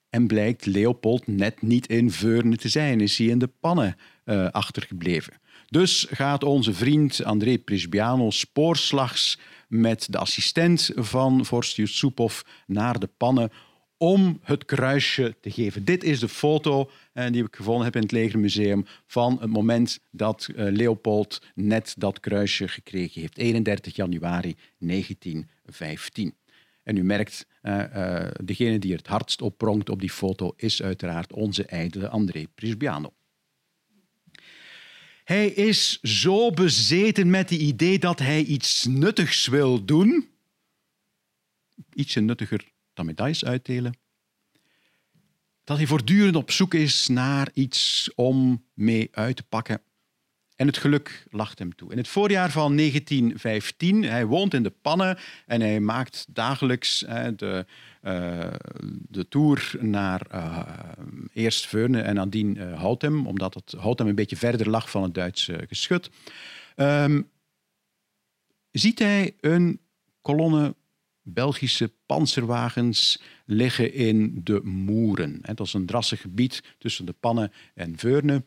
En 0.09 0.27
blijkt 0.27 0.65
Leopold 0.65 1.27
net 1.27 1.61
niet 1.61 1.87
in 1.87 2.11
Veurne 2.11 2.55
te 2.55 2.69
zijn, 2.69 3.01
is 3.01 3.17
hij 3.17 3.27
in 3.27 3.39
de 3.39 3.49
pannen 3.59 3.95
uh, 4.25 4.49
achtergebleven. 4.49 5.33
Dus 5.69 6.07
gaat 6.09 6.43
onze 6.43 6.73
vriend 6.73 7.23
André 7.23 7.57
Prisbiano 7.57 8.29
spoorslags 8.29 9.39
met 9.67 10.07
de 10.09 10.17
assistent 10.17 10.91
van 10.95 11.45
vorst 11.45 11.75
Yusupov 11.75 12.41
naar 12.65 12.99
de 12.99 13.09
pannen 13.17 13.51
om 13.97 14.39
het 14.41 14.65
kruisje 14.65 15.35
te 15.41 15.51
geven. 15.51 15.85
Dit 15.85 16.03
is 16.03 16.19
de 16.19 16.29
foto 16.29 16.89
eh, 17.13 17.31
die 17.31 17.43
ik 17.43 17.55
gevonden 17.55 17.85
heb 17.85 17.95
in 17.95 18.01
het 18.01 18.11
Legermuseum 18.11 18.85
van 19.05 19.37
het 19.39 19.49
moment 19.49 19.99
dat 20.11 20.49
eh, 20.55 20.65
Leopold 20.71 21.41
net 21.55 21.95
dat 21.97 22.19
kruisje 22.19 22.67
gekregen 22.67 23.21
heeft. 23.21 23.37
31 23.37 23.95
januari 23.95 24.55
1915. 24.77 26.35
En 26.83 26.97
u 26.97 27.03
merkt, 27.03 27.47
uh, 27.63 28.27
degene 28.43 28.79
die 28.79 28.91
er 28.91 28.97
het 28.97 29.07
hardst 29.07 29.41
op 29.41 29.57
pronkt 29.57 29.89
op 29.89 29.99
die 29.99 30.09
foto 30.09 30.53
is 30.55 30.81
uiteraard 30.81 31.33
onze 31.33 31.65
ijdele 31.65 32.09
André 32.09 32.45
Prisbiano. 32.55 33.13
Hij 35.23 35.47
is 35.47 35.99
zo 36.01 36.51
bezeten 36.51 37.29
met 37.29 37.49
het 37.49 37.59
idee 37.59 37.99
dat 37.99 38.19
hij 38.19 38.43
iets 38.43 38.85
nuttigs 38.85 39.47
wil 39.47 39.85
doen. 39.85 40.29
Ietsje 41.93 42.19
nuttiger 42.19 42.71
dan 42.97 43.05
medailles 43.05 43.45
uitdelen. 43.45 43.97
Dat 45.63 45.77
hij 45.77 45.87
voortdurend 45.87 46.35
op 46.35 46.51
zoek 46.51 46.73
is 46.73 47.07
naar 47.07 47.49
iets 47.53 48.11
om 48.15 48.65
mee 48.73 49.07
uit 49.11 49.35
te 49.35 49.43
pakken. 49.43 49.81
En 50.55 50.67
het 50.67 50.77
geluk 50.77 51.25
lacht 51.29 51.59
hem 51.59 51.75
toe. 51.75 51.91
In 51.91 51.97
het 51.97 52.07
voorjaar 52.07 52.51
van 52.51 52.75
1915, 52.75 54.03
hij 54.03 54.25
woont 54.25 54.53
in 54.53 54.63
de 54.63 54.73
Pannen 54.81 55.17
en 55.45 55.61
hij 55.61 55.79
maakt 55.79 56.25
dagelijks 56.29 56.99
de, 57.35 57.65
uh, 58.03 58.47
de 59.09 59.27
tour 59.27 59.75
naar 59.79 60.27
uh, 60.31 60.67
eerst 61.33 61.67
Veurne 61.67 62.01
en 62.01 62.15
nadien 62.15 62.57
uh, 62.57 62.79
Houtem, 62.79 63.27
omdat 63.27 63.53
het 63.53 63.73
Houtem 63.77 64.07
een 64.07 64.15
beetje 64.15 64.35
verder 64.35 64.69
lag 64.69 64.89
van 64.89 65.03
het 65.03 65.13
Duitse 65.13 65.63
geschut. 65.67 66.09
Um, 66.75 67.29
ziet 68.71 68.99
hij 68.99 69.35
een 69.39 69.79
kolonne 70.21 70.75
Belgische 71.33 71.91
panzerwagens 72.05 73.21
liggen 73.45 73.93
in 73.93 74.41
de 74.43 74.61
Moeren. 74.63 75.39
Dat 75.41 75.67
is 75.67 75.73
een 75.73 75.85
drassig 75.85 76.21
gebied 76.21 76.63
tussen 76.77 77.05
de 77.05 77.13
Pannen 77.13 77.51
en 77.73 77.97
Veurne 77.97 78.43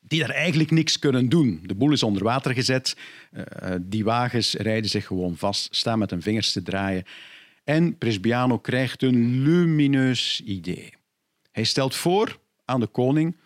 die 0.00 0.20
daar 0.20 0.30
eigenlijk 0.30 0.70
niks 0.70 0.98
kunnen 0.98 1.28
doen. 1.28 1.60
De 1.62 1.74
boel 1.74 1.92
is 1.92 2.02
onder 2.02 2.24
water 2.24 2.54
gezet. 2.54 2.96
Uh, 3.32 3.74
die 3.80 4.04
wagens 4.04 4.54
rijden 4.54 4.90
zich 4.90 5.06
gewoon 5.06 5.36
vast, 5.36 5.74
staan 5.74 5.98
met 5.98 6.10
hun 6.10 6.22
vingers 6.22 6.52
te 6.52 6.62
draaien. 6.62 7.04
En 7.64 7.98
Presbiano 7.98 8.58
krijgt 8.58 9.02
een 9.02 9.42
lumineus 9.42 10.40
idee. 10.44 10.92
Hij 11.52 11.64
stelt 11.64 11.94
voor 11.94 12.38
aan 12.64 12.80
de 12.80 12.86
koning: 12.86 13.36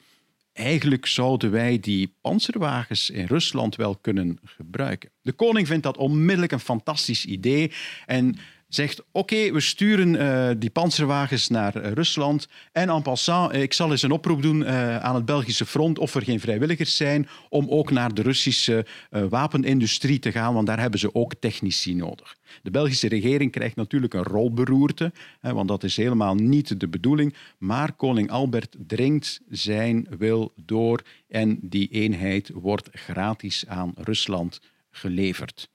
eigenlijk 0.53 1.07
zouden 1.07 1.51
wij 1.51 1.79
die 1.79 2.15
panzerwagens 2.21 3.11
in 3.11 3.27
Rusland 3.27 3.77
wel 3.77 3.97
kunnen 3.97 4.39
gebruiken. 4.45 5.11
De 5.23 5.33
koning 5.33 5.67
vindt 5.67 5.83
dat 5.83 5.97
onmiddellijk 5.97 6.53
een 6.53 6.61
fantastisch 6.61 7.25
idee 7.25 7.73
en 8.07 8.37
zegt: 8.71 9.03
Oké, 9.13 9.53
we 9.53 9.61
sturen 9.61 10.15
uh, 10.15 10.51
die 10.59 10.71
panzerwagens 10.71 11.49
naar 11.49 11.77
uh, 11.77 11.93
Rusland. 11.93 12.49
En 12.73 12.89
en 12.91 13.03
passant, 13.03 13.55
uh, 13.55 13.63
ik 13.63 13.73
zal 13.73 13.91
eens 13.91 14.03
een 14.03 14.11
oproep 14.11 14.43
doen 14.43 14.67
aan 15.01 15.15
het 15.15 15.25
Belgische 15.25 15.67
front 15.67 15.99
of 15.99 16.15
er 16.15 16.23
geen 16.23 16.41
vrijwilligers 16.41 16.97
zijn 16.97 17.29
om 17.49 17.67
ook 17.69 17.91
naar 17.91 18.15
de 18.15 18.23
Russische 18.23 18.87
wapenindustrie 19.11 20.19
te 20.19 20.33
gaan, 20.33 20.55
want 20.55 20.67
daar 20.67 20.81
hebben 20.81 21.01
ze 21.01 21.15
ook 21.15 21.35
technici 21.35 21.95
nodig. 21.95 22.37
De 22.63 22.71
Belgische 22.71 23.09
regering 23.09 23.53
krijgt 23.53 23.77
natuurlijk 23.77 24.15
een 24.15 24.23
rolberoerte, 24.23 25.13
hè, 25.41 25.53
want 25.53 25.69
dat 25.69 25.85
is 25.85 25.97
helemaal 25.97 26.35
niet 26.35 26.81
de 26.81 26.89
bedoeling. 26.89 27.35
Maar 27.59 27.93
koning 27.93 28.31
Albert 28.31 28.77
dringt 28.87 29.41
zijn 29.49 30.07
wil 30.19 30.53
door 30.57 31.03
en 31.29 31.59
die 31.63 31.89
eenheid 31.89 32.51
wordt 32.55 32.89
gratis 32.93 33.65
aan 33.67 33.93
Rusland 33.97 34.61
geleverd. 34.91 35.69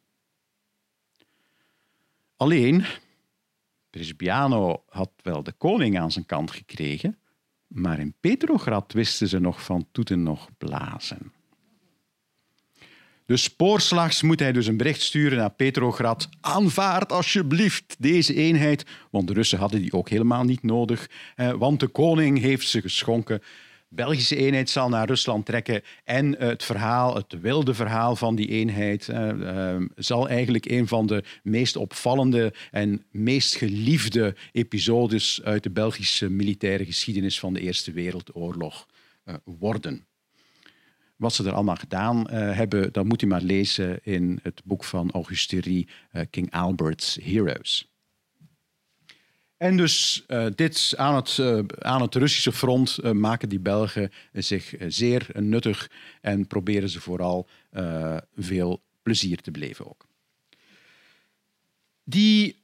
Alleen, 2.37 2.85
Prisbiano 3.89 4.83
had 4.89 5.11
wel 5.21 5.43
de 5.43 5.51
koning 5.51 5.99
aan 5.99 6.11
zijn 6.11 6.25
kant 6.25 6.51
gekregen, 6.51 7.17
maar 7.67 7.99
in 7.99 8.15
Petrograd 8.19 8.93
wisten 8.93 9.27
ze 9.27 9.39
nog 9.39 9.63
van 9.63 9.87
toeten 9.91 10.23
nog 10.23 10.49
blazen. 10.57 11.31
Dus 13.25 13.43
spoorslags 13.43 14.21
moet 14.21 14.39
hij 14.39 14.51
dus 14.51 14.67
een 14.67 14.77
bericht 14.77 15.01
sturen 15.01 15.37
naar 15.37 15.51
Petrograd. 15.51 16.29
Aanvaard 16.41 17.11
alsjeblieft 17.11 17.95
deze 17.99 18.33
eenheid, 18.33 18.85
want 19.11 19.27
de 19.27 19.33
Russen 19.33 19.59
hadden 19.59 19.81
die 19.81 19.93
ook 19.93 20.09
helemaal 20.09 20.43
niet 20.43 20.63
nodig, 20.63 21.09
want 21.35 21.79
de 21.79 21.87
koning 21.87 22.39
heeft 22.39 22.67
ze 22.67 22.81
geschonken. 22.81 23.41
Belgische 23.89 24.35
eenheid 24.35 24.69
zal 24.69 24.89
naar 24.89 25.07
Rusland 25.07 25.45
trekken 25.45 25.81
en 26.03 26.37
het 26.37 26.63
verhaal, 26.63 27.15
het 27.15 27.39
wilde 27.41 27.73
verhaal 27.73 28.15
van 28.15 28.35
die 28.35 28.47
eenheid, 28.47 29.07
uh, 29.07 29.75
zal 29.95 30.29
eigenlijk 30.29 30.65
een 30.65 30.87
van 30.87 31.07
de 31.07 31.23
meest 31.43 31.75
opvallende 31.75 32.53
en 32.71 33.05
meest 33.11 33.55
geliefde 33.55 34.35
episodes 34.51 35.41
uit 35.43 35.63
de 35.63 35.71
Belgische 35.71 36.29
militaire 36.29 36.85
geschiedenis 36.85 37.39
van 37.39 37.53
de 37.53 37.59
Eerste 37.59 37.91
Wereldoorlog 37.91 38.87
uh, 39.25 39.35
worden. 39.43 40.05
Wat 41.15 41.33
ze 41.33 41.43
er 41.43 41.53
allemaal 41.53 41.75
gedaan 41.75 42.29
hebben, 42.31 42.93
dat 42.93 43.05
moet 43.05 43.21
u 43.21 43.27
maar 43.27 43.41
lezen 43.41 43.99
in 44.03 44.39
het 44.43 44.61
boek 44.63 44.83
van 44.83 45.11
Auguste 45.11 45.59
Rie, 45.59 45.87
King 46.29 46.51
Albert's 46.51 47.17
Heroes. 47.23 47.94
En 49.57 49.77
dus 49.77 50.23
uh, 50.27 50.45
dit 50.55 50.93
aan 50.97 51.15
het, 51.15 51.37
uh, 51.37 51.59
aan 51.79 52.01
het 52.01 52.15
Russische 52.15 52.51
front 52.51 52.97
uh, 53.03 53.11
maken 53.11 53.49
die 53.49 53.59
Belgen 53.59 54.11
zich 54.33 54.73
zeer 54.87 55.27
nuttig 55.33 55.89
en 56.21 56.47
proberen 56.47 56.89
ze 56.89 57.01
vooral 57.01 57.47
veel 58.35 58.83
plezier 59.03 59.41
te 59.41 59.51
beleven 59.51 59.87
ook. 59.87 60.05
Die 62.03 62.63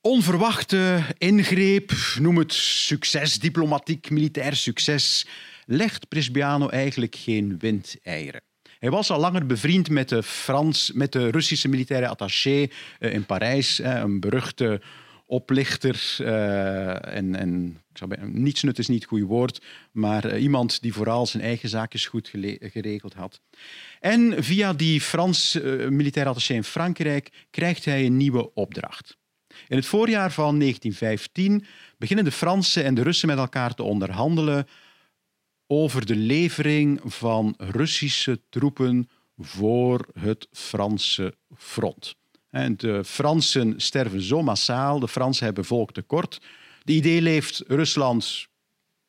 onverwachte 0.00 1.02
ingreep, 1.18 1.92
noem 2.18 2.38
het 2.38 2.52
succes, 2.52 3.38
diplomatiek, 3.38 4.10
militair 4.10 4.56
succes, 4.56 5.26
legt 5.66 6.08
Prisbiano 6.08 6.68
eigenlijk 6.68 7.16
geen 7.16 7.58
windeieren. 7.58 8.42
Hij 8.78 8.90
was 8.90 9.10
al 9.10 9.20
langer 9.20 9.46
bevriend 9.46 9.90
met 9.90 10.08
de, 10.08 10.22
Frans, 10.22 10.92
met 10.92 11.12
de 11.12 11.30
Russische 11.30 11.68
militaire 11.68 12.08
attaché 12.08 12.68
in 12.98 13.26
Parijs, 13.26 13.78
een 13.78 14.20
beruchte 14.20 14.80
oplichter 15.30 16.16
uh, 16.20 17.14
en, 17.16 17.34
en 17.34 17.80
ik 17.90 17.98
zou 17.98 18.26
nietsnut 18.26 18.78
is 18.78 18.88
niet 18.88 19.00
het 19.00 19.08
goede 19.08 19.24
woord, 19.24 19.62
maar 19.92 20.26
uh, 20.26 20.42
iemand 20.42 20.82
die 20.82 20.92
vooral 20.92 21.26
zijn 21.26 21.42
eigen 21.42 21.68
zaakjes 21.68 22.06
goed 22.06 22.28
geregeld 22.60 23.14
had. 23.14 23.40
En 24.00 24.44
via 24.44 24.72
die 24.72 25.00
Frans 25.00 25.54
uh, 25.54 25.88
militair 25.88 26.26
attaché 26.26 26.54
in 26.54 26.64
Frankrijk 26.64 27.46
krijgt 27.50 27.84
hij 27.84 28.06
een 28.06 28.16
nieuwe 28.16 28.54
opdracht. 28.54 29.16
In 29.68 29.76
het 29.76 29.86
voorjaar 29.86 30.32
van 30.32 30.58
1915 30.58 31.64
beginnen 31.98 32.24
de 32.24 32.32
Fransen 32.32 32.84
en 32.84 32.94
de 32.94 33.02
Russen 33.02 33.28
met 33.28 33.38
elkaar 33.38 33.74
te 33.74 33.82
onderhandelen 33.82 34.66
over 35.66 36.06
de 36.06 36.16
levering 36.16 37.00
van 37.04 37.54
Russische 37.58 38.40
troepen 38.48 39.08
voor 39.36 40.08
het 40.18 40.48
Franse 40.52 41.34
front. 41.56 42.18
De 42.50 43.04
Fransen 43.04 43.74
sterven 43.76 44.22
zo 44.22 44.42
massaal, 44.42 45.00
de 45.00 45.08
Fransen 45.08 45.44
hebben 45.44 45.64
volktekort. 45.64 46.40
De 46.84 46.92
idee 46.92 47.22
leeft, 47.22 47.62
Rusland 47.66 48.48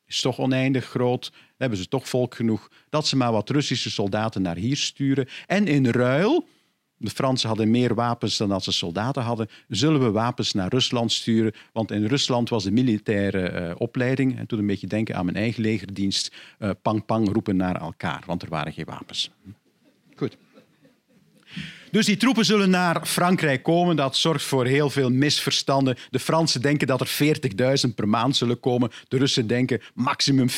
is 0.06 0.20
toch 0.20 0.38
oneindig 0.38 0.84
groot, 0.84 1.32
hebben 1.56 1.78
ze 1.78 1.88
toch 1.88 2.08
volk 2.08 2.34
genoeg, 2.34 2.70
dat 2.88 3.06
ze 3.06 3.16
maar 3.16 3.32
wat 3.32 3.50
Russische 3.50 3.90
soldaten 3.90 4.42
naar 4.42 4.56
hier 4.56 4.76
sturen. 4.76 5.28
En 5.46 5.66
in 5.66 5.86
ruil, 5.86 6.48
de 6.96 7.10
Fransen 7.10 7.48
hadden 7.48 7.70
meer 7.70 7.94
wapens 7.94 8.36
dan 8.36 8.48
dat 8.48 8.64
ze 8.64 8.72
soldaten 8.72 9.22
hadden, 9.22 9.48
zullen 9.68 10.00
we 10.00 10.10
wapens 10.10 10.52
naar 10.52 10.68
Rusland 10.68 11.12
sturen. 11.12 11.52
Want 11.72 11.90
in 11.90 12.06
Rusland 12.06 12.48
was 12.48 12.64
de 12.64 12.70
militaire 12.70 13.68
uh, 13.68 13.74
opleiding, 13.78 14.38
en 14.38 14.46
toen 14.46 14.58
een 14.58 14.66
beetje 14.66 14.86
denken 14.86 15.16
aan 15.16 15.24
mijn 15.24 15.36
eigen 15.36 15.62
legerdienst, 15.62 16.34
uh, 16.58 16.70
pang 16.82 17.04
pang 17.04 17.32
roepen 17.32 17.56
naar 17.56 17.80
elkaar, 17.80 18.22
want 18.26 18.42
er 18.42 18.48
waren 18.48 18.72
geen 18.72 18.84
wapens. 18.84 19.30
Dus 21.92 22.06
die 22.06 22.16
troepen 22.16 22.44
zullen 22.44 22.70
naar 22.70 23.06
Frankrijk 23.06 23.62
komen. 23.62 23.96
Dat 23.96 24.16
zorgt 24.16 24.44
voor 24.44 24.66
heel 24.66 24.90
veel 24.90 25.10
misverstanden. 25.10 25.96
De 26.10 26.18
Fransen 26.18 26.62
denken 26.62 26.86
dat 26.86 27.00
er 27.00 27.36
40.000 27.86 27.94
per 27.94 28.08
maand 28.08 28.36
zullen 28.36 28.60
komen. 28.60 28.90
De 29.08 29.18
Russen 29.18 29.46
denken 29.46 29.80
maximum 29.94 30.48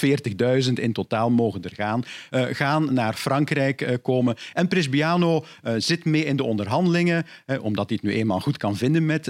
40.000 0.66 0.72
in 0.72 0.93
totaal 0.93 1.30
mogen 1.30 1.62
er 1.62 1.74
gaan. 1.74 2.03
Uh, 2.30 2.45
gaan 2.51 2.95
naar 2.95 3.14
Frankrijk 3.14 3.80
uh, 3.80 3.95
komen. 4.03 4.37
En 4.53 4.68
Prisbiano 4.68 5.45
uh, 5.64 5.72
zit 5.78 6.05
mee 6.05 6.24
in 6.24 6.37
de 6.37 6.45
onderhandelingen, 6.45 7.26
omdat 7.61 7.89
hij 7.89 7.99
het 8.03 8.11
nu 8.11 8.16
eenmaal 8.18 8.41
goed 8.41 8.57
kan 8.57 8.76
vinden 8.76 9.07
met 9.07 9.26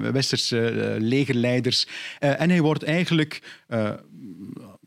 westerse, 0.00 0.96
legerleiders. 0.98 1.86
en 2.18 2.50
hij 2.50 2.60
wordt 2.60 2.82
eigenlijk 2.82 3.42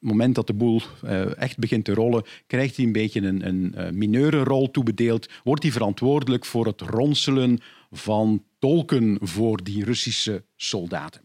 moment 0.02 0.36
dat 0.36 0.48
de 0.48 0.54
boel 0.54 0.82
uh, 1.04 1.38
echt 1.38 1.58
begint 1.58 1.86
te 1.86 1.94
rollen, 1.94 2.26
krijgt 2.48 2.76
hij 2.76 2.86
een 2.86 2.92
beetje 2.92 3.22
een, 3.22 3.48
een 3.48 3.74
uh, 3.78 3.90
mineure 3.90 4.44
rol 4.44 4.72
toebedeeld. 4.72 5.30
Wordt 5.44 5.64
hij 5.64 5.72
verantwoordelijk 5.72 6.46
voor 6.46 6.66
het 6.66 6.82
ronselen 6.82 7.60
van 7.92 8.44
tolken 8.60 9.18
voor 9.22 9.64
die 9.64 9.84
Russische 9.84 10.44
soldaten. 10.56 11.22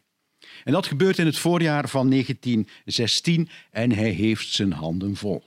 En 0.65 0.73
dat 0.73 0.87
gebeurt 0.87 1.19
in 1.19 1.27
het 1.27 1.39
voorjaar 1.39 1.89
van 1.89 2.11
1916 2.11 3.49
en 3.71 3.93
hij 3.93 4.11
heeft 4.11 4.53
zijn 4.53 4.73
handen 4.73 5.17
vol. 5.17 5.45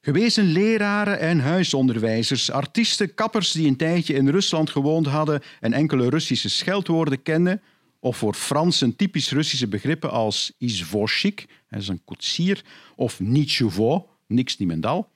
Gewezen 0.00 0.44
leraren 0.44 1.18
en 1.18 1.40
huisonderwijzers, 1.40 2.50
artiesten, 2.50 3.14
kappers 3.14 3.52
die 3.52 3.68
een 3.68 3.76
tijdje 3.76 4.14
in 4.14 4.28
Rusland 4.28 4.70
gewoond 4.70 5.06
hadden 5.06 5.42
en 5.60 5.72
enkele 5.72 6.08
Russische 6.08 6.48
scheldwoorden 6.48 7.22
kenden, 7.22 7.62
of 8.00 8.16
voor 8.16 8.34
Fransen 8.34 8.96
typisch 8.96 9.30
Russische 9.30 9.68
begrippen 9.68 10.10
als 10.10 10.52
izvoshik, 10.58 11.46
dat 11.68 11.80
is 11.80 11.88
een 11.88 12.04
koetsier, 12.04 12.64
of 12.96 13.20
nichuvo, 13.20 14.08
niks 14.26 14.56
niemendal. 14.56 15.10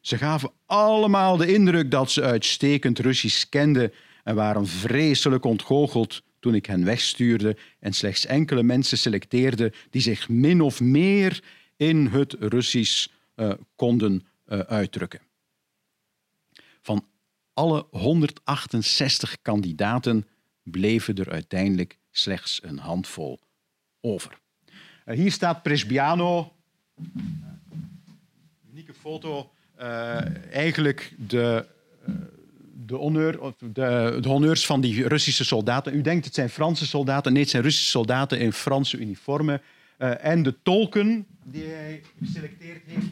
Ze 0.00 0.18
gaven 0.18 0.50
allemaal 0.66 1.36
de 1.36 1.52
indruk 1.52 1.90
dat 1.90 2.10
ze 2.10 2.22
uitstekend 2.22 2.98
Russisch 2.98 3.48
kenden 3.48 3.92
en 4.24 4.34
waren 4.34 4.66
vreselijk 4.66 5.44
ontgoocheld 5.44 6.22
toen 6.40 6.54
ik 6.54 6.66
hen 6.66 6.84
wegstuurde 6.84 7.56
en 7.80 7.92
slechts 7.92 8.26
enkele 8.26 8.62
mensen 8.62 8.98
selecteerde 8.98 9.72
die 9.90 10.02
zich 10.02 10.28
min 10.28 10.60
of 10.60 10.80
meer 10.80 11.42
in 11.76 12.06
het 12.06 12.36
Russisch 12.38 13.08
uh, 13.36 13.52
konden 13.76 14.26
uh, 14.46 14.58
uitdrukken. 14.58 15.20
Van 16.82 17.06
alle 17.52 17.86
168 17.90 19.42
kandidaten 19.42 20.26
bleven 20.62 21.14
er 21.14 21.30
uiteindelijk 21.30 21.98
slechts 22.18 22.60
een 22.62 22.78
handvol 22.78 23.40
over. 24.00 24.38
Uh, 25.06 25.16
hier 25.16 25.32
staat 25.32 25.62
Presbiano, 25.62 26.52
unieke 28.70 28.94
foto, 28.94 29.52
eigenlijk 30.50 31.14
de 31.28 31.66
de, 32.88 32.94
honneur, 32.94 33.38
de, 33.58 34.18
de, 34.20 34.28
honneurs 34.28 34.66
van 34.66 34.80
die 34.80 35.08
Russische 35.08 35.44
soldaten. 35.44 35.94
U 35.94 36.00
denkt 36.00 36.24
het 36.24 36.34
zijn 36.34 36.50
Franse 36.50 36.86
soldaten. 36.86 37.32
Nee, 37.32 37.42
het 37.42 37.50
zijn 37.50 37.62
Russische 37.62 37.90
soldaten 37.90 38.38
in 38.38 38.52
Franse 38.52 38.96
uniformen. 38.96 39.62
En 39.98 40.42
de 40.42 40.54
tolken 40.62 41.26
die 41.44 41.64
hij 41.64 42.02
geselecteerd 42.18 42.82
heeft, 42.86 43.06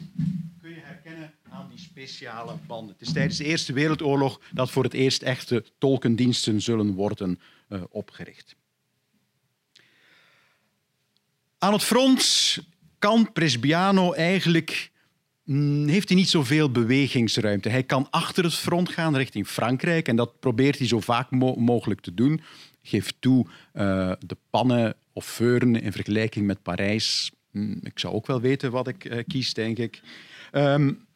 kun 0.61 0.69
je 0.69 0.79
herkennen 0.81 1.31
aan 1.49 1.67
die 1.69 1.79
speciale 1.79 2.53
banden. 2.67 2.95
Het 2.97 3.07
is 3.07 3.13
tijdens 3.13 3.37
de 3.37 3.43
Eerste 3.43 3.73
Wereldoorlog 3.73 4.41
dat 4.51 4.71
voor 4.71 4.83
het 4.83 4.93
eerst 4.93 5.21
echte 5.21 5.63
tolkendiensten 5.77 6.61
zullen 6.61 6.93
worden 6.93 7.39
opgericht. 7.89 8.55
Aan 11.57 11.73
het 11.73 11.83
front 11.83 12.57
kan 12.99 13.31
Presbiano 13.31 14.13
eigenlijk 14.13 14.91
Mm, 15.47 15.87
heeft 15.87 16.07
hij 16.07 16.17
niet 16.17 16.29
zoveel 16.29 16.71
bewegingsruimte. 16.71 17.69
Hij 17.69 17.83
kan 17.83 18.07
achter 18.09 18.43
het 18.43 18.53
front 18.53 18.89
gaan 18.89 19.15
richting 19.15 19.47
Frankrijk 19.47 20.07
en 20.07 20.15
dat 20.15 20.39
probeert 20.39 20.77
hij 20.77 20.87
zo 20.87 20.99
vaak 20.99 21.31
mogelijk 21.55 22.01
te 22.01 22.13
doen. 22.13 22.41
Geeft 22.81 23.15
toe, 23.19 23.45
uh, 23.73 24.11
de 24.19 24.37
pannen 24.49 24.95
of 25.13 25.25
veuren 25.25 25.81
in 25.81 25.91
vergelijking 25.91 26.45
met 26.45 26.61
Parijs. 26.61 27.31
Mm, 27.51 27.79
ik 27.83 27.99
zou 27.99 28.13
ook 28.13 28.27
wel 28.27 28.41
weten 28.41 28.71
wat 28.71 28.87
ik 28.87 29.05
uh, 29.05 29.23
kies, 29.27 29.53
denk 29.53 29.77
ik. 29.77 30.01
Um, 30.51 31.06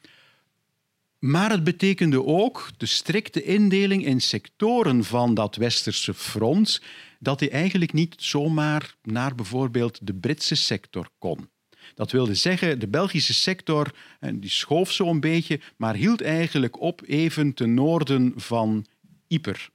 maar 1.21 1.51
het 1.51 1.63
betekende 1.63 2.25
ook 2.25 2.69
de 2.77 2.85
strikte 2.85 3.43
indeling 3.43 4.05
in 4.05 4.21
sectoren 4.21 5.03
van 5.03 5.33
dat 5.33 5.55
westerse 5.55 6.13
front, 6.13 6.81
dat 7.19 7.39
hij 7.39 7.51
eigenlijk 7.51 7.93
niet 7.93 8.15
zomaar 8.17 8.95
naar 9.03 9.35
bijvoorbeeld 9.35 10.07
de 10.07 10.13
Britse 10.13 10.55
sector 10.55 11.09
kon. 11.19 11.49
Dat 11.95 12.11
wilde 12.11 12.35
zeggen, 12.35 12.79
de 12.79 12.87
Belgische 12.87 13.33
sector 13.33 13.91
die 14.33 14.49
schoof 14.49 14.91
zo 14.91 15.07
een 15.07 15.19
beetje, 15.19 15.59
maar 15.77 15.95
hield 15.95 16.21
eigenlijk 16.21 16.79
op 16.79 17.01
even 17.05 17.53
ten 17.53 17.73
noorden 17.73 18.33
van 18.35 18.85
Yper. 19.27 19.69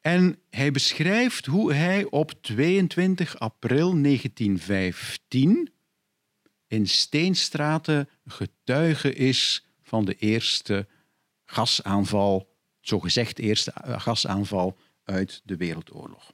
En 0.00 0.38
hij 0.50 0.70
beschrijft 0.70 1.46
hoe 1.46 1.72
hij 1.72 2.04
op 2.04 2.32
22 2.40 3.38
april 3.38 4.02
1915 4.02 5.70
in 6.66 6.86
Steenstraten 6.86 8.08
getuige 8.26 9.14
is 9.14 9.66
van 9.92 10.04
de 10.04 10.14
eerste 10.14 10.86
gasaanval, 11.44 12.48
zogezegd 12.80 13.38
eerste 13.38 13.72
gasaanval 13.84 14.78
uit 15.04 15.40
de 15.44 15.56
Wereldoorlog. 15.56 16.32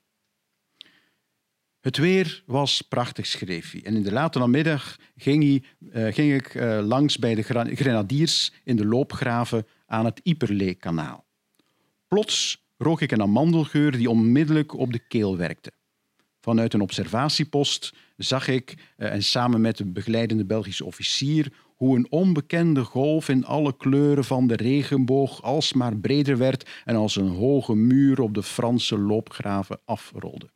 Het 1.81 1.97
weer 1.97 2.43
was 2.47 2.83
prachtig, 2.83 3.27
schreef 3.27 3.71
hij. 3.73 3.85
En 3.85 3.95
in 3.95 4.03
de 4.03 4.13
late 4.13 4.39
namiddag 4.39 4.97
ging, 5.17 5.43
hij, 5.43 5.63
uh, 6.07 6.15
ging 6.15 6.35
ik 6.35 6.55
uh, 6.55 6.81
langs 6.83 7.19
bij 7.19 7.35
de 7.35 7.43
grenadiers 7.75 8.53
in 8.65 8.77
de 8.77 8.87
loopgraven 8.87 9.67
aan 9.87 10.05
het 10.05 10.21
Iperlee-kanaal. 10.23 11.25
Plots 12.09 12.67
rook 12.77 13.01
ik 13.01 13.13
een 13.13 13.23
amandelgeur 13.23 13.93
die 13.93 14.11
onmiddellijk 14.11 14.73
op 14.75 14.93
de 14.93 15.07
keel 15.09 15.37
werkte. 15.37 15.73
Vanuit 16.41 16.75
een 16.75 16.81
observatiepost 16.81 17.95
zag 18.17 18.49
ik, 18.49 18.75
en 18.97 19.23
samen 19.23 19.61
met 19.61 19.79
een 19.79 19.93
begeleidende 19.93 20.45
Belgische 20.45 20.85
officier, 20.85 21.53
hoe 21.79 21.97
een 21.97 22.07
onbekende 22.11 22.85
golf 22.85 23.29
in 23.29 23.45
alle 23.45 23.77
kleuren 23.77 24.25
van 24.25 24.47
de 24.47 24.57
regenboog 24.57 25.43
alsmaar 25.43 25.97
breder 25.97 26.39
werd 26.39 26.71
en 26.85 26.97
als 26.97 27.17
een 27.17 27.29
hoge 27.29 27.75
muur 27.75 28.21
op 28.21 28.35
de 28.35 28.43
Franse 28.43 28.99
loopgraven 28.99 29.81
afrolde. 29.85 30.51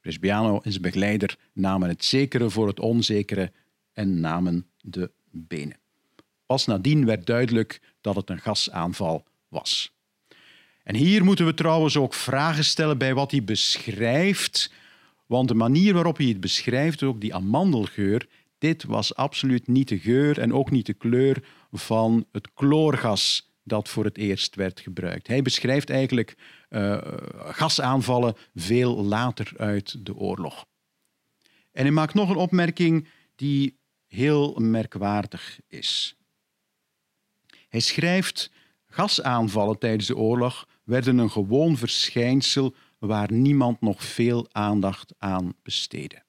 Presbiano 0.00 0.60
en 0.62 0.70
zijn 0.70 0.82
begeleider 0.82 1.38
namen 1.52 1.88
het 1.88 2.04
zekere 2.04 2.50
voor 2.50 2.66
het 2.66 2.80
onzekere 2.80 3.52
en 3.92 4.20
namen 4.20 4.66
de 4.80 5.10
benen. 5.30 5.78
Pas 6.46 6.66
nadien 6.66 7.04
werd 7.04 7.26
duidelijk 7.26 7.80
dat 8.00 8.16
het 8.16 8.30
een 8.30 8.40
gasaanval 8.40 9.24
was. 9.48 9.92
En 10.82 10.94
hier 10.94 11.24
moeten 11.24 11.46
we 11.46 11.54
trouwens 11.54 11.96
ook 11.96 12.14
vragen 12.14 12.64
stellen 12.64 12.98
bij 12.98 13.14
wat 13.14 13.30
hij 13.30 13.44
beschrijft, 13.44 14.72
want 15.26 15.48
de 15.48 15.54
manier 15.54 15.94
waarop 15.94 16.16
hij 16.16 16.26
het 16.26 16.40
beschrijft, 16.40 17.02
ook 17.02 17.20
die 17.20 17.34
amandelgeur, 17.34 18.28
dit 18.60 18.84
was 18.84 19.14
absoluut 19.14 19.68
niet 19.68 19.88
de 19.88 19.98
geur 19.98 20.38
en 20.38 20.52
ook 20.52 20.70
niet 20.70 20.86
de 20.86 20.94
kleur 20.94 21.44
van 21.72 22.26
het 22.32 22.48
chloorgas 22.54 23.50
dat 23.62 23.88
voor 23.88 24.04
het 24.04 24.18
eerst 24.18 24.54
werd 24.54 24.80
gebruikt. 24.80 25.26
Hij 25.26 25.42
beschrijft 25.42 25.90
eigenlijk 25.90 26.36
uh, 26.70 26.98
gasaanvallen 27.34 28.34
veel 28.54 29.04
later 29.04 29.52
uit 29.56 30.06
de 30.06 30.14
oorlog. 30.14 30.66
En 31.72 31.82
hij 31.82 31.90
maakt 31.90 32.14
nog 32.14 32.30
een 32.30 32.36
opmerking 32.36 33.08
die 33.36 33.78
heel 34.06 34.54
merkwaardig 34.54 35.60
is. 35.68 36.16
Hij 37.68 37.80
schrijft: 37.80 38.50
gasaanvallen 38.86 39.78
tijdens 39.78 40.06
de 40.06 40.16
oorlog 40.16 40.68
werden 40.84 41.18
een 41.18 41.30
gewoon 41.30 41.76
verschijnsel 41.76 42.74
waar 42.98 43.32
niemand 43.32 43.80
nog 43.80 44.04
veel 44.04 44.48
aandacht 44.52 45.14
aan 45.18 45.54
besteedde. 45.62 46.22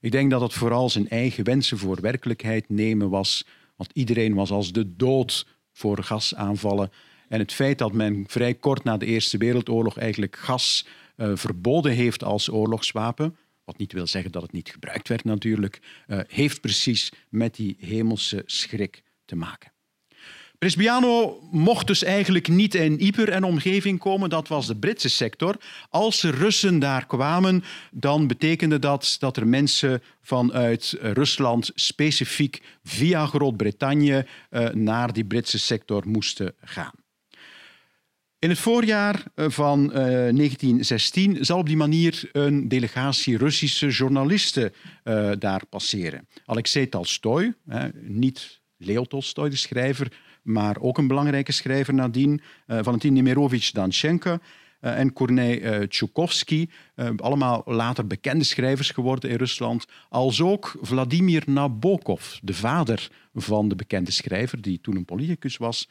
Ik 0.00 0.12
denk 0.12 0.30
dat 0.30 0.40
het 0.40 0.52
vooral 0.52 0.90
zijn 0.90 1.08
eigen 1.08 1.44
wensen 1.44 1.78
voor 1.78 2.00
werkelijkheid 2.00 2.68
nemen 2.68 3.10
was, 3.10 3.46
want 3.76 3.90
iedereen 3.92 4.34
was 4.34 4.50
als 4.50 4.72
de 4.72 4.96
dood 4.96 5.46
voor 5.72 6.02
gasaanvallen. 6.02 6.90
En 7.28 7.38
het 7.38 7.52
feit 7.52 7.78
dat 7.78 7.92
men 7.92 8.24
vrij 8.28 8.54
kort 8.54 8.84
na 8.84 8.96
de 8.96 9.06
Eerste 9.06 9.38
Wereldoorlog 9.38 9.98
eigenlijk 9.98 10.36
gas 10.36 10.86
uh, 11.16 11.30
verboden 11.34 11.92
heeft 11.92 12.24
als 12.24 12.50
oorlogswapen, 12.50 13.36
wat 13.64 13.78
niet 13.78 13.92
wil 13.92 14.06
zeggen 14.06 14.32
dat 14.32 14.42
het 14.42 14.52
niet 14.52 14.70
gebruikt 14.70 15.08
werd 15.08 15.24
natuurlijk, 15.24 15.80
uh, 16.06 16.20
heeft 16.26 16.60
precies 16.60 17.12
met 17.28 17.54
die 17.54 17.76
hemelse 17.78 18.42
schrik 18.46 19.02
te 19.24 19.36
maken. 19.36 19.72
Presbiano 20.60 21.40
mocht 21.50 21.86
dus 21.86 22.04
eigenlijk 22.04 22.48
niet 22.48 22.74
in 22.74 22.96
Yper 22.98 23.28
en 23.28 23.44
omgeving 23.44 23.98
komen, 23.98 24.30
dat 24.30 24.48
was 24.48 24.66
de 24.66 24.76
Britse 24.76 25.08
sector. 25.08 25.56
Als 25.88 26.22
er 26.22 26.34
Russen 26.34 26.78
daar 26.78 27.06
kwamen, 27.06 27.64
dan 27.90 28.26
betekende 28.26 28.78
dat 28.78 29.16
dat 29.18 29.36
er 29.36 29.46
mensen 29.46 30.02
vanuit 30.22 30.96
Rusland 31.00 31.70
specifiek 31.74 32.62
via 32.82 33.26
Groot-Brittannië 33.26 34.24
uh, 34.50 34.68
naar 34.68 35.12
die 35.12 35.24
Britse 35.24 35.58
sector 35.58 36.08
moesten 36.08 36.54
gaan. 36.60 36.94
In 38.38 38.48
het 38.48 38.58
voorjaar 38.58 39.24
eh, 39.34 39.48
van 39.48 39.84
uh, 39.84 39.92
1916 39.92 41.44
zal 41.44 41.58
op 41.58 41.66
die 41.66 41.76
manier 41.76 42.28
een 42.32 42.68
delegatie 42.68 43.36
Russische 43.36 43.88
journalisten 43.88 44.72
daar 45.38 45.66
passeren. 45.66 46.28
Alexei 46.44 46.88
Tolstoy, 46.88 47.54
niet 48.00 48.60
Leo 48.76 49.04
Tolstoy, 49.04 49.50
de 49.50 49.56
schrijver, 49.56 50.12
maar 50.42 50.76
ook 50.80 50.98
een 50.98 51.06
belangrijke 51.06 51.52
schrijver 51.52 51.94
nadien, 51.94 52.40
uh, 52.66 52.78
Valentin 52.82 53.12
Nemirovich 53.12 53.70
Danchenko 53.70 54.30
uh, 54.30 54.98
en 54.98 55.12
Kornei 55.12 55.60
uh, 55.60 55.86
Tchaikovsky, 55.86 56.68
allemaal 57.16 57.62
later 57.66 58.06
bekende 58.06 58.44
schrijvers 58.44 58.90
geworden 58.90 59.30
in 59.30 59.36
Rusland, 59.36 59.86
als 60.08 60.40
ook 60.40 60.76
Vladimir 60.80 61.42
Nabokov, 61.46 62.38
de 62.42 62.54
vader 62.54 63.10
van 63.34 63.68
de 63.68 63.74
bekende 63.74 64.10
schrijver, 64.10 64.60
die 64.60 64.80
toen 64.80 64.96
een 64.96 65.04
politicus 65.04 65.56
was. 65.56 65.88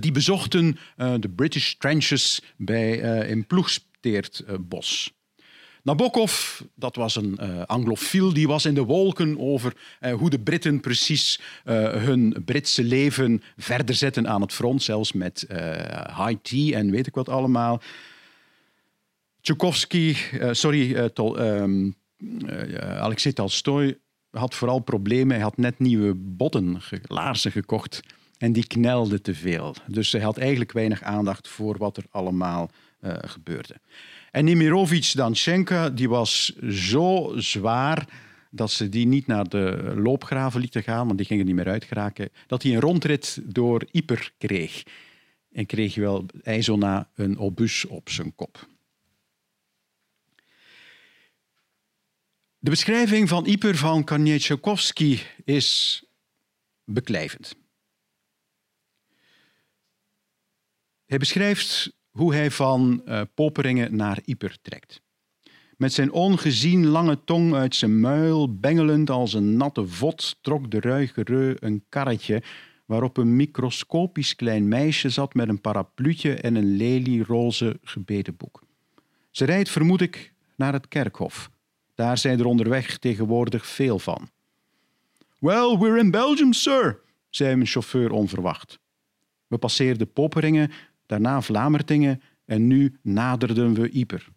die 0.00 0.12
bezochten 0.12 0.78
de 0.96 1.30
British 1.34 1.72
Trenches 1.72 2.42
bij, 2.56 2.96
in 3.28 3.46
Ploegsteertbos. 3.46 5.12
Nabokov, 5.82 6.60
dat 6.74 6.96
was 6.96 7.16
een 7.16 7.38
uh, 7.40 7.62
anglofiel, 7.62 8.32
die 8.32 8.46
was 8.46 8.64
in 8.64 8.74
de 8.74 8.84
wolken 8.84 9.38
over 9.38 9.76
uh, 10.00 10.12
hoe 10.14 10.30
de 10.30 10.40
Britten 10.40 10.80
precies 10.80 11.40
uh, 11.64 11.74
hun 11.92 12.42
Britse 12.44 12.84
leven 12.84 13.42
verder 13.56 13.94
zetten 13.94 14.28
aan 14.28 14.40
het 14.40 14.52
front, 14.52 14.82
zelfs 14.82 15.12
met 15.12 15.44
high 16.16 16.34
tea 16.42 16.76
en 16.76 16.90
weet 16.90 17.06
ik 17.06 17.14
wat 17.14 17.28
allemaal. 17.28 17.82
Tchaikovsky, 19.40 20.16
sorry, 20.50 21.10
um, 21.16 21.96
Alexei 22.78 23.34
Tolstoy 23.34 23.98
had 24.30 24.54
vooral 24.54 24.78
problemen. 24.78 25.34
Hij 25.34 25.44
had 25.44 25.56
net 25.56 25.78
nieuwe 25.78 26.14
botten, 26.14 26.80
laarzen 27.02 27.52
gekocht. 27.52 28.00
En 28.38 28.52
die 28.52 28.66
knelde 28.66 29.20
te 29.20 29.34
veel. 29.34 29.74
Dus 29.86 30.12
hij 30.12 30.20
had 30.20 30.38
eigenlijk 30.38 30.72
weinig 30.72 31.02
aandacht 31.02 31.48
voor 31.48 31.78
wat 31.78 31.96
er 31.96 32.04
allemaal 32.10 32.70
gebeurde. 33.20 33.80
En 34.32 34.44
Nemirovic 34.44 35.12
Danchenka 35.14 35.90
die 35.90 36.08
was 36.08 36.56
zo 36.68 37.32
zwaar 37.36 38.08
dat 38.50 38.70
ze 38.70 38.88
die 38.88 39.06
niet 39.06 39.26
naar 39.26 39.48
de 39.48 39.92
loopgraven 39.96 40.60
lieten 40.60 40.82
gaan, 40.82 41.06
want 41.06 41.18
die 41.18 41.26
gingen 41.26 41.46
niet 41.46 41.54
meer 41.54 41.68
uitgeraken, 41.68 42.30
dat 42.46 42.62
hij 42.62 42.72
een 42.72 42.80
rondrit 42.80 43.40
door 43.44 43.86
Yper 43.90 44.32
kreeg. 44.38 44.82
En 45.52 45.66
kreeg 45.66 45.94
wel 45.94 46.26
IJzona 46.42 47.08
een 47.14 47.38
obus 47.38 47.84
op 47.84 48.10
zijn 48.10 48.34
kop. 48.34 48.68
De 52.58 52.70
beschrijving 52.70 53.28
van 53.28 53.44
Yper 53.44 53.76
van 53.76 54.04
Kanieczewski 54.04 55.20
is 55.44 56.02
beklijvend. 56.84 57.54
Hij 61.06 61.18
beschrijft 61.18 61.92
hoe 62.12 62.34
hij 62.34 62.50
van 62.50 63.02
uh, 63.04 63.20
Poperingen 63.34 63.96
naar 63.96 64.18
Yper 64.24 64.56
trekt. 64.62 65.02
Met 65.76 65.92
zijn 65.92 66.12
ongezien 66.12 66.86
lange 66.86 67.24
tong 67.24 67.54
uit 67.54 67.74
zijn 67.74 68.00
muil, 68.00 68.58
bengelend 68.58 69.10
als 69.10 69.32
een 69.32 69.56
natte 69.56 69.86
vod, 69.86 70.36
trok 70.40 70.70
de 70.70 70.80
ruige 70.80 71.56
een 71.58 71.84
karretje 71.88 72.42
waarop 72.86 73.16
een 73.16 73.36
microscopisch 73.36 74.36
klein 74.36 74.68
meisje 74.68 75.08
zat 75.08 75.34
met 75.34 75.48
een 75.48 75.60
parapluutje 75.60 76.34
en 76.34 76.54
een 76.54 76.76
lelieroze 76.76 77.78
gebedenboek. 77.82 78.62
Ze 79.30 79.44
rijdt, 79.44 79.70
vermoed 79.70 80.00
ik, 80.00 80.32
naar 80.56 80.72
het 80.72 80.88
kerkhof. 80.88 81.50
Daar 81.94 82.18
zijn 82.18 82.38
er 82.38 82.46
onderweg 82.46 82.98
tegenwoordig 82.98 83.66
veel 83.66 83.98
van. 83.98 84.28
Well, 85.38 85.76
we're 85.78 85.98
in 85.98 86.10
Belgium, 86.10 86.52
sir, 86.52 87.00
zei 87.30 87.54
mijn 87.54 87.66
chauffeur 87.66 88.10
onverwacht. 88.10 88.78
We 89.46 89.58
passeerden 89.58 90.12
Poperingen, 90.12 90.70
daarna 91.12 91.40
Vlamertingen 91.40 92.22
en 92.44 92.66
nu 92.66 92.96
naderden 93.02 93.74
we 93.74 93.98
Yper. 93.98 94.28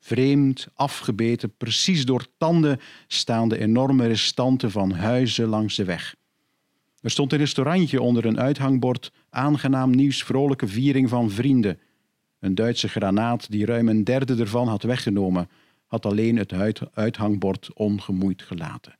Vreemd, 0.00 0.68
afgebeten, 0.74 1.56
precies 1.56 2.04
door 2.04 2.26
tanden 2.38 2.80
staan 3.06 3.48
de 3.48 3.58
enorme 3.58 4.06
restanten 4.06 4.70
van 4.70 4.92
huizen 4.92 5.48
langs 5.48 5.76
de 5.76 5.84
weg. 5.84 6.14
Er 7.00 7.10
stond 7.10 7.32
een 7.32 7.38
restaurantje 7.38 8.00
onder 8.00 8.24
een 8.24 8.40
uithangbord, 8.40 9.12
aangenaam 9.30 9.90
nieuws, 9.90 10.24
vrolijke 10.24 10.68
viering 10.68 11.08
van 11.08 11.30
vrienden. 11.30 11.78
Een 12.38 12.54
Duitse 12.54 12.88
granaat 12.88 13.50
die 13.50 13.66
ruim 13.66 13.88
een 13.88 14.04
derde 14.04 14.36
ervan 14.36 14.68
had 14.68 14.82
weggenomen, 14.82 15.48
had 15.86 16.06
alleen 16.06 16.36
het 16.36 16.52
uithangbord 16.94 17.72
ongemoeid 17.72 18.42
gelaten. 18.42 18.96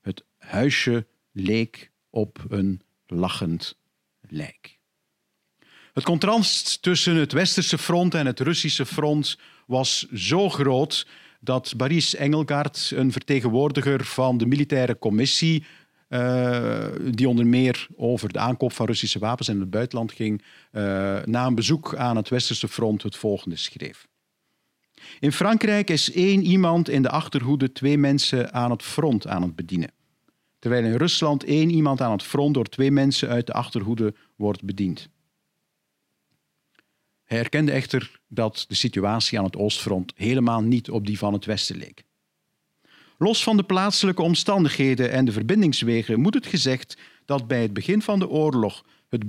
Het 0.00 0.24
huisje 0.38 1.06
leek 1.32 1.90
op 2.10 2.44
een 2.48 2.80
lachend 3.06 3.76
lijk. 4.20 4.78
Het 5.94 6.04
contrast 6.04 6.82
tussen 6.82 7.14
het 7.14 7.32
westerse 7.32 7.78
front 7.78 8.14
en 8.14 8.26
het 8.26 8.40
Russische 8.40 8.86
front 8.86 9.38
was 9.66 10.06
zo 10.12 10.48
groot 10.48 11.06
dat 11.40 11.74
Boris 11.76 12.14
Engelgaard, 12.14 12.92
een 12.94 13.12
vertegenwoordiger 13.12 14.04
van 14.04 14.38
de 14.38 14.46
militaire 14.46 14.98
commissie, 14.98 15.64
uh, 16.08 16.86
die 17.10 17.28
onder 17.28 17.46
meer 17.46 17.86
over 17.96 18.32
de 18.32 18.38
aankoop 18.38 18.72
van 18.72 18.86
Russische 18.86 19.18
wapens 19.18 19.48
in 19.48 19.60
het 19.60 19.70
buitenland 19.70 20.12
ging, 20.12 20.42
uh, 20.72 20.82
na 21.24 21.46
een 21.46 21.54
bezoek 21.54 21.96
aan 21.96 22.16
het 22.16 22.28
Westerse 22.28 22.68
front 22.68 23.02
het 23.02 23.16
volgende 23.16 23.56
schreef. 23.56 24.06
In 25.20 25.32
Frankrijk 25.32 25.90
is 25.90 26.12
één 26.12 26.42
iemand 26.42 26.88
in 26.88 27.02
de 27.02 27.10
achterhoede 27.10 27.72
twee 27.72 27.98
mensen 27.98 28.52
aan 28.52 28.70
het 28.70 28.82
front 28.82 29.26
aan 29.26 29.42
het 29.42 29.54
bedienen. 29.54 29.92
Terwijl 30.58 30.84
in 30.84 30.96
Rusland 30.96 31.44
één 31.44 31.70
iemand 31.70 32.00
aan 32.00 32.12
het 32.12 32.22
front 32.22 32.54
door 32.54 32.68
twee 32.68 32.90
mensen 32.90 33.28
uit 33.28 33.46
de 33.46 33.52
achterhoede 33.52 34.14
wordt 34.36 34.64
bediend. 34.64 35.12
Hij 37.24 37.38
erkende 37.38 37.72
echter 37.72 38.20
dat 38.28 38.64
de 38.68 38.74
situatie 38.74 39.38
aan 39.38 39.44
het 39.44 39.56
Oostfront 39.56 40.12
helemaal 40.16 40.60
niet 40.60 40.90
op 40.90 41.06
die 41.06 41.18
van 41.18 41.32
het 41.32 41.44
Westen 41.44 41.76
leek. 41.76 42.04
Los 43.18 43.42
van 43.42 43.56
de 43.56 43.64
plaatselijke 43.64 44.22
omstandigheden 44.22 45.10
en 45.10 45.24
de 45.24 45.32
verbindingswegen 45.32 46.20
moet 46.20 46.34
het 46.34 46.46
gezegd 46.46 46.96
dat 47.24 47.46
bij 47.46 47.62
het 47.62 47.72
begin 47.72 48.02
van 48.02 48.18
de 48.18 48.28
oorlog 48.28 48.84
het, 49.08 49.24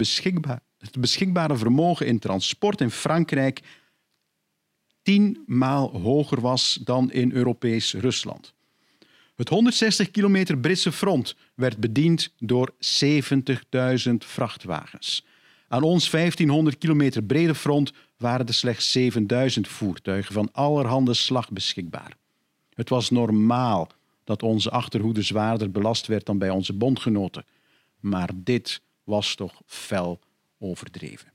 het 0.78 1.00
beschikbare 1.00 1.58
vermogen 1.58 2.08
in 2.08 2.20
transport 2.20 2.82
in 2.82 2.91
Frankrijk 2.91 3.62
tienmaal 5.02 6.00
hoger 6.02 6.41
was 6.41 6.80
dan 6.84 7.12
in 7.12 7.32
Europees 7.32 7.93
Rusland. 7.93 8.54
Het 9.36 9.50
160 9.50 10.12
kilometer 10.12 10.58
Britse 10.58 10.91
front 10.91 11.36
werd 11.56 11.78
bediend 11.78 12.34
door 12.39 12.74
70.000 14.08 14.14
vrachtwagens. 14.18 15.26
Aan 15.68 15.84
ons 15.84 16.09
1500 16.09 16.78
kilometer 16.78 17.24
brede 17.24 17.55
front 17.55 17.91
waren 18.18 18.47
er 18.47 18.53
slechts 18.53 18.91
7000 18.91 19.68
voertuigen 19.68 20.34
van 20.34 20.49
allerhande 20.51 21.13
slag 21.13 21.49
beschikbaar. 21.51 22.16
Het 22.74 22.89
was 22.89 23.09
normaal 23.09 23.89
dat 24.24 24.43
onze 24.43 24.70
achterhoede 24.70 25.22
zwaarder 25.22 25.72
belast 25.72 26.07
werd 26.07 26.26
dan 26.26 26.38
bij 26.38 26.49
onze 26.49 26.74
bondgenoten. 26.74 27.45
Maar 27.99 28.30
dit 28.36 28.82
was 29.03 29.36
toch 29.36 29.61
fel 29.66 30.20
overdreven. 30.59 31.34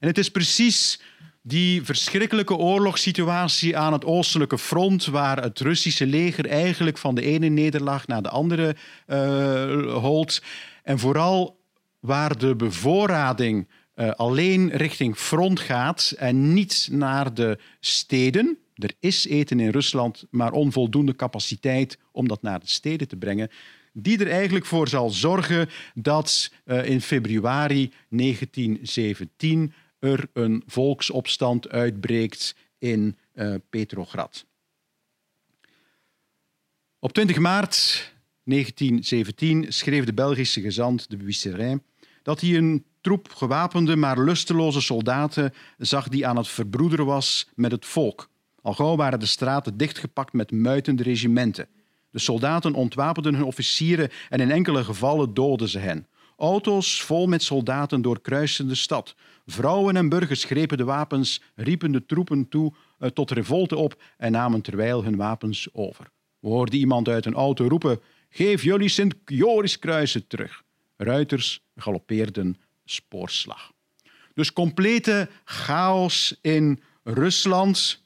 En 0.00 0.08
het 0.08 0.18
is 0.18 0.30
precies 0.30 1.00
die 1.42 1.82
verschrikkelijke 1.82 2.56
oorlogssituatie 2.56 3.76
aan 3.76 3.92
het 3.92 4.04
oostelijke 4.04 4.58
front, 4.58 5.06
waar 5.06 5.42
het 5.42 5.60
Russische 5.60 6.06
leger 6.06 6.46
eigenlijk 6.46 6.98
van 6.98 7.14
de 7.14 7.22
ene 7.22 7.48
nederlaag 7.48 8.06
naar 8.06 8.22
de 8.22 8.28
andere 8.28 8.76
uh, 9.06 9.94
holt. 9.94 10.42
En 10.82 10.98
vooral 10.98 11.57
waar 12.00 12.38
de 12.38 12.56
bevoorrading 12.56 13.68
uh, 13.94 14.10
alleen 14.10 14.70
richting 14.70 15.16
front 15.16 15.60
gaat 15.60 16.14
en 16.16 16.52
niet 16.52 16.88
naar 16.90 17.34
de 17.34 17.58
steden. 17.80 18.58
Er 18.74 18.94
is 18.98 19.26
eten 19.26 19.60
in 19.60 19.70
Rusland, 19.70 20.26
maar 20.30 20.52
onvoldoende 20.52 21.16
capaciteit 21.16 21.98
om 22.12 22.28
dat 22.28 22.42
naar 22.42 22.60
de 22.60 22.68
steden 22.68 23.08
te 23.08 23.16
brengen. 23.16 23.50
Die 23.92 24.18
er 24.18 24.30
eigenlijk 24.30 24.66
voor 24.66 24.88
zal 24.88 25.10
zorgen 25.10 25.68
dat 25.94 26.52
uh, 26.64 26.84
in 26.84 27.00
februari 27.00 27.92
1917 28.08 29.72
er 29.98 30.28
een 30.32 30.62
volksopstand 30.66 31.68
uitbreekt 31.68 32.54
in 32.78 33.16
uh, 33.34 33.54
Petrograd. 33.70 34.46
Op 36.98 37.12
20 37.12 37.38
maart 37.38 37.74
1917 38.44 39.72
schreef 39.72 40.04
de 40.04 40.14
Belgische 40.14 40.60
gezant 40.60 41.10
de 41.10 41.16
Buisserin 41.16 41.82
dat 42.28 42.40
hij 42.40 42.56
een 42.56 42.84
troep 43.00 43.28
gewapende 43.34 43.96
maar 43.96 44.20
lusteloze 44.20 44.80
soldaten 44.80 45.52
zag 45.78 46.08
die 46.08 46.26
aan 46.26 46.36
het 46.36 46.48
verbroederen 46.48 47.06
was 47.06 47.48
met 47.54 47.70
het 47.70 47.86
volk. 47.86 48.28
Al 48.62 48.74
gauw 48.74 48.96
waren 48.96 49.20
de 49.20 49.26
straten 49.26 49.76
dichtgepakt 49.76 50.32
met 50.32 50.50
muitende 50.50 51.02
regimenten. 51.02 51.68
De 52.10 52.18
soldaten 52.18 52.74
ontwapenden 52.74 53.34
hun 53.34 53.44
officieren 53.44 54.10
en 54.28 54.40
in 54.40 54.50
enkele 54.50 54.84
gevallen 54.84 55.34
doodden 55.34 55.68
ze 55.68 55.78
hen. 55.78 56.06
Auto's 56.36 57.02
vol 57.02 57.26
met 57.26 57.42
soldaten 57.42 58.02
doorkruisten 58.02 58.68
de 58.68 58.74
stad. 58.74 59.14
Vrouwen 59.46 59.96
en 59.96 60.08
burgers 60.08 60.44
grepen 60.44 60.76
de 60.76 60.84
wapens, 60.84 61.42
riepen 61.54 61.92
de 61.92 62.06
troepen 62.06 62.48
toe 62.48 62.72
uh, 62.98 63.08
tot 63.08 63.30
revolte 63.30 63.76
op 63.76 64.02
en 64.16 64.32
namen 64.32 64.60
terwijl 64.60 65.04
hun 65.04 65.16
wapens 65.16 65.68
over. 65.72 66.10
We 66.38 66.48
hoorden 66.48 66.78
iemand 66.78 67.08
uit 67.08 67.26
een 67.26 67.34
auto 67.34 67.68
roepen: 67.68 68.00
Geef 68.30 68.62
jullie 68.62 68.88
Sint-Joris-kruisen 68.88 70.26
terug. 70.26 70.66
Ruiters 70.98 71.60
galoppeerden 71.76 72.56
spoorslag. 72.84 73.72
Dus 74.34 74.52
complete 74.52 75.28
chaos 75.44 76.38
in 76.40 76.82
Rusland. 77.04 78.02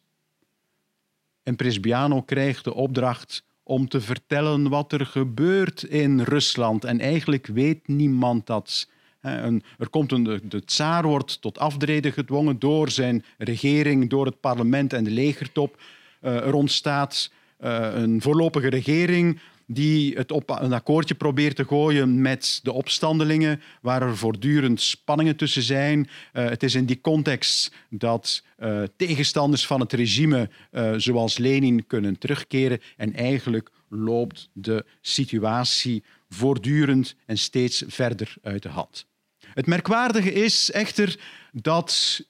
En 1.42 1.56
Presbiano 1.56 2.22
krijgt 2.22 2.64
de 2.64 2.74
opdracht 2.74 3.44
om 3.62 3.88
te 3.88 4.00
vertellen 4.00 4.68
wat 4.68 4.92
er 4.92 5.06
gebeurt 5.06 5.82
in 5.82 6.20
Rusland. 6.20 6.84
En 6.84 7.00
eigenlijk 7.00 7.46
weet 7.46 7.88
niemand 7.88 8.46
dat. 8.46 8.88
Er 9.20 9.88
komt 9.90 10.12
een, 10.12 10.40
de 10.44 10.64
tsaar 10.64 11.02
wordt 11.02 11.40
tot 11.40 11.58
aftreden 11.58 12.12
gedwongen 12.12 12.58
door 12.58 12.90
zijn 12.90 13.24
regering, 13.38 14.10
door 14.10 14.26
het 14.26 14.40
parlement 14.40 14.92
en 14.92 15.04
de 15.04 15.10
legertop. 15.10 15.80
Eh, 16.20 16.36
er 16.36 16.54
ontstaat 16.54 17.32
eh, 17.56 17.88
een 17.94 18.22
voorlopige 18.22 18.68
regering 18.68 19.40
die 19.66 20.14
het 20.16 20.32
op 20.32 20.50
een 20.50 20.72
akkoordje 20.72 21.14
probeert 21.14 21.56
te 21.56 21.64
gooien 21.64 22.20
met 22.20 22.60
de 22.62 22.72
opstandelingen, 22.72 23.60
waar 23.80 24.02
er 24.02 24.16
voortdurend 24.16 24.80
spanningen 24.80 25.36
tussen 25.36 25.62
zijn. 25.62 25.98
Uh, 26.32 26.48
het 26.48 26.62
is 26.62 26.74
in 26.74 26.84
die 26.84 27.00
context 27.00 27.74
dat 27.90 28.42
uh, 28.58 28.82
tegenstanders 28.96 29.66
van 29.66 29.80
het 29.80 29.92
regime, 29.92 30.50
uh, 30.72 30.92
zoals 30.96 31.38
Lenin, 31.38 31.86
kunnen 31.86 32.18
terugkeren. 32.18 32.80
En 32.96 33.14
eigenlijk 33.14 33.70
loopt 33.88 34.48
de 34.52 34.84
situatie 35.00 36.02
voortdurend 36.28 37.14
en 37.26 37.38
steeds 37.38 37.82
verder 37.86 38.34
uit 38.42 38.62
de 38.62 38.68
hand. 38.68 39.06
Het 39.54 39.66
merkwaardige 39.66 40.32
is 40.32 40.70
echter 40.70 41.18
dat 41.52 42.20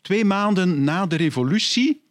twee 0.00 0.24
maanden 0.24 0.84
na 0.84 1.06
de 1.06 1.16
revolutie 1.16 2.02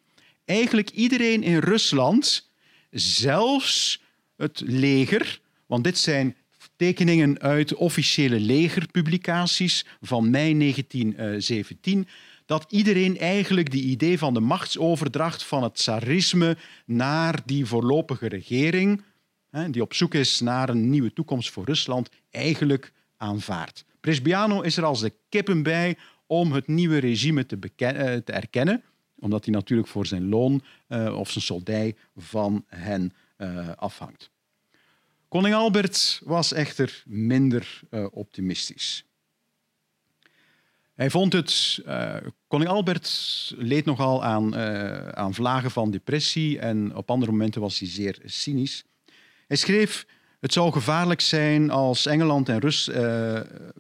eigenlijk 0.46 0.90
iedereen 0.90 1.44
in 1.44 1.58
Rusland, 1.58 2.50
zelfs 2.92 4.02
het 4.42 4.62
leger, 4.66 5.40
want 5.66 5.84
dit 5.84 5.98
zijn 5.98 6.36
tekeningen 6.76 7.40
uit 7.40 7.74
officiële 7.74 8.40
legerpublicaties 8.40 9.86
van 10.02 10.30
mei 10.30 10.58
1917, 10.58 12.08
dat 12.46 12.66
iedereen 12.70 13.18
eigenlijk 13.18 13.72
die 13.72 13.84
idee 13.84 14.18
van 14.18 14.34
de 14.34 14.40
machtsoverdracht 14.40 15.44
van 15.44 15.64
het 15.64 15.76
tsarisme 15.76 16.58
naar 16.86 17.40
die 17.46 17.66
voorlopige 17.66 18.28
regering, 18.28 19.04
die 19.72 19.82
op 19.82 19.94
zoek 19.94 20.14
is 20.14 20.40
naar 20.40 20.70
een 20.70 20.90
nieuwe 20.90 21.14
toekomst 21.14 21.50
voor 21.50 21.66
Rusland, 21.66 22.10
eigenlijk 22.30 22.92
aanvaardt. 23.18 23.86
Presbiano 24.00 24.62
is 24.62 24.78
er 24.78 24.86
als 24.86 25.00
de 25.00 25.14
kippen 25.30 25.64
bij 25.64 25.98
om 26.26 26.52
het 26.52 26.68
nieuwe 26.68 26.98
regime 26.98 27.46
te, 27.46 27.58
eh, 27.76 28.16
te 28.16 28.32
erkennen, 28.32 28.84
omdat 29.20 29.46
hij 29.46 29.54
natuurlijk 29.54 29.90
voor 29.90 30.06
zijn 30.06 30.30
loon 30.30 30.64
uh, 30.88 31.18
of 31.18 31.32
zijn 31.32 31.44
soldij 31.44 31.96
van 32.16 32.66
hen 32.68 33.14
afhangt. 33.76 34.32
Koning 35.32 35.56
Albert 35.56 36.22
was 36.24 36.54
echter 36.54 37.04
minder 37.06 37.80
uh, 37.90 38.06
optimistisch. 38.12 39.06
Hij 40.94 41.10
vond 41.10 41.34
het. 41.34 41.82
Uh, 41.86 42.16
koning 42.48 42.70
Albert 42.70 43.10
leed 43.58 43.86
nogal 43.86 44.24
aan, 44.24 44.58
uh, 44.58 45.08
aan 45.08 45.34
vlagen 45.34 45.72
van 45.72 45.92
depressie 45.92 46.60
en 46.60 46.96
op 46.96 47.10
andere 47.10 47.32
momenten 47.32 47.62
was 47.62 47.80
hij 47.80 47.88
zeer 47.88 48.20
cynisch. 48.26 48.84
Hij 49.48 49.58
schreef: 49.58 50.06
Het 50.40 50.54
zou 50.54 50.72
gevaarlijk 50.72 51.22
zijn 51.22 51.70
als 51.70 52.06
Engeland 52.06 52.50
en, 52.50 52.60
Rus, 52.60 52.88
en 52.88 53.74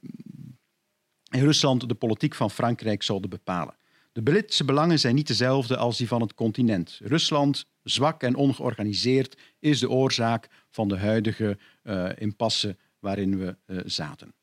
Rusland 1.29 1.87
de 1.87 1.95
politiek 1.95 2.35
van 2.35 2.51
Frankrijk 2.51 3.03
zouden 3.03 3.29
bepalen. 3.29 3.75
De 4.11 4.23
Britse 4.23 4.65
belangen 4.65 4.99
zijn 4.99 5.15
niet 5.15 5.27
dezelfde 5.27 5.77
als 5.77 5.97
die 5.97 6.07
van 6.07 6.21
het 6.21 6.33
continent. 6.33 6.99
Rusland, 7.03 7.65
zwak 7.83 8.23
en 8.23 8.35
ongeorganiseerd, 8.35 9.37
is 9.59 9.79
de 9.79 9.89
oorzaak 9.89 10.47
van 10.69 10.87
de 10.87 10.97
huidige 10.97 11.57
uh, 11.83 12.09
impasse 12.15 12.77
waarin 12.99 13.37
we 13.37 13.57
uh, 13.67 13.79
zaten. 13.85 14.33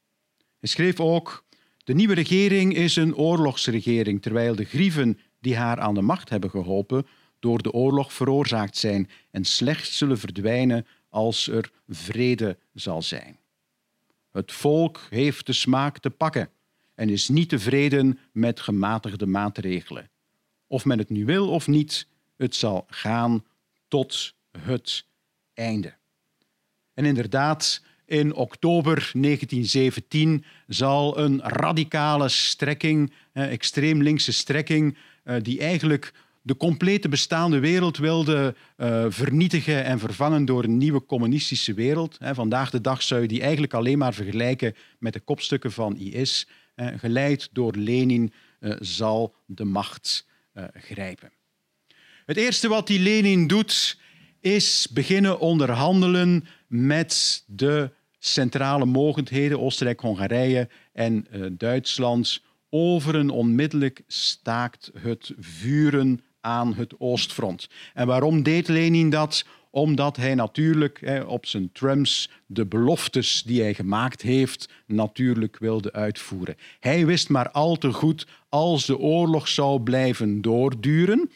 Hij 0.58 0.68
schreef 0.68 1.00
ook: 1.00 1.44
De 1.84 1.94
nieuwe 1.94 2.14
regering 2.14 2.74
is 2.74 2.96
een 2.96 3.16
oorlogsregering, 3.16 4.22
terwijl 4.22 4.56
de 4.56 4.64
grieven 4.64 5.18
die 5.40 5.56
haar 5.56 5.80
aan 5.80 5.94
de 5.94 6.02
macht 6.02 6.28
hebben 6.28 6.50
geholpen 6.50 7.06
door 7.38 7.62
de 7.62 7.72
oorlog 7.72 8.12
veroorzaakt 8.12 8.76
zijn 8.76 9.10
en 9.30 9.44
slechts 9.44 9.98
zullen 9.98 10.18
verdwijnen 10.18 10.86
als 11.08 11.48
er 11.48 11.70
vrede 11.88 12.58
zal 12.74 13.02
zijn. 13.02 13.38
Het 14.30 14.52
volk 14.52 15.06
heeft 15.10 15.46
de 15.46 15.52
smaak 15.52 15.98
te 15.98 16.10
pakken 16.10 16.50
en 16.98 17.08
is 17.08 17.28
niet 17.28 17.48
tevreden 17.48 18.18
met 18.32 18.60
gematigde 18.60 19.26
maatregelen. 19.26 20.10
Of 20.66 20.84
men 20.84 20.98
het 20.98 21.10
nu 21.10 21.24
wil 21.24 21.48
of 21.48 21.66
niet, 21.66 22.06
het 22.36 22.54
zal 22.54 22.84
gaan 22.88 23.44
tot 23.88 24.34
het 24.58 25.04
einde. 25.54 25.94
En 26.94 27.04
inderdaad, 27.04 27.82
in 28.04 28.34
oktober 28.34 28.94
1917 28.94 30.44
zal 30.66 31.18
een 31.18 31.40
radicale 31.42 32.28
strekking, 32.28 33.12
extreem 33.32 34.02
linkse 34.02 34.32
strekking, 34.32 34.96
eh, 35.24 35.36
die 35.42 35.60
eigenlijk 35.60 36.12
de 36.42 36.56
complete 36.56 37.08
bestaande 37.08 37.58
wereld 37.58 37.96
wilde 37.96 38.54
uh, 38.76 39.04
vernietigen 39.08 39.84
en 39.84 39.98
vervangen 39.98 40.44
door 40.44 40.64
een 40.64 40.78
nieuwe 40.78 41.04
communistische 41.06 41.74
wereld. 41.74 42.18
Vandaag 42.20 42.70
de 42.70 42.80
dag 42.80 43.02
zou 43.02 43.22
je 43.22 43.28
die 43.28 43.40
eigenlijk 43.40 43.74
alleen 43.74 43.98
maar 43.98 44.14
vergelijken 44.14 44.74
met 44.98 45.12
de 45.12 45.20
kopstukken 45.20 45.72
van 45.72 45.96
IS. 45.96 46.46
Geleid 46.96 47.48
door 47.52 47.74
Lenin 47.76 48.32
uh, 48.60 48.74
zal 48.80 49.34
de 49.46 49.64
macht 49.64 50.26
grijpen. 50.74 51.32
Het 52.26 52.36
eerste 52.36 52.68
wat 52.68 52.86
die 52.86 52.98
Lenin 52.98 53.46
doet, 53.46 53.98
is 54.40 54.88
beginnen 54.92 55.40
onderhandelen 55.40 56.46
met 56.66 57.44
de 57.46 57.90
centrale 58.18 58.84
mogendheden, 58.84 59.60
Oostenrijk-Hongarije 59.60 60.68
en 60.92 61.26
Duitsland, 61.50 62.42
over 62.70 63.14
een 63.14 63.30
onmiddellijk 63.30 64.02
staakt 64.06 64.90
het 64.98 65.32
vuren 65.38 66.20
aan 66.40 66.74
het 66.74 66.94
Oostfront. 66.98 67.68
En 67.94 68.06
waarom 68.06 68.42
deed 68.42 68.68
Lenin 68.68 69.10
dat? 69.10 69.44
Omdat 69.70 70.16
hij 70.16 70.34
natuurlijk 70.34 71.00
hè, 71.00 71.20
op 71.20 71.46
zijn 71.46 71.72
trumps 71.72 72.30
de 72.46 72.66
beloftes 72.66 73.42
die 73.42 73.60
hij 73.60 73.74
gemaakt 73.74 74.22
heeft, 74.22 74.68
natuurlijk 74.86 75.58
wilde 75.58 75.92
uitvoeren. 75.92 76.56
Hij 76.80 77.06
wist 77.06 77.28
maar 77.28 77.50
al 77.50 77.76
te 77.76 77.92
goed, 77.92 78.26
als 78.48 78.86
de 78.86 78.98
oorlog 78.98 79.48
zou 79.48 79.80
blijven 79.80 80.40
doorduren, 80.40 81.30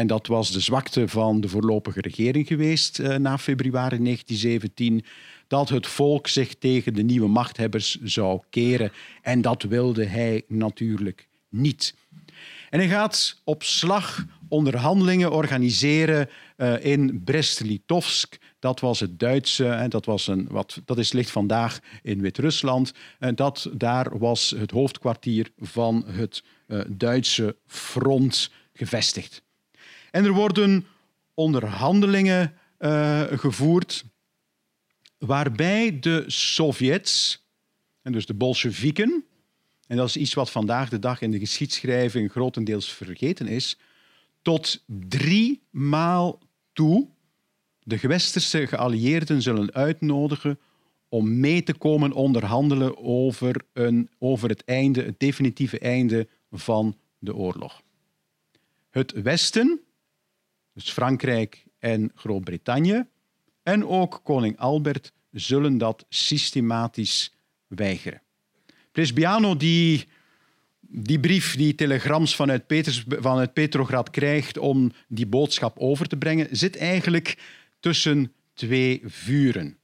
en 0.00 0.06
dat 0.06 0.26
was 0.26 0.52
de 0.52 0.60
zwakte 0.60 1.08
van 1.08 1.40
de 1.40 1.48
voorlopige 1.48 2.00
regering 2.00 2.46
geweest 2.46 2.98
uh, 2.98 3.06
na 3.16 3.38
februari 3.38 4.02
1917. 4.02 5.04
Dat 5.46 5.68
het 5.68 5.86
volk 5.86 6.26
zich 6.26 6.54
tegen 6.54 6.94
de 6.94 7.02
nieuwe 7.02 7.28
machthebbers 7.28 7.98
zou 8.02 8.40
keren. 8.50 8.92
En 9.22 9.40
dat 9.40 9.62
wilde 9.62 10.04
hij 10.04 10.42
natuurlijk 10.48 11.28
niet. 11.48 11.94
En 12.70 12.78
hij 12.78 12.88
gaat 12.88 13.40
op 13.44 13.62
slag 13.62 14.24
onderhandelingen 14.48 15.32
organiseren 15.32 16.28
uh, 16.56 16.84
in 16.84 17.22
Brest-Litovsk. 17.24 18.38
Dat 18.58 18.80
was 18.80 19.00
het 19.00 19.18
Duitse, 19.18 19.68
en 19.68 19.90
dat, 19.90 20.04
was 20.04 20.26
een, 20.26 20.46
wat, 20.50 20.80
dat 20.84 20.98
is, 20.98 21.12
ligt 21.12 21.30
vandaag 21.30 21.78
in 22.02 22.20
Wit-Rusland. 22.20 22.92
En 23.18 23.34
dat, 23.34 23.70
daar 23.72 24.18
was 24.18 24.54
het 24.56 24.70
hoofdkwartier 24.70 25.50
van 25.58 26.04
het 26.06 26.42
uh, 26.66 26.80
Duitse 26.88 27.56
front 27.66 28.50
gevestigd. 28.72 29.42
En 30.10 30.24
er 30.24 30.32
worden 30.32 30.86
onderhandelingen 31.34 32.54
uh, 32.78 33.22
gevoerd 33.30 34.04
waarbij 35.18 35.98
de 36.00 36.24
Sovjets, 36.26 37.44
en 38.02 38.12
dus 38.12 38.26
de 38.26 38.34
Bolsjewieken, 38.34 39.24
en 39.90 39.96
dat 39.96 40.08
is 40.08 40.16
iets 40.16 40.34
wat 40.34 40.50
vandaag 40.50 40.88
de 40.88 40.98
dag 40.98 41.20
in 41.20 41.30
de 41.30 41.38
geschiedschrijving 41.38 42.30
grotendeels 42.30 42.92
vergeten 42.92 43.46
is, 43.46 43.78
tot 44.42 44.84
drie 45.08 45.62
maal 45.70 46.38
toe 46.72 47.08
de 47.82 47.98
gewesterse 47.98 48.66
geallieerden 48.66 49.42
zullen 49.42 49.72
uitnodigen 49.72 50.58
om 51.08 51.40
mee 51.40 51.62
te 51.62 51.74
komen 51.74 52.12
onderhandelen 52.12 52.98
over, 52.98 53.64
een, 53.72 54.10
over 54.18 54.48
het 54.48 54.64
einde, 54.64 55.02
het 55.02 55.20
definitieve 55.20 55.78
einde 55.78 56.28
van 56.50 56.96
de 57.18 57.34
oorlog. 57.34 57.82
Het 58.90 59.12
Westen 59.12 59.80
dus 60.72 60.90
Frankrijk 60.90 61.64
en 61.78 62.10
Groot-Brittannië, 62.14 63.06
en 63.62 63.86
ook 63.86 64.20
koning 64.22 64.58
Albert 64.58 65.12
zullen 65.30 65.78
dat 65.78 66.06
systematisch 66.08 67.34
weigeren. 67.66 68.22
Presbiano, 68.92 69.56
die 69.56 70.06
die 70.92 71.20
brief, 71.20 71.56
die 71.56 71.74
telegrams 71.74 72.34
vanuit, 72.36 72.66
Peters, 72.66 73.04
Petrograd 73.52 74.10
krijgt 74.10 74.58
om 74.58 74.92
die 75.08 75.26
boodschap 75.26 75.78
over 75.78 76.06
te 76.06 76.16
brengen, 76.16 76.48
zit 76.50 76.76
eigenlijk 76.76 77.36
tussen 77.80 78.32
twee 78.54 79.02
vuren. 79.04 79.76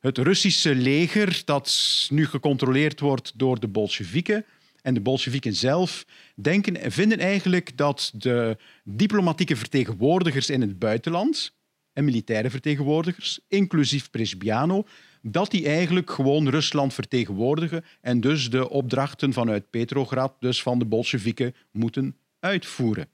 Het 0.00 0.18
Russische 0.18 0.74
leger, 0.74 1.42
dat 1.44 2.06
nu 2.10 2.26
gecontroleerd 2.26 3.00
wordt 3.00 3.32
door 3.36 3.60
de 3.60 3.68
Bolsjewieken, 3.68 4.44
en 4.82 4.94
de 4.94 5.00
Bolsjewieken 5.00 5.54
zelf 5.54 6.06
denken, 6.34 6.92
vinden 6.92 7.18
eigenlijk 7.18 7.76
dat 7.76 8.10
de 8.14 8.56
diplomatieke 8.84 9.56
vertegenwoordigers 9.56 10.50
in 10.50 10.60
het 10.60 10.78
buitenland 10.78 11.54
en 11.92 12.04
militaire 12.04 12.50
vertegenwoordigers, 12.50 13.40
inclusief 13.48 14.10
Presbiano, 14.10 14.86
dat 15.22 15.50
die 15.50 15.66
eigenlijk 15.66 16.10
gewoon 16.10 16.48
Rusland 16.48 16.94
vertegenwoordigen 16.94 17.84
en 18.00 18.20
dus 18.20 18.50
de 18.50 18.68
opdrachten 18.68 19.32
vanuit 19.32 19.70
Petrograd, 19.70 20.34
dus 20.40 20.62
van 20.62 20.78
de 20.78 20.84
Bolsjewieken, 20.84 21.54
moeten 21.70 22.16
uitvoeren. 22.40 23.08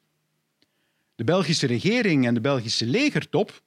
De 1.14 1.24
Belgische 1.24 1.66
regering 1.66 2.26
en 2.26 2.34
de 2.34 2.40
Belgische 2.40 2.86
legertop 2.86 3.62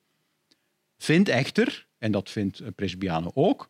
vindt 0.97 1.29
echter, 1.29 1.85
en 1.97 2.11
dat 2.11 2.29
vindt 2.29 2.75
Presbiano 2.75 3.31
ook, 3.33 3.69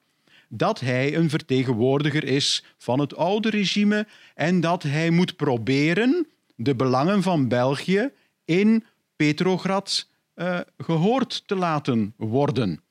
dat 0.49 0.80
hij 0.80 1.15
een 1.15 1.30
vertegenwoordiger 1.30 2.24
is 2.24 2.63
van 2.78 2.99
het 2.99 3.15
oude 3.15 3.49
regime 3.49 4.07
en 4.36 4.59
dat 4.59 4.84
hij 4.84 5.09
moet 5.09 5.36
proberen 5.36 6.28
de 6.55 6.76
belangen 6.76 7.22
van 7.22 7.47
België 7.47 8.11
in 8.45 8.86
Petrograd 9.15 10.07
uh, 10.36 10.59
gehoord 10.78 11.43
te 11.45 11.55
laten 11.55 12.13
worden. 12.17 12.82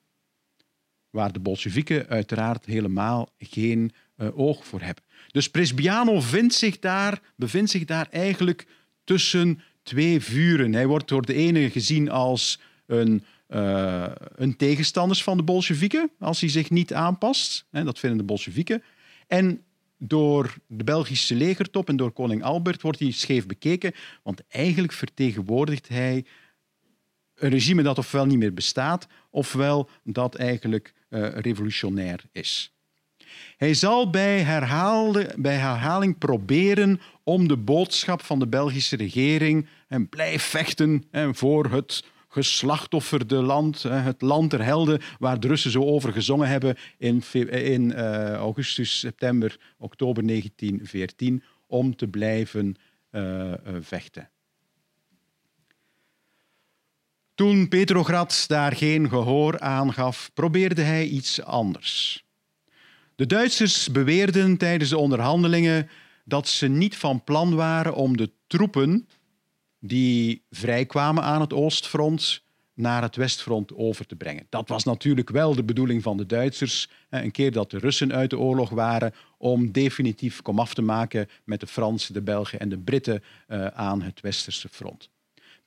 Waar 1.11 1.31
de 1.31 1.39
Bolsjewieken 1.39 2.07
uiteraard 2.07 2.65
helemaal 2.65 3.29
geen 3.37 3.91
uh, 4.17 4.37
oog 4.37 4.65
voor 4.65 4.81
hebben. 4.81 5.03
Dus 5.27 5.49
Presbiano 5.49 6.21
vindt 6.21 6.53
zich 6.53 6.79
daar, 6.79 7.21
bevindt 7.35 7.71
zich 7.71 7.85
daar 7.85 8.07
eigenlijk 8.11 8.67
tussen 9.03 9.61
twee 9.83 10.21
vuren. 10.21 10.73
Hij 10.73 10.87
wordt 10.87 11.07
door 11.07 11.25
de 11.25 11.33
ene 11.33 11.69
gezien 11.69 12.09
als 12.09 12.59
een 12.85 13.23
uh, 13.51 14.05
een 14.35 14.55
tegenstanders 14.55 15.23
van 15.23 15.37
de 15.37 15.43
Bolsjewieken 15.43 16.11
als 16.19 16.39
hij 16.39 16.49
zich 16.49 16.69
niet 16.69 16.93
aanpast. 16.93 17.65
Hè, 17.71 17.83
dat 17.83 17.99
vinden 17.99 18.17
de 18.17 18.23
Bolsjewieken. 18.23 18.83
En 19.27 19.63
door 19.97 20.55
de 20.67 20.83
Belgische 20.83 21.35
legertop 21.35 21.89
en 21.89 21.95
door 21.95 22.11
koning 22.11 22.43
Albert 22.43 22.81
wordt 22.81 22.99
hij 22.99 23.11
scheef 23.11 23.45
bekeken, 23.45 23.93
want 24.23 24.43
eigenlijk 24.47 24.93
vertegenwoordigt 24.93 25.87
hij 25.87 26.25
een 27.35 27.49
regime 27.49 27.83
dat 27.83 27.97
ofwel 27.97 28.25
niet 28.25 28.37
meer 28.37 28.53
bestaat, 28.53 29.07
ofwel 29.29 29.89
dat 30.03 30.35
eigenlijk 30.35 30.93
uh, 31.11 31.27
revolutionair 31.27 32.19
is. 32.31 32.75
Hij 33.57 33.73
zal 33.73 34.09
bij, 34.09 34.39
herhaalde, 34.39 35.33
bij 35.37 35.55
herhaling 35.55 36.17
proberen 36.17 37.01
om 37.23 37.47
de 37.47 37.57
boodschap 37.57 38.21
van 38.21 38.39
de 38.39 38.47
Belgische 38.47 38.95
regering 38.95 39.67
en 39.87 40.09
blijf 40.09 40.43
vechten 40.43 41.03
voor 41.31 41.65
het 41.65 42.03
geslachtofferde 42.31 43.35
land, 43.35 43.83
het 43.83 44.21
land 44.21 44.51
der 44.51 44.63
helden, 44.63 45.01
waar 45.19 45.39
de 45.39 45.47
Russen 45.47 45.71
zo 45.71 45.83
over 45.83 46.13
gezongen 46.13 46.47
hebben 46.47 46.77
in, 46.97 47.23
in 47.49 47.89
uh, 47.89 48.33
augustus, 48.33 48.99
september, 48.99 49.59
oktober 49.77 50.27
1914, 50.27 51.43
om 51.67 51.95
te 51.95 52.07
blijven 52.07 52.75
uh, 53.11 53.53
vechten. 53.79 54.29
Toen 57.41 57.67
Petrograd 57.67 58.43
daar 58.47 58.75
geen 58.75 59.09
gehoor 59.09 59.59
aan 59.59 59.93
gaf, 59.93 60.31
probeerde 60.33 60.81
hij 60.81 61.07
iets 61.07 61.41
anders. 61.41 62.23
De 63.15 63.25
Duitsers 63.25 63.91
beweerden 63.91 64.57
tijdens 64.57 64.89
de 64.89 64.97
onderhandelingen 64.97 65.89
dat 66.25 66.47
ze 66.47 66.67
niet 66.67 66.97
van 66.97 67.23
plan 67.23 67.55
waren 67.55 67.93
om 67.93 68.17
de 68.17 68.31
troepen 68.47 69.07
die 69.79 70.43
vrijkwamen 70.49 71.23
aan 71.23 71.41
het 71.41 71.53
Oostfront 71.53 72.43
naar 72.73 73.01
het 73.01 73.15
Westfront 73.15 73.75
over 73.75 74.05
te 74.05 74.15
brengen. 74.15 74.45
Dat 74.49 74.69
was 74.69 74.83
natuurlijk 74.83 75.29
wel 75.29 75.55
de 75.55 75.63
bedoeling 75.63 76.03
van 76.03 76.17
de 76.17 76.25
Duitsers, 76.25 76.89
een 77.09 77.31
keer 77.31 77.51
dat 77.51 77.71
de 77.71 77.77
Russen 77.77 78.13
uit 78.13 78.29
de 78.29 78.39
oorlog 78.39 78.69
waren, 78.69 79.13
om 79.37 79.71
definitief 79.71 80.41
komaf 80.41 80.73
te 80.73 80.81
maken 80.81 81.27
met 81.43 81.59
de 81.59 81.67
Fransen, 81.67 82.13
de 82.13 82.21
Belgen 82.21 82.59
en 82.59 82.69
de 82.69 82.77
Britten 82.77 83.23
eh, 83.47 83.65
aan 83.67 84.01
het 84.01 84.21
Westerse 84.21 84.69
front. 84.69 85.09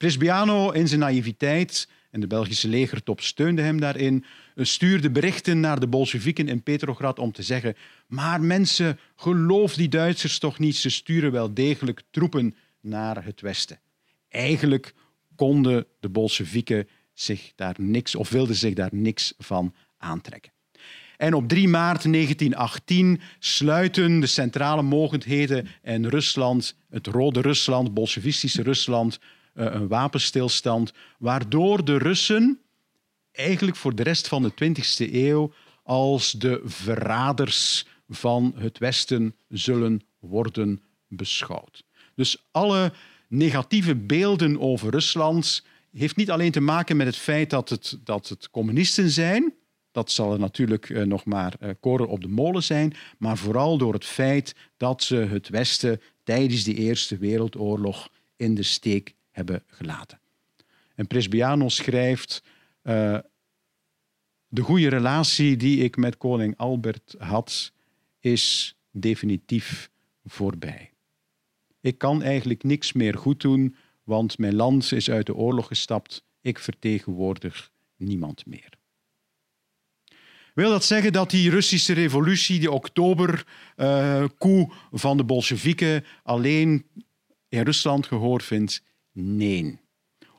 Bresciano 0.04 0.70
in 0.70 0.88
zijn 0.88 1.00
naïviteit, 1.00 1.88
en 2.10 2.20
de 2.20 2.26
Belgische 2.26 2.68
legertop 2.68 3.20
steunde 3.20 3.62
hem 3.62 3.80
daarin, 3.80 4.24
stuurde 4.56 5.10
berichten 5.10 5.60
naar 5.60 5.80
de 5.80 5.86
Bolsjewieken 5.86 6.48
in 6.48 6.62
Petrograd 6.62 7.18
om 7.18 7.32
te 7.32 7.42
zeggen 7.42 7.76
maar 8.06 8.40
mensen, 8.40 8.98
geloof 9.16 9.74
die 9.74 9.88
Duitsers 9.88 10.38
toch 10.38 10.58
niet, 10.58 10.76
ze 10.76 10.90
sturen 10.90 11.32
wel 11.32 11.54
degelijk 11.54 12.02
troepen 12.10 12.54
naar 12.80 13.24
het 13.24 13.40
westen. 13.40 13.80
Eigenlijk 14.28 14.94
konden 15.36 15.86
de 16.00 16.08
Bolsjewieken 16.08 16.88
zich 17.14 17.52
daar 17.56 17.74
niks, 17.78 18.14
of 18.14 18.30
wilden 18.30 18.56
zich 18.56 18.74
daar 18.74 18.90
niks 18.92 19.34
van 19.38 19.74
aantrekken. 19.98 20.52
En 21.16 21.34
op 21.34 21.48
3 21.48 21.68
maart 21.68 22.12
1918 22.12 23.20
sluiten 23.38 24.20
de 24.20 24.26
centrale 24.26 24.82
mogendheden 24.82 25.68
en 25.82 26.08
Rusland, 26.08 26.76
het 26.90 27.06
Rode 27.06 27.40
Rusland, 27.40 27.94
Bolsjewistische 27.94 28.62
Rusland, 28.62 29.18
een 29.54 29.88
wapenstilstand, 29.88 30.92
waardoor 31.18 31.84
de 31.84 31.98
Russen 31.98 32.60
eigenlijk 33.32 33.76
voor 33.76 33.94
de 33.94 34.02
rest 34.02 34.28
van 34.28 34.42
de 34.42 34.52
20e 34.52 35.12
eeuw 35.12 35.52
als 35.82 36.32
de 36.32 36.60
verraders 36.64 37.86
van 38.08 38.52
het 38.56 38.78
Westen 38.78 39.34
zullen 39.48 40.02
worden 40.18 40.82
beschouwd. 41.08 41.84
Dus 42.14 42.46
alle 42.50 42.92
negatieve 43.28 43.94
beelden 43.94 44.60
over 44.60 44.90
Rusland 44.90 45.64
heeft 45.92 46.16
niet 46.16 46.30
alleen 46.30 46.52
te 46.52 46.60
maken 46.60 46.96
met 46.96 47.06
het 47.06 47.16
feit 47.16 47.50
dat 47.50 47.68
het, 47.68 47.98
dat 48.04 48.28
het 48.28 48.50
communisten 48.50 49.10
zijn, 49.10 49.54
dat 49.92 50.10
zal 50.10 50.32
er 50.32 50.38
natuurlijk 50.38 50.90
eh, 50.90 51.02
nog 51.02 51.24
maar 51.24 51.54
uh, 51.60 51.70
koren 51.80 52.08
op 52.08 52.22
de 52.22 52.28
molen 52.28 52.62
zijn, 52.62 52.94
maar 53.18 53.36
vooral 53.36 53.78
door 53.78 53.92
het 53.92 54.04
feit 54.04 54.54
dat 54.76 55.02
ze 55.02 55.16
het 55.16 55.48
Westen 55.48 56.00
tijdens 56.22 56.64
de 56.64 56.74
Eerste 56.74 57.16
Wereldoorlog 57.16 58.08
in 58.36 58.54
de 58.54 58.62
steek 58.62 59.14
hebben 59.34 59.62
gelaten. 59.66 60.20
En 60.94 61.06
Presbiano 61.06 61.68
schrijft: 61.68 62.42
uh, 62.82 63.18
De 64.48 64.60
goede 64.60 64.88
relatie 64.88 65.56
die 65.56 65.84
ik 65.84 65.96
met 65.96 66.16
koning 66.16 66.56
Albert 66.56 67.14
had, 67.18 67.72
is 68.20 68.76
definitief 68.90 69.90
voorbij. 70.24 70.92
Ik 71.80 71.98
kan 71.98 72.22
eigenlijk 72.22 72.62
niks 72.62 72.92
meer 72.92 73.18
goed 73.18 73.40
doen, 73.40 73.76
want 74.04 74.38
mijn 74.38 74.54
land 74.54 74.92
is 74.92 75.10
uit 75.10 75.26
de 75.26 75.34
oorlog 75.34 75.66
gestapt. 75.66 76.24
Ik 76.40 76.58
vertegenwoordig 76.58 77.70
niemand 77.96 78.46
meer. 78.46 78.72
Wil 80.54 80.70
dat 80.70 80.84
zeggen 80.84 81.12
dat 81.12 81.30
die 81.30 81.50
Russische 81.50 81.92
revolutie, 81.92 82.58
die 82.58 82.70
oktober-coup 82.70 84.70
uh, 84.70 84.76
van 84.92 85.16
de 85.16 85.24
Bolsjewieken, 85.24 86.04
alleen 86.22 86.86
in 87.48 87.62
Rusland 87.62 88.06
gehoor 88.06 88.42
vindt? 88.42 88.82
Nee. 89.14 89.78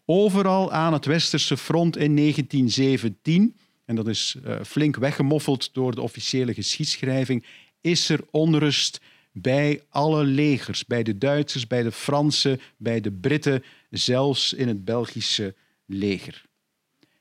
Overal 0.05 0.71
aan 0.71 0.93
het 0.93 1.05
Westerse 1.05 1.57
front 1.57 1.97
in 1.97 2.15
1917, 2.15 3.55
en 3.85 3.95
dat 3.95 4.07
is 4.07 4.35
uh, 4.45 4.61
flink 4.63 4.95
weggemoffeld 4.95 5.73
door 5.73 5.95
de 5.95 6.01
officiële 6.01 6.53
geschiedschrijving, 6.53 7.45
is 7.81 8.09
er 8.09 8.19
onrust 8.31 9.01
bij 9.31 9.81
alle 9.89 10.23
legers, 10.23 10.85
bij 10.85 11.03
de 11.03 11.17
Duitsers, 11.17 11.67
bij 11.67 11.83
de 11.83 11.91
Fransen, 11.91 12.61
bij 12.77 13.01
de 13.01 13.11
Britten, 13.11 13.63
zelfs 13.89 14.53
in 14.53 14.67
het 14.67 14.85
Belgische 14.85 15.55
leger. 15.85 16.43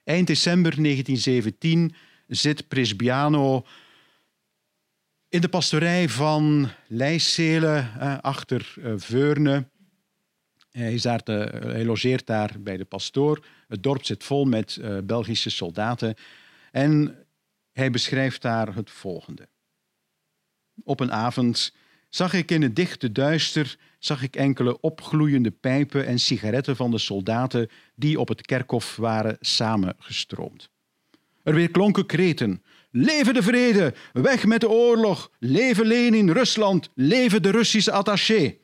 Eind 0.04 0.26
december 0.26 0.82
1917 0.82 1.94
zit 2.26 2.68
Presbiano 2.68 3.64
in 5.28 5.40
de 5.40 5.48
pastorij 5.48 6.08
van 6.08 6.68
Leijselen 6.88 7.92
eh, 7.98 8.18
achter 8.18 8.74
eh, 8.82 8.92
Veurne. 8.96 9.68
Hij, 10.78 10.94
is 10.94 11.02
daar 11.02 11.20
hij 11.24 11.84
logeert 11.84 12.26
daar 12.26 12.56
bij 12.60 12.76
de 12.76 12.84
pastoor. 12.84 13.44
Het 13.68 13.82
dorp 13.82 14.04
zit 14.04 14.24
vol 14.24 14.44
met 14.44 14.78
uh, 14.80 14.98
Belgische 15.04 15.50
soldaten. 15.50 16.14
En 16.70 17.16
hij 17.72 17.90
beschrijft 17.90 18.42
daar 18.42 18.74
het 18.74 18.90
volgende. 18.90 19.48
Op 20.84 21.00
een 21.00 21.12
avond 21.12 21.74
zag 22.08 22.32
ik 22.32 22.50
in 22.50 22.62
het 22.62 22.76
dichte 22.76 23.12
duister 23.12 23.76
zag 23.98 24.22
ik 24.22 24.36
enkele 24.36 24.80
opgloeiende 24.80 25.50
pijpen 25.50 26.06
en 26.06 26.18
sigaretten 26.18 26.76
van 26.76 26.90
de 26.90 26.98
soldaten 26.98 27.70
die 27.94 28.20
op 28.20 28.28
het 28.28 28.46
kerkhof 28.46 28.96
waren 28.96 29.36
samengestroomd. 29.40 30.70
Er 31.42 31.54
weer 31.54 31.70
klonken 31.70 32.06
kreten. 32.06 32.62
Leven 32.90 33.34
de 33.34 33.42
vrede! 33.42 33.94
Weg 34.12 34.46
met 34.46 34.60
de 34.60 34.68
oorlog! 34.68 35.30
Leven 35.38 35.86
Lenin, 35.86 36.30
Rusland! 36.30 36.90
Leven 36.94 37.42
de 37.42 37.50
Russische 37.50 37.92
attaché! 37.92 38.62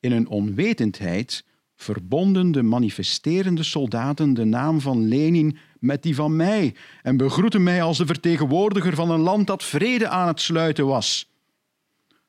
In 0.00 0.12
een 0.12 0.28
onwetendheid 0.28 1.44
verbonden 1.76 2.52
de 2.52 2.62
manifesterende 2.62 3.62
soldaten 3.62 4.34
de 4.34 4.44
naam 4.44 4.80
van 4.80 5.08
Lenin 5.08 5.58
met 5.78 6.02
die 6.02 6.14
van 6.14 6.36
mij 6.36 6.74
en 7.02 7.16
begroetten 7.16 7.62
mij 7.62 7.82
als 7.82 7.98
de 7.98 8.06
vertegenwoordiger 8.06 8.94
van 8.94 9.10
een 9.10 9.20
land 9.20 9.46
dat 9.46 9.64
vrede 9.64 10.08
aan 10.08 10.26
het 10.26 10.40
sluiten 10.40 10.86
was. 10.86 11.30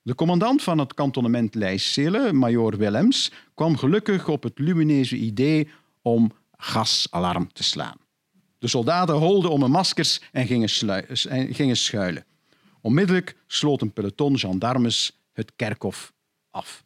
De 0.02 0.16
commandant 0.16 0.64
van 0.64 0.78
het 0.78 0.94
kantonnement 0.94 1.56
Leijsele, 1.56 2.34
major 2.34 2.78
Willems, 2.78 3.32
kwam 3.54 3.78
gelukkig 3.78 4.28
op 4.28 4.44
het 4.44 4.60
lumineuze 4.60 5.16
idee 5.16 5.70
om 6.02 6.32
gasalarm 6.58 7.54
te 7.54 7.64
slaan. 7.64 7.98
De 8.60 8.68
soldaten 8.68 9.16
holden 9.16 9.52
om 9.52 9.62
hun 9.62 9.72
maskers 9.72 10.22
en 10.32 10.48
gingen, 10.48 10.70
en 11.30 11.54
gingen 11.54 11.78
schuilen. 11.78 12.26
Onmiddellijk 12.82 13.38
sloot 13.48 13.82
een 13.82 13.94
peloton 13.94 14.38
gendarmes 14.40 15.20
het 15.34 15.52
kerkhof 15.56 16.14
af. 16.52 16.86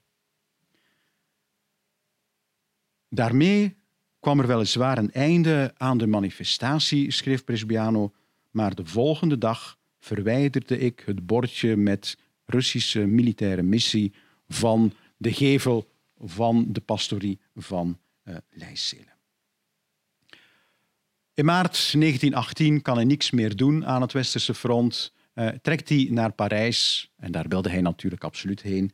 Daarmee 3.13 3.75
kwam 4.19 4.39
er 4.39 4.47
weliswaar 4.47 4.97
een 4.97 5.11
einde 5.11 5.73
aan 5.77 5.97
de 5.97 6.07
manifestatie, 6.07 7.11
schreef 7.11 7.43
Presbiano, 7.43 8.13
maar 8.49 8.75
de 8.75 8.85
volgende 8.85 9.37
dag 9.37 9.77
verwijderde 9.99 10.77
ik 10.77 11.03
het 11.05 11.25
bordje 11.25 11.75
met 11.75 12.17
Russische 12.45 13.05
militaire 13.05 13.61
missie 13.61 14.13
van 14.47 14.93
de 15.17 15.33
gevel 15.33 15.91
van 16.17 16.65
de 16.69 16.81
pastorie 16.81 17.39
van 17.55 17.99
uh, 18.23 18.35
In 21.33 21.45
maart 21.45 21.91
1918 21.91 22.81
kan 22.81 22.95
hij 22.95 23.05
niks 23.05 23.31
meer 23.31 23.55
doen 23.55 23.85
aan 23.85 24.01
het 24.01 24.11
Westerse 24.11 24.53
front. 24.53 25.13
Uh, 25.35 25.47
trekt 25.47 25.89
hij 25.89 26.07
naar 26.09 26.31
Parijs, 26.31 27.11
en 27.17 27.31
daar 27.31 27.47
wilde 27.47 27.69
hij 27.69 27.81
natuurlijk 27.81 28.23
absoluut 28.23 28.61
heen. 28.61 28.91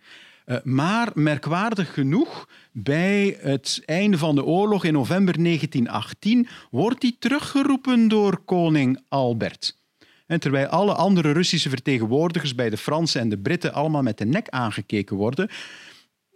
Uh, 0.48 0.58
maar 0.64 1.12
merkwaardig 1.14 1.93
genoeg, 1.93 2.50
bij 2.72 3.38
het 3.41 3.82
einde 3.86 4.18
van 4.18 4.36
de 4.36 4.43
oorlog 4.43 4.84
in 4.84 4.93
november 4.93 5.43
1918 5.43 6.48
wordt 6.72 7.02
hij 7.02 7.16
teruggeroepen 7.20 8.08
door 8.08 8.38
koning 8.38 9.04
Albert. 9.08 9.78
En 10.26 10.39
terwijl 10.39 10.68
alle 10.68 10.93
andere 10.93 11.32
Russische 11.32 11.70
vertegenwoordigers 11.70 12.56
bij 12.56 12.70
de 12.70 12.78
Fransen 12.78 13.22
en 13.22 13.30
de 13.30 13.38
Britten 13.38 13.74
allemaal 13.74 14.02
met 14.02 14.18
de 14.18 14.26
nek 14.26 14.50
aangekeken 14.50 15.16
worden, 15.16 15.50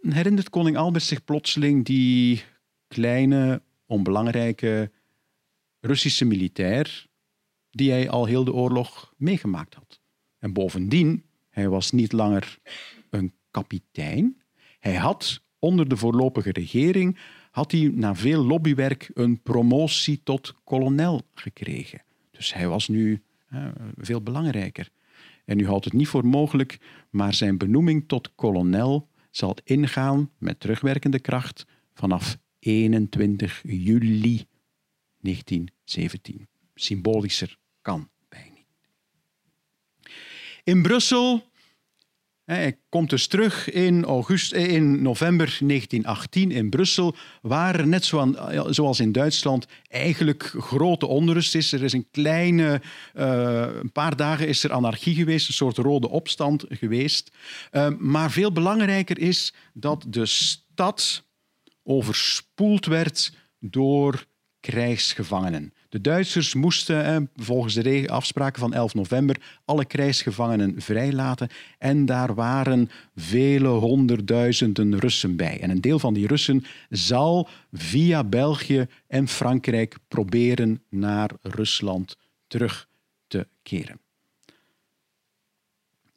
herinnert 0.00 0.50
koning 0.50 0.76
Albert 0.76 1.04
zich 1.04 1.24
plotseling 1.24 1.84
die 1.84 2.42
kleine, 2.88 3.62
onbelangrijke 3.86 4.90
Russische 5.80 6.24
militair 6.24 7.06
die 7.70 7.90
hij 7.90 8.10
al 8.10 8.24
heel 8.24 8.44
de 8.44 8.52
oorlog 8.52 9.14
meegemaakt 9.16 9.74
had. 9.74 10.00
En 10.38 10.52
bovendien, 10.52 11.24
hij 11.50 11.68
was 11.68 11.90
niet 11.90 12.12
langer 12.12 12.58
kapitein. 13.52 14.42
Hij 14.78 14.94
had 14.94 15.42
onder 15.58 15.88
de 15.88 15.96
voorlopige 15.96 16.52
regering 16.52 17.18
had 17.50 17.72
hij 17.72 17.90
na 17.94 18.14
veel 18.14 18.44
lobbywerk 18.44 19.10
een 19.14 19.42
promotie 19.42 20.20
tot 20.24 20.54
kolonel 20.64 21.20
gekregen. 21.34 22.02
Dus 22.30 22.54
hij 22.54 22.68
was 22.68 22.88
nu 22.88 23.22
veel 23.96 24.22
belangrijker. 24.22 24.90
En 25.44 25.58
u 25.58 25.66
houdt 25.66 25.84
het 25.84 25.94
niet 25.94 26.08
voor 26.08 26.26
mogelijk, 26.26 26.78
maar 27.10 27.34
zijn 27.34 27.58
benoeming 27.58 28.04
tot 28.06 28.34
kolonel 28.34 29.08
zal 29.30 29.56
ingaan 29.64 30.30
met 30.38 30.60
terugwerkende 30.60 31.20
kracht 31.20 31.66
vanaf 31.94 32.38
21 32.58 33.62
juli 33.62 34.46
1917. 35.20 36.48
Symbolischer 36.74 37.58
kan 37.82 38.08
bij 38.28 38.52
niet. 38.54 38.66
In 40.64 40.82
Brussel 40.82 41.50
hij 42.44 42.78
komt 42.88 43.10
dus 43.10 43.26
terug 43.26 43.70
in, 43.70 44.04
augustus, 44.04 44.58
eh, 44.58 44.72
in 44.72 45.02
november 45.02 45.46
1918 45.60 46.50
in 46.50 46.70
Brussel, 46.70 47.14
waar 47.42 47.86
net 47.86 48.04
zoals 48.68 49.00
in 49.00 49.12
Duitsland 49.12 49.66
eigenlijk 49.88 50.54
grote 50.58 51.06
onrust 51.06 51.54
is. 51.54 51.72
Er 51.72 51.82
is 51.82 51.92
een 51.92 52.06
kleine, 52.10 52.80
uh, 53.14 53.66
een 53.80 53.92
paar 53.92 54.16
dagen 54.16 54.48
is 54.48 54.64
er 54.64 54.72
anarchie 54.72 55.14
geweest, 55.14 55.48
een 55.48 55.54
soort 55.54 55.76
rode 55.76 56.08
opstand 56.08 56.64
geweest. 56.68 57.30
Maar 57.98 58.30
veel 58.30 58.52
belangrijker 58.52 59.18
is 59.18 59.54
dat 59.72 60.04
de 60.08 60.26
stad 60.26 61.24
overspoeld 61.82 62.86
werd 62.86 63.32
door 63.58 64.26
krijgsgevangenen. 64.60 65.72
De 65.92 66.00
Duitsers 66.00 66.54
moesten 66.54 67.30
volgens 67.36 67.74
de 67.74 68.08
afspraken 68.08 68.60
van 68.60 68.74
11 68.74 68.94
november 68.94 69.36
alle 69.64 69.84
krijgsgevangenen 69.84 70.80
vrijlaten 70.80 71.48
en 71.78 72.06
daar 72.06 72.34
waren 72.34 72.90
vele 73.14 73.68
honderdduizenden 73.68 74.98
Russen 74.98 75.36
bij. 75.36 75.60
En 75.60 75.70
een 75.70 75.80
deel 75.80 75.98
van 75.98 76.14
die 76.14 76.26
Russen 76.26 76.64
zal 76.88 77.48
via 77.72 78.24
België 78.24 78.86
en 79.06 79.28
Frankrijk 79.28 79.96
proberen 80.08 80.82
naar 80.88 81.30
Rusland 81.42 82.16
terug 82.46 82.88
te 83.26 83.46
keren. 83.62 84.00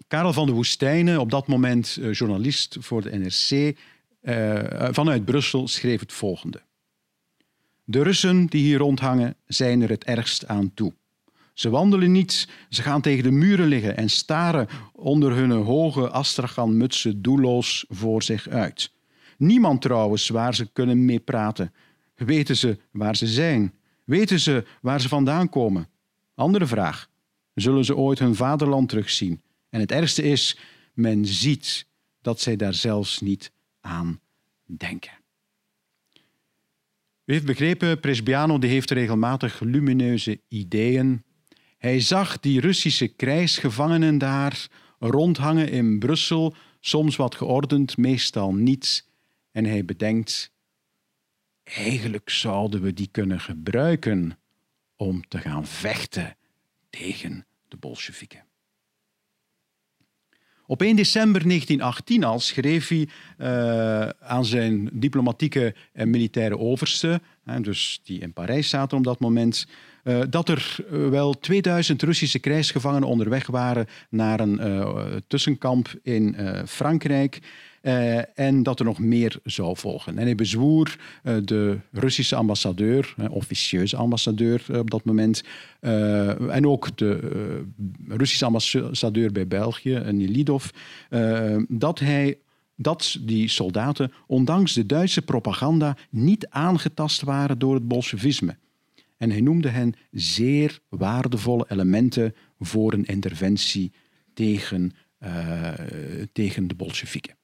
Karel 0.07 0.33
van 0.33 0.45
de 0.45 0.51
Woestijnen, 0.51 1.19
op 1.19 1.31
dat 1.31 1.47
moment 1.47 1.97
eh, 2.01 2.13
journalist 2.13 2.77
voor 2.79 3.01
de 3.01 3.17
NRC, 3.17 3.77
eh, 4.21 4.87
vanuit 4.91 5.25
Brussel 5.25 5.67
schreef 5.67 5.99
het 5.99 6.13
volgende. 6.13 6.64
De 7.87 8.03
Russen 8.03 8.45
die 8.45 8.61
hier 8.61 8.77
rondhangen 8.77 9.35
zijn 9.45 9.81
er 9.81 9.89
het 9.89 10.03
ergst 10.03 10.47
aan 10.47 10.73
toe. 10.73 10.93
Ze 11.53 11.69
wandelen 11.69 12.11
niet, 12.11 12.49
ze 12.69 12.81
gaan 12.81 13.01
tegen 13.01 13.23
de 13.23 13.31
muren 13.31 13.67
liggen 13.67 13.97
en 13.97 14.09
staren 14.09 14.67
onder 14.93 15.35
hun 15.35 15.51
hoge 15.51 16.09
astrachan-mutsen 16.09 17.21
doelloos 17.21 17.85
voor 17.89 18.23
zich 18.23 18.47
uit. 18.47 18.91
Niemand 19.37 19.81
trouwens 19.81 20.27
waar 20.27 20.55
ze 20.55 20.71
kunnen 20.71 21.05
mee 21.05 21.19
praten. 21.19 21.73
Weten 22.15 22.57
ze 22.57 22.79
waar 22.91 23.15
ze 23.15 23.27
zijn? 23.27 23.73
Weten 24.03 24.39
ze 24.39 24.65
waar 24.81 25.01
ze 25.01 25.07
vandaan 25.07 25.49
komen? 25.49 25.89
Andere 26.35 26.65
vraag. 26.65 27.09
Zullen 27.53 27.85
ze 27.85 27.95
ooit 27.95 28.19
hun 28.19 28.35
vaderland 28.35 28.89
terugzien? 28.89 29.41
En 29.69 29.79
het 29.79 29.91
ergste 29.91 30.23
is, 30.23 30.59
men 30.93 31.25
ziet 31.25 31.87
dat 32.21 32.39
zij 32.39 32.55
daar 32.55 32.73
zelfs 32.73 33.21
niet 33.21 33.51
aan 33.81 34.19
denken. 34.65 35.24
U 37.25 37.33
heeft 37.33 37.45
begrepen, 37.45 37.99
Presbiano 37.99 38.59
die 38.59 38.69
heeft 38.69 38.91
regelmatig 38.91 39.59
lumineuze 39.59 40.41
ideeën. 40.47 41.23
Hij 41.77 41.99
zag 41.99 42.39
die 42.39 42.59
Russische 42.59 43.07
krijgsgevangenen 43.07 44.17
daar 44.17 44.67
rondhangen 44.99 45.69
in 45.69 45.99
Brussel, 45.99 46.55
soms 46.79 47.15
wat 47.15 47.35
geordend, 47.35 47.97
meestal 47.97 48.53
niet. 48.53 49.07
En 49.51 49.65
hij 49.65 49.85
bedenkt, 49.85 50.51
eigenlijk 51.63 52.29
zouden 52.29 52.81
we 52.81 52.93
die 52.93 53.09
kunnen 53.11 53.39
gebruiken 53.39 54.37
om 54.95 55.27
te 55.27 55.37
gaan 55.37 55.67
vechten 55.67 56.37
tegen 56.89 57.45
de 57.67 57.77
Bolsjewieken. 57.77 58.44
Op 60.67 60.81
1 60.81 60.95
december 60.95 61.47
1918 61.47 62.23
al 62.23 62.39
schreef 62.39 62.87
hij 62.87 63.07
uh, 63.37 64.09
aan 64.29 64.45
zijn 64.45 64.89
diplomatieke 64.93 65.75
en 65.93 66.09
militaire 66.09 66.57
overste, 66.57 67.21
dus 67.61 68.01
die 68.03 68.19
in 68.19 68.33
Parijs 68.33 68.69
zaten 68.69 68.97
op 68.97 69.03
dat 69.03 69.19
moment, 69.19 69.67
uh, 70.03 70.19
dat 70.29 70.49
er 70.49 70.75
eh, 70.91 71.07
wel 71.09 71.39
2000 71.39 72.01
Russische 72.01 72.39
krijgsgevangenen 72.39 73.07
onderweg 73.07 73.47
waren 73.47 73.87
naar 74.09 74.39
een 74.39 75.23
tussenkamp 75.27 75.93
in 76.03 76.35
Frankrijk. 76.65 77.39
Uh, 77.85 78.39
en 78.39 78.63
dat 78.63 78.79
er 78.79 78.85
nog 78.85 78.99
meer 78.99 79.39
zou 79.43 79.77
volgen. 79.77 80.17
En 80.17 80.25
hij 80.25 80.35
bezwoer 80.35 80.97
uh, 81.23 81.37
de 81.43 81.77
Russische 81.91 82.35
ambassadeur, 82.35 83.15
officieuze 83.29 83.95
ambassadeur 83.95 84.65
op 84.79 84.91
dat 84.91 85.05
moment, 85.05 85.43
en 85.79 86.67
ook 86.67 86.97
de 86.97 87.63
Russische 88.07 88.45
ambassadeur 88.45 89.31
bij 89.31 89.47
België, 89.47 90.03
Nilidov, 90.11 90.65
dat 91.67 91.99
hij 91.99 92.37
dat 92.75 93.17
die 93.21 93.47
soldaten, 93.47 94.11
ondanks 94.27 94.73
de 94.73 94.85
Duitse 94.85 95.21
propaganda, 95.21 95.97
niet 96.09 96.47
aangetast 96.49 97.21
waren 97.21 97.59
door 97.59 97.73
het 97.73 97.87
bolsjewisme. 97.87 98.57
En 99.17 99.29
hij 99.29 99.41
noemde 99.41 99.69
hen 99.69 99.93
zeer 100.11 100.79
waardevolle 100.89 101.65
elementen 101.69 102.35
voor 102.59 102.93
een 102.93 103.05
interventie 103.05 103.91
tegen, 104.33 104.91
tegen 106.31 106.67
de 106.67 106.75
Bolsjewieken. 106.75 107.34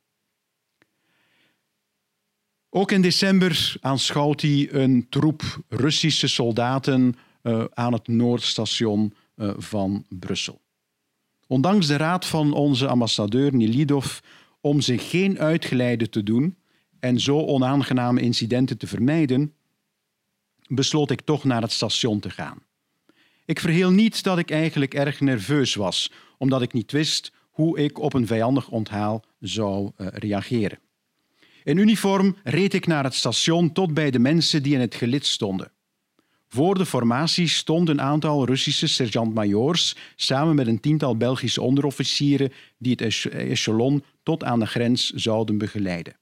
Ook 2.74 2.92
in 2.92 3.02
december 3.02 3.76
aanschouwt 3.82 4.42
hij 4.42 4.74
een 4.74 5.06
troep 5.10 5.64
Russische 5.70 6.28
soldaten 6.28 7.16
uh, 7.44 7.64
aan 7.74 7.94
het 7.94 8.08
Noordstation 8.08 9.14
uh, 9.36 9.54
van 9.58 10.06
Brussel. 10.10 10.62
Ondanks 11.48 11.88
de 11.88 11.96
raad 11.96 12.26
van 12.26 12.54
onze 12.54 12.88
ambassadeur 12.88 13.56
Nilidov 13.56 14.20
om 14.62 14.82
zich 14.82 15.10
geen 15.10 15.40
uitgeleide 15.40 16.10
te 16.10 16.24
doen 16.24 16.58
en 17.00 17.20
zo 17.20 17.46
onaangename 17.46 18.22
incidenten 18.22 18.78
te 18.78 18.88
vermijden, 18.88 19.54
besloot 20.68 21.12
ik 21.12 21.22
toch 21.22 21.44
naar 21.44 21.62
het 21.62 21.72
station 21.72 22.20
te 22.20 22.30
gaan. 22.30 22.60
Ik 23.46 23.60
verheel 23.60 23.92
niet 23.92 24.24
dat 24.24 24.38
ik 24.38 24.52
eigenlijk 24.52 24.94
erg 24.94 25.20
nerveus 25.20 25.76
was, 25.76 26.12
omdat 26.38 26.62
ik 26.62 26.74
niet 26.74 26.92
wist 26.92 27.32
hoe 27.50 27.80
ik 27.80 28.00
op 28.00 28.14
een 28.14 28.28
vijandig 28.28 28.70
onthaal 28.70 29.24
zou 29.40 29.92
uh, 29.98 30.08
reageren. 30.12 30.80
In 31.64 31.78
uniform 31.78 32.36
reed 32.44 32.74
ik 32.74 32.88
naar 32.88 33.04
het 33.04 33.14
station 33.14 33.72
tot 33.72 33.94
bij 33.94 34.12
de 34.12 34.20
mensen 34.20 34.64
die 34.64 34.74
in 34.74 34.80
het 34.80 34.96
gelid 34.96 35.26
stonden. 35.26 35.72
Voor 36.48 36.78
de 36.78 36.86
formatie 36.86 37.48
stond 37.48 37.90
een 37.90 38.02
aantal 38.02 38.46
Russische 38.46 38.88
sergeant-majoors 38.88 39.96
samen 40.16 40.56
met 40.56 40.68
een 40.68 40.80
tiental 40.80 41.18
Belgische 41.18 41.62
onderofficieren 41.62 42.52
die 42.78 42.96
het 43.00 43.26
echelon 43.32 44.04
tot 44.24 44.44
aan 44.44 44.60
de 44.60 44.66
grens 44.66 45.10
zouden 45.10 45.58
begeleiden. 45.58 46.16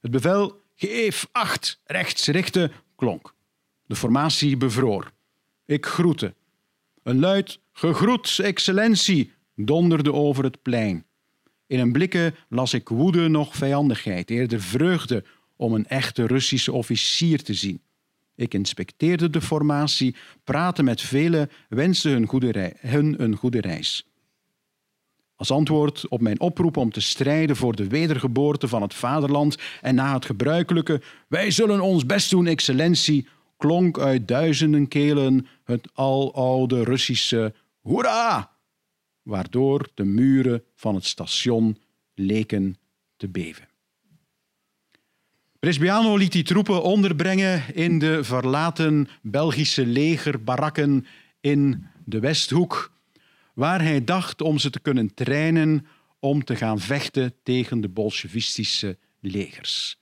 Het 0.00 0.10
bevel 0.10 0.60
geef 0.74 1.28
acht 1.32 1.80
rechts 1.84 2.26
richten 2.26 2.72
klonk. 2.96 3.34
De 3.86 3.96
formatie 3.96 4.56
bevroor. 4.56 5.12
Ik 5.66 5.86
groette. 5.86 6.34
Een 7.02 7.18
luid 7.18 7.58
gegroet, 7.72 8.38
excellentie, 8.42 9.32
donderde 9.54 10.12
over 10.12 10.44
het 10.44 10.62
plein. 10.62 11.04
In 11.72 11.78
een 11.78 11.92
blikken 11.92 12.34
las 12.48 12.74
ik 12.74 12.88
woede 12.88 13.28
nog 13.28 13.56
vijandigheid, 13.56 14.30
eerder 14.30 14.60
vreugde 14.60 15.24
om 15.56 15.74
een 15.74 15.86
echte 15.86 16.26
Russische 16.26 16.72
officier 16.72 17.42
te 17.42 17.54
zien. 17.54 17.80
Ik 18.34 18.54
inspecteerde 18.54 19.30
de 19.30 19.40
formatie, 19.40 20.14
praatte 20.44 20.82
met 20.82 21.00
velen, 21.00 21.50
wenste 21.68 22.08
hun, 22.08 22.26
goede 22.26 22.74
hun 22.78 23.22
een 23.22 23.36
goede 23.36 23.60
reis. 23.60 24.06
Als 25.36 25.50
antwoord 25.50 26.08
op 26.08 26.20
mijn 26.20 26.40
oproep 26.40 26.76
om 26.76 26.90
te 26.90 27.00
strijden 27.00 27.56
voor 27.56 27.76
de 27.76 27.86
wedergeboorte 27.86 28.68
van 28.68 28.82
het 28.82 28.94
vaderland 28.94 29.56
en 29.80 29.94
na 29.94 30.14
het 30.14 30.24
gebruikelijke 30.24 31.00
Wij 31.28 31.50
zullen 31.50 31.80
ons 31.80 32.06
best 32.06 32.30
doen, 32.30 32.46
excellentie, 32.46 33.28
klonk 33.56 33.98
uit 33.98 34.28
duizenden 34.28 34.88
kelen 34.88 35.46
het 35.64 35.88
aloude 35.94 36.84
Russische 36.84 37.54
Hoera! 37.80 38.51
Waardoor 39.22 39.88
de 39.94 40.04
muren 40.04 40.64
van 40.74 40.94
het 40.94 41.04
station 41.04 41.78
leken 42.14 42.76
te 43.16 43.28
beven. 43.28 43.68
Bresbiano 45.58 46.16
liet 46.16 46.32
die 46.32 46.42
troepen 46.42 46.82
onderbrengen 46.82 47.74
in 47.74 47.98
de 47.98 48.24
verlaten 48.24 49.08
Belgische 49.20 49.86
legerbarakken 49.86 51.06
in 51.40 51.86
de 52.04 52.20
Westhoek, 52.20 52.92
waar 53.54 53.82
hij 53.82 54.04
dacht 54.04 54.40
om 54.40 54.58
ze 54.58 54.70
te 54.70 54.80
kunnen 54.80 55.14
trainen 55.14 55.86
om 56.18 56.44
te 56.44 56.56
gaan 56.56 56.78
vechten 56.78 57.34
tegen 57.42 57.80
de 57.80 57.88
bolsjewistische 57.88 58.98
legers. 59.20 59.98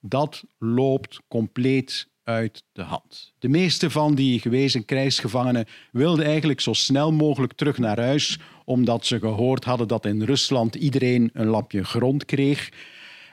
Dat 0.00 0.44
loopt 0.58 1.20
compleet 1.28 2.08
uit 2.24 2.64
de 2.72 2.82
hand. 2.82 3.32
De 3.38 3.48
meeste 3.48 3.90
van 3.90 4.14
die 4.14 4.40
gewezen 4.40 4.84
krijgsgevangenen 4.84 5.66
wilden 5.92 6.24
eigenlijk 6.24 6.60
zo 6.60 6.72
snel 6.72 7.12
mogelijk 7.12 7.52
terug 7.52 7.78
naar 7.78 8.00
huis, 8.00 8.38
omdat 8.64 9.06
ze 9.06 9.18
gehoord 9.18 9.64
hadden 9.64 9.88
dat 9.88 10.06
in 10.06 10.22
Rusland 10.22 10.74
iedereen 10.74 11.30
een 11.32 11.46
lapje 11.46 11.84
grond 11.84 12.24
kreeg. 12.24 12.70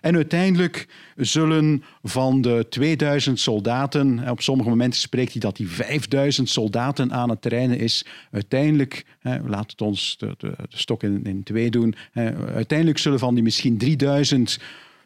En 0.01 0.15
uiteindelijk 0.15 0.87
zullen 1.15 1.83
van 2.03 2.41
de 2.41 2.65
2000 2.69 3.39
soldaten, 3.39 4.29
op 4.29 4.41
sommige 4.41 4.69
momenten 4.69 4.99
spreekt 4.99 5.31
hij 5.31 5.41
dat 5.41 5.55
die 5.55 5.69
5000 5.69 6.49
soldaten 6.49 7.13
aan 7.13 7.29
het 7.29 7.41
trainen 7.41 7.79
is, 7.79 8.05
uiteindelijk, 8.31 9.05
laat 9.45 9.71
het 9.71 9.81
ons 9.81 10.17
de, 10.17 10.33
de, 10.37 10.55
stok 10.69 11.03
in, 11.03 11.23
in, 11.23 11.43
twee 11.43 11.69
doen, 11.69 11.95
uiteindelijk 12.53 12.97
zullen 12.97 13.19
van 13.19 13.33
die 13.33 13.43
misschien 13.43 13.77
3000 13.77 14.59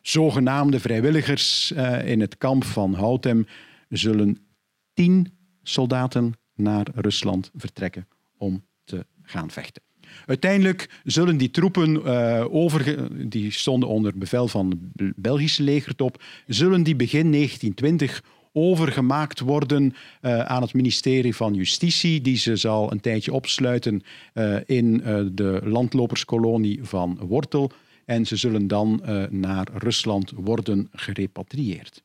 zogenaamde 0.03 0.79
vrijwilligers 0.79 1.71
eh, 1.71 2.07
in 2.07 2.19
het 2.19 2.37
kamp 2.37 2.63
van 2.63 2.93
Houtem, 2.93 3.47
zullen 3.89 4.37
10 4.93 5.37
soldaten 5.63 6.33
naar 6.55 6.87
Rusland 6.95 7.51
vertrekken 7.55 8.07
om 8.37 8.65
te 8.83 9.05
gaan 9.21 9.51
vechten. 9.51 9.81
Uiteindelijk 10.25 10.89
zullen 11.03 11.37
die 11.37 11.51
troepen, 11.51 12.03
over, 12.51 13.07
die 13.29 13.51
stonden 13.51 13.89
onder 13.89 14.17
bevel 14.17 14.47
van 14.47 14.79
het 14.95 15.13
Belgische 15.15 15.63
legertop, 15.63 16.23
zullen 16.47 16.83
die 16.83 16.95
begin 16.95 17.31
1920 17.31 18.23
overgemaakt 18.53 19.39
worden 19.39 19.93
uh, 20.21 20.39
aan 20.39 20.61
het 20.61 20.73
ministerie 20.73 21.35
van 21.35 21.53
Justitie, 21.53 22.21
die 22.21 22.37
ze 22.37 22.55
zal 22.55 22.91
een 22.91 22.99
tijdje 22.99 23.33
opsluiten 23.33 24.01
uh, 24.33 24.55
in 24.65 24.97
de 25.33 25.61
landloperskolonie 25.63 26.79
van 26.83 27.17
Wortel. 27.21 27.71
En 28.05 28.25
ze 28.25 28.35
zullen 28.35 28.67
dan 28.67 29.01
naar 29.29 29.67
Rusland 29.73 30.31
worden 30.35 30.89
gerepatrieerd. 30.91 32.03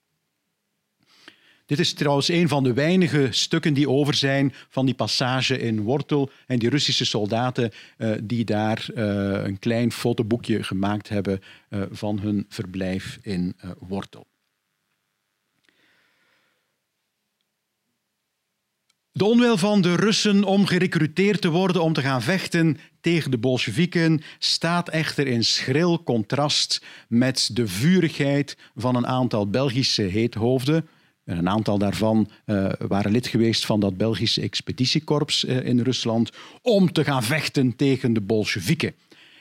Dit 1.68 1.78
is 1.78 1.92
trouwens 1.92 2.28
een 2.28 2.48
van 2.48 2.62
de 2.62 2.72
weinige 2.72 3.28
stukken 3.30 3.74
die 3.74 3.88
over 3.88 4.14
zijn 4.14 4.54
van 4.68 4.86
die 4.86 4.94
passage 4.94 5.58
in 5.58 5.82
Wortel 5.82 6.30
en 6.46 6.58
die 6.58 6.68
Russische 6.68 7.04
soldaten 7.04 7.72
uh, 7.98 8.10
die 8.22 8.44
daar 8.44 8.86
uh, 8.94 9.04
een 9.44 9.58
klein 9.58 9.92
fotoboekje 9.92 10.62
gemaakt 10.62 11.08
hebben 11.08 11.40
uh, 11.70 11.82
van 11.90 12.18
hun 12.18 12.46
verblijf 12.48 13.18
in 13.22 13.56
Wortel. 13.78 14.26
De 19.12 19.24
onwil 19.24 19.56
van 19.56 19.80
de 19.80 19.94
Russen 19.94 20.44
om 20.44 20.66
gerecruiteerd 20.66 21.40
te 21.40 21.50
worden 21.50 21.82
om 21.82 21.92
te 21.92 22.02
gaan 22.02 22.22
vechten 22.22 22.78
tegen 23.00 23.30
de 23.30 23.38
Bolsjewieken 23.38 24.22
staat 24.38 24.88
echter 24.88 25.26
in 25.26 25.44
schril 25.44 26.02
contrast 26.02 26.84
met 27.08 27.50
de 27.52 27.66
vurigheid 27.66 28.56
van 28.76 28.96
een 28.96 29.06
aantal 29.06 29.50
Belgische 29.50 30.02
heethoofden 30.02 30.88
een 31.36 31.48
aantal 31.48 31.78
daarvan 31.78 32.28
uh, 32.46 32.72
waren 32.78 33.10
lid 33.10 33.26
geweest 33.26 33.66
van 33.66 33.80
dat 33.80 33.96
Belgische 33.96 34.40
expeditiekorps 34.40 35.44
uh, 35.44 35.64
in 35.64 35.80
Rusland 35.80 36.30
om 36.62 36.92
te 36.92 37.04
gaan 37.04 37.22
vechten 37.22 37.76
tegen 37.76 38.12
de 38.12 38.20
Bolsjewieken. 38.20 38.94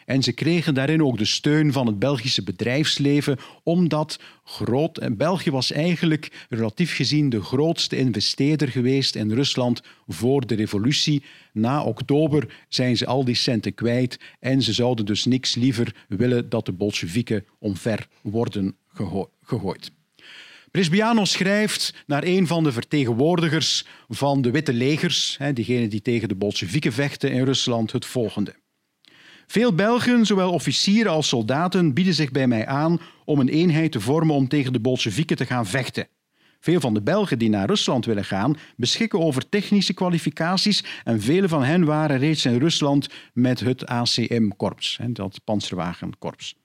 En 0.06 0.24
ze 0.24 0.32
kregen 0.32 0.74
daarin 0.74 1.04
ook 1.04 1.18
de 1.18 1.26
steun 1.26 1.72
van 1.72 1.88
het 1.88 2.00
Belgische 2.00 2.44
bedrijfsleven, 2.44 3.38
omdat 3.64 4.20
groot, 4.44 4.98
en 4.98 5.18
België 5.18 5.52
was 5.52 5.72
eigenlijk 5.72 6.46
relatief 6.50 6.96
gezien 6.96 7.30
de 7.30 7.42
grootste 7.42 7.98
investeerder 7.98 8.68
geweest 8.68 9.16
in 9.16 9.32
Rusland 9.32 9.82
voor 10.08 10.48
de 10.48 10.56
revolutie. 10.56 11.24
Na 11.54 11.84
oktober 11.84 12.66
zijn 12.70 12.98
ze 12.98 13.06
al 13.06 13.26
die 13.26 13.36
centen 13.36 13.74
kwijt 13.74 14.20
en 14.40 14.62
ze 14.62 14.74
zouden 14.74 15.06
dus 15.06 15.26
niks 15.26 15.56
liever 15.56 16.06
willen 16.08 16.50
dat 16.50 16.66
de 16.66 16.72
Bolsjewieken 16.72 17.46
omver 17.60 18.08
worden 18.22 18.76
gegooid. 19.44 19.92
Brisbiano 20.78 21.25
schrijft 21.25 21.93
naar 22.05 22.23
een 22.23 22.47
van 22.47 22.63
de 22.63 22.71
vertegenwoordigers 22.71 23.86
van 24.07 24.41
de 24.41 24.51
witte 24.51 24.73
legers, 24.73 25.38
diegenen 25.53 25.89
die 25.89 26.01
tegen 26.01 26.28
de 26.28 26.36
Bolsjewieken 26.36 26.93
vechten 26.93 27.32
in 27.32 27.43
Rusland, 27.43 27.91
het 27.91 28.05
volgende. 28.05 28.55
Veel 29.47 29.73
Belgen, 29.73 30.25
zowel 30.25 30.51
officieren 30.51 31.11
als 31.11 31.28
soldaten, 31.28 31.93
bieden 31.93 32.13
zich 32.13 32.32
bij 32.32 32.47
mij 32.47 32.65
aan 32.65 32.99
om 33.25 33.39
een 33.39 33.49
eenheid 33.49 33.91
te 33.91 33.99
vormen 33.99 34.36
om 34.36 34.47
tegen 34.47 34.73
de 34.73 34.80
Bolsjewieken 34.80 35.38
te 35.38 35.45
gaan 35.45 35.65
vechten. 35.65 36.07
Veel 36.59 36.80
van 36.80 36.93
de 36.93 37.01
Belgen 37.01 37.39
die 37.39 37.49
naar 37.49 37.67
Rusland 37.67 38.05
willen 38.05 38.25
gaan, 38.25 38.57
beschikken 38.75 39.19
over 39.19 39.49
technische 39.49 39.93
kwalificaties 39.93 40.84
en 41.03 41.21
vele 41.21 41.47
van 41.47 41.63
hen 41.63 41.86
waren 41.86 42.17
reeds 42.17 42.45
in 42.45 42.57
Rusland 42.57 43.07
met 43.34 43.59
het 43.59 43.86
ACM-korps, 43.86 44.99
dat 45.07 45.41
panzerwagenkorps. 45.43 46.55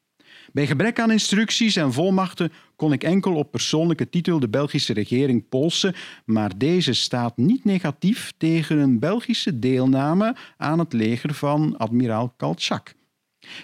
Bij 0.52 0.66
gebrek 0.66 1.00
aan 1.00 1.10
instructies 1.10 1.76
en 1.76 1.92
volmachten 1.92 2.52
kon 2.76 2.92
ik 2.92 3.04
enkel 3.04 3.34
op 3.34 3.50
persoonlijke 3.50 4.08
titel 4.08 4.40
de 4.40 4.48
Belgische 4.48 4.92
regering 4.92 5.48
polsen, 5.48 5.94
maar 6.24 6.58
deze 6.58 6.92
staat 6.92 7.36
niet 7.36 7.64
negatief 7.64 8.32
tegen 8.36 8.78
een 8.78 8.98
Belgische 8.98 9.58
deelname 9.58 10.36
aan 10.56 10.78
het 10.78 10.92
leger 10.92 11.34
van 11.34 11.76
admiraal 11.76 12.34
Kaltschak. 12.36 12.94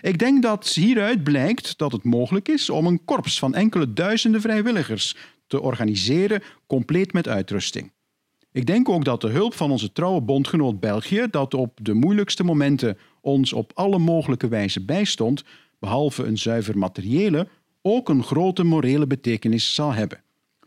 Ik 0.00 0.18
denk 0.18 0.42
dat 0.42 0.68
hieruit 0.68 1.24
blijkt 1.24 1.78
dat 1.78 1.92
het 1.92 2.04
mogelijk 2.04 2.48
is 2.48 2.70
om 2.70 2.86
een 2.86 3.04
korps 3.04 3.38
van 3.38 3.54
enkele 3.54 3.92
duizenden 3.92 4.40
vrijwilligers 4.40 5.16
te 5.46 5.60
organiseren, 5.60 6.42
compleet 6.66 7.12
met 7.12 7.28
uitrusting. 7.28 7.92
Ik 8.52 8.66
denk 8.66 8.88
ook 8.88 9.04
dat 9.04 9.20
de 9.20 9.28
hulp 9.28 9.54
van 9.54 9.70
onze 9.70 9.92
trouwe 9.92 10.20
bondgenoot 10.20 10.80
België, 10.80 11.26
dat 11.30 11.54
op 11.54 11.78
de 11.82 11.94
moeilijkste 11.94 12.44
momenten 12.44 12.98
ons 13.20 13.52
op 13.52 13.70
alle 13.74 13.98
mogelijke 13.98 14.48
wijze 14.48 14.84
bijstond, 14.84 15.44
behalve 15.78 16.24
een 16.24 16.38
zuiver 16.38 16.78
materiële, 16.78 17.48
ook 17.82 18.08
een 18.08 18.22
grote 18.22 18.64
morele 18.64 19.06
betekenis 19.06 19.74
zal 19.74 19.92
hebben. 19.92 20.22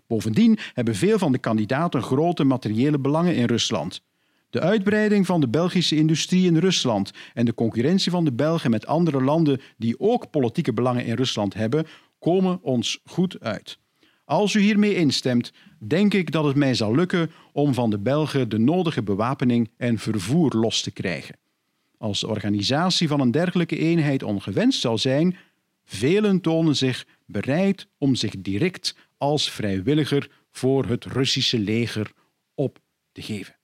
Bovendien 0.07 0.57
hebben 0.73 0.95
veel 0.95 1.17
van 1.17 1.31
de 1.31 1.37
kandidaten 1.37 2.01
grote 2.01 2.43
materiële 2.43 2.99
belangen 2.99 3.35
in 3.35 3.45
Rusland. 3.45 4.01
De 4.49 4.59
uitbreiding 4.59 5.25
van 5.25 5.41
de 5.41 5.49
Belgische 5.49 5.95
industrie 5.95 6.45
in 6.45 6.57
Rusland 6.57 7.11
en 7.33 7.45
de 7.45 7.53
concurrentie 7.53 8.11
van 8.11 8.25
de 8.25 8.33
Belgen 8.33 8.71
met 8.71 8.85
andere 8.85 9.21
landen 9.23 9.61
die 9.77 9.99
ook 9.99 10.29
politieke 10.29 10.73
belangen 10.73 11.05
in 11.05 11.15
Rusland 11.15 11.53
hebben, 11.53 11.85
komen 12.19 12.59
ons 12.61 12.99
goed 13.05 13.39
uit. 13.39 13.77
Als 14.25 14.53
u 14.53 14.59
hiermee 14.59 14.95
instemt, 14.95 15.51
denk 15.79 16.13
ik 16.13 16.31
dat 16.31 16.43
het 16.43 16.55
mij 16.55 16.73
zal 16.73 16.95
lukken 16.95 17.31
om 17.51 17.73
van 17.73 17.89
de 17.89 17.99
Belgen 17.99 18.49
de 18.49 18.57
nodige 18.57 19.03
bewapening 19.03 19.69
en 19.77 19.97
vervoer 19.97 20.55
los 20.55 20.81
te 20.81 20.91
krijgen. 20.91 21.35
Als 22.01 22.23
organisatie 22.23 23.07
van 23.07 23.19
een 23.19 23.31
dergelijke 23.31 23.77
eenheid 23.77 24.23
ongewenst 24.23 24.79
zou 24.79 24.97
zijn, 24.97 25.37
velen 25.83 26.41
tonen 26.41 26.75
zich 26.75 27.05
bereid 27.25 27.87
om 27.97 28.15
zich 28.15 28.41
direct 28.41 28.95
als 29.17 29.51
vrijwilliger 29.51 30.29
voor 30.51 30.85
het 30.85 31.05
Russische 31.05 31.59
leger 31.59 32.11
op 32.55 32.79
te 33.11 33.21
geven. 33.21 33.55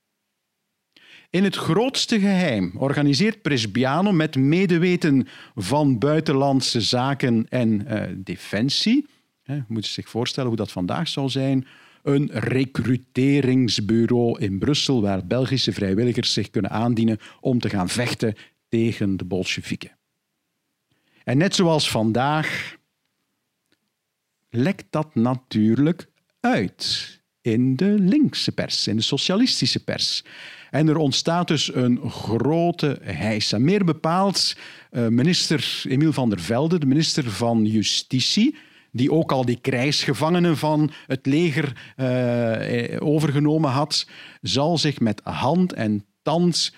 In 1.30 1.44
het 1.44 1.56
grootste 1.56 2.20
geheim 2.20 2.72
organiseert 2.76 3.42
Presbiano 3.42 4.12
met 4.12 4.36
medeweten 4.36 5.28
van 5.56 5.98
buitenlandse 5.98 6.82
zaken 6.82 7.46
en 7.50 7.86
uh, 7.88 8.04
defensie. 8.16 9.06
He, 9.44 9.60
moet 9.68 9.86
je 9.86 9.92
zich 9.92 10.10
voorstellen 10.10 10.50
hoe 10.50 10.58
dat 10.58 10.72
vandaag 10.72 11.08
zou 11.08 11.30
zijn 11.30 11.68
een 12.08 12.30
recruteringsbureau 12.32 14.40
in 14.40 14.60
Brussel 14.60 15.02
waar 15.02 15.28
Belgische 15.28 15.74
vrijwilligers 15.74 16.34
zich 16.34 16.50
kunnen 16.50 16.72
aandienen 16.72 17.20
om 17.42 17.60
te 17.60 17.70
gaan 17.70 17.90
vechten 17.90 18.36
tegen 18.70 19.18
de 19.18 19.26
Bolsjewieken. 19.26 19.92
En 21.24 21.38
net 21.38 21.56
zoals 21.56 21.90
vandaag 21.90 22.76
lekt 24.50 24.86
dat 24.90 25.16
natuurlijk 25.16 26.08
uit 26.40 27.16
in 27.42 27.76
de 27.76 27.96
linkse 28.00 28.52
pers, 28.52 28.88
in 28.88 28.96
de 28.96 29.02
socialistische 29.02 29.84
pers. 29.84 30.24
En 30.72 30.88
er 30.88 30.98
ontstaat 30.98 31.48
dus 31.48 31.76
een 31.76 32.10
grote 32.10 33.00
heisa. 33.02 33.58
Meer 33.58 33.86
bepaald 33.86 34.56
uh, 34.92 35.08
minister 35.08 35.84
Emiel 35.88 36.14
van 36.14 36.30
der 36.30 36.40
Velde, 36.40 36.80
de 36.80 36.86
minister 36.86 37.32
van 37.32 37.66
Justitie, 37.66 38.56
die 38.98 39.12
ook 39.12 39.32
al 39.32 39.46
die 39.46 39.60
krijgsgevangenen 39.62 40.58
van 40.58 40.92
het 41.08 41.26
leger 41.26 41.94
uh, 41.98 42.98
overgenomen 43.00 43.70
had, 43.70 44.08
zal 44.42 44.78
zich 44.78 45.00
met 45.00 45.22
hand 45.24 45.74
en 45.74 46.06
tand 46.22 46.74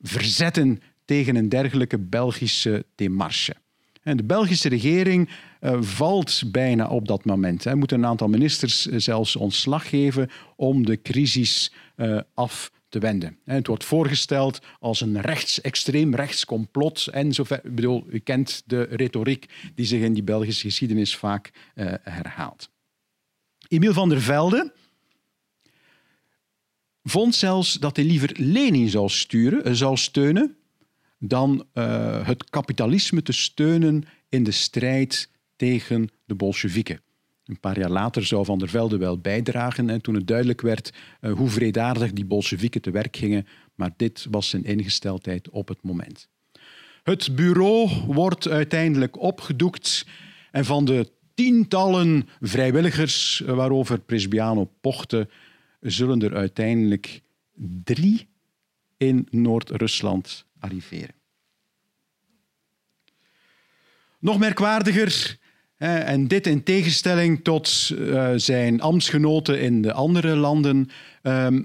verzetten 0.00 0.80
tegen 1.04 1.36
een 1.36 1.48
dergelijke 1.48 1.98
Belgische 1.98 2.84
demarche. 2.94 3.54
En 4.02 4.16
de 4.16 4.24
Belgische 4.24 4.68
regering 4.68 5.28
uh, 5.60 5.76
valt 5.80 6.42
bijna 6.46 6.88
op 6.88 7.08
dat 7.08 7.24
moment. 7.24 7.64
Hij 7.64 7.74
moet 7.74 7.92
een 7.92 8.06
aantal 8.06 8.28
ministers 8.28 8.84
zelfs 8.84 9.36
ontslag 9.36 9.88
geven 9.88 10.30
om 10.56 10.86
de 10.86 11.02
crisis 11.02 11.72
uh, 11.96 12.20
af 12.34 12.70
Het 13.44 13.66
wordt 13.66 13.84
voorgesteld 13.84 14.60
als 14.80 15.00
een 15.00 15.20
rechts, 15.20 15.60
extreem 15.60 16.14
rechts 16.14 16.44
complot. 16.44 17.06
En 17.06 17.32
zover, 17.32 17.60
bedoel, 17.64 18.04
u 18.08 18.18
kent 18.18 18.62
de 18.66 18.82
retoriek 18.82 19.46
die 19.74 19.86
zich 19.86 20.00
in 20.00 20.12
die 20.12 20.22
Belgische 20.22 20.66
geschiedenis 20.66 21.16
vaak 21.16 21.50
uh, 21.74 21.92
herhaalt. 22.02 22.70
Emiel 23.68 23.92
van 23.92 24.08
der 24.08 24.20
Velde 24.20 24.72
vond 27.02 27.34
zelfs 27.34 27.72
dat 27.72 27.96
hij 27.96 28.04
liever 28.04 28.32
Lenin 28.36 28.88
zou, 28.88 29.08
sturen, 29.08 29.68
uh, 29.68 29.74
zou 29.74 29.96
steunen 29.96 30.56
dan 31.18 31.66
uh, 31.74 32.26
het 32.26 32.50
kapitalisme 32.50 33.22
te 33.22 33.32
steunen 33.32 34.04
in 34.28 34.44
de 34.44 34.50
strijd 34.50 35.30
tegen 35.56 36.08
de 36.24 36.34
Bolsjewieken. 36.34 37.00
Een 37.46 37.60
paar 37.60 37.78
jaar 37.78 37.90
later 37.90 38.24
zou 38.24 38.44
Van 38.44 38.58
der 38.58 38.68
Velde 38.68 38.96
wel 38.96 39.18
bijdragen 39.18 39.90
en 39.90 40.00
toen 40.00 40.14
het 40.14 40.26
duidelijk 40.26 40.60
werd 40.60 40.92
uh, 41.20 41.32
hoe 41.32 41.48
vredaardig 41.48 42.12
die 42.12 42.24
Bolsjewieken 42.24 42.80
te 42.80 42.90
werk 42.90 43.16
gingen, 43.16 43.46
maar 43.74 43.90
dit 43.96 44.26
was 44.30 44.48
zijn 44.48 44.64
ingesteldheid 44.64 45.50
op 45.50 45.68
het 45.68 45.82
moment. 45.82 46.28
Het 47.02 47.34
bureau 47.36 47.90
wordt 48.06 48.48
uiteindelijk 48.48 49.20
opgedoekt 49.20 50.06
en 50.50 50.64
van 50.64 50.84
de 50.84 51.10
tientallen 51.34 52.28
vrijwilligers 52.40 53.42
waarover 53.46 53.98
Presbiano 53.98 54.70
pochte, 54.80 55.28
zullen 55.80 56.22
er 56.22 56.36
uiteindelijk 56.36 57.22
drie 57.84 58.28
in 58.96 59.28
Noord-Rusland 59.30 60.46
arriveren. 60.58 61.14
Nog 64.18 64.38
merkwaardiger, 64.38 65.38
en 65.78 66.28
dit 66.28 66.46
in 66.46 66.62
tegenstelling 66.62 67.44
tot 67.44 67.90
eh, 67.98 68.32
zijn 68.36 68.80
ambtsgenoten 68.80 69.60
in 69.60 69.82
de 69.82 69.92
andere 69.92 70.36
landen, 70.36 70.88
ehm, 71.22 71.62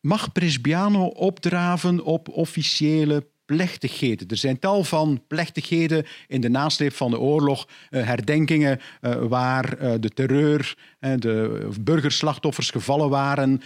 mag 0.00 0.32
Presbiano 0.32 1.06
opdraven 1.06 2.04
op 2.04 2.28
officiële 2.28 3.26
plechtigheden. 3.46 4.28
Er 4.28 4.36
zijn 4.36 4.58
tal 4.58 4.84
van 4.84 5.22
plechtigheden 5.28 6.06
in 6.28 6.40
de 6.40 6.48
nasleep 6.48 6.92
van 6.92 7.10
de 7.10 7.18
oorlog, 7.18 7.68
eh, 7.90 8.04
herdenkingen 8.04 8.80
eh, 9.00 9.14
waar 9.28 9.78
eh, 9.78 9.92
de 10.00 10.08
terreur, 10.08 10.76
de 11.16 11.68
burgerslachtoffers 11.80 12.70
gevallen 12.70 13.08
waren 13.08 13.60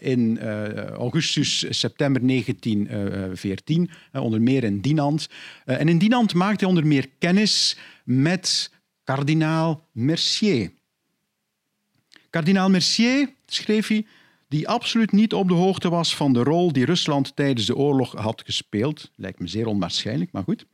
in 0.00 0.40
augustus, 0.92 1.64
september 1.68 2.26
1914, 2.26 3.90
onder 4.12 4.40
meer 4.40 4.64
in 4.64 4.80
Dinant. 4.80 5.28
en 5.64 5.88
in 5.88 5.98
Dinant 5.98 6.34
maakte 6.34 6.64
hij 6.64 6.68
onder 6.68 6.86
meer 6.86 7.06
kennis 7.18 7.76
met 8.04 8.70
kardinaal 9.04 9.88
Mercier. 9.92 10.70
Kardinaal 12.30 12.70
Mercier, 12.70 13.30
schreef 13.46 13.88
hij, 13.88 14.06
die 14.50 14.68
absoluut 14.68 15.12
niet 15.12 15.34
op 15.34 15.48
de 15.48 15.54
hoogte 15.54 15.88
was 15.88 16.16
van 16.16 16.32
de 16.32 16.42
rol 16.42 16.72
die 16.72 16.84
Rusland 16.84 17.36
tijdens 17.36 17.66
de 17.66 17.76
oorlog 17.76 18.12
had 18.12 18.42
gespeeld. 18.44 19.10
Lijkt 19.16 19.38
me 19.38 19.46
zeer 19.46 19.66
onwaarschijnlijk, 19.66 20.32
maar 20.32 20.42
goed. 20.42 20.66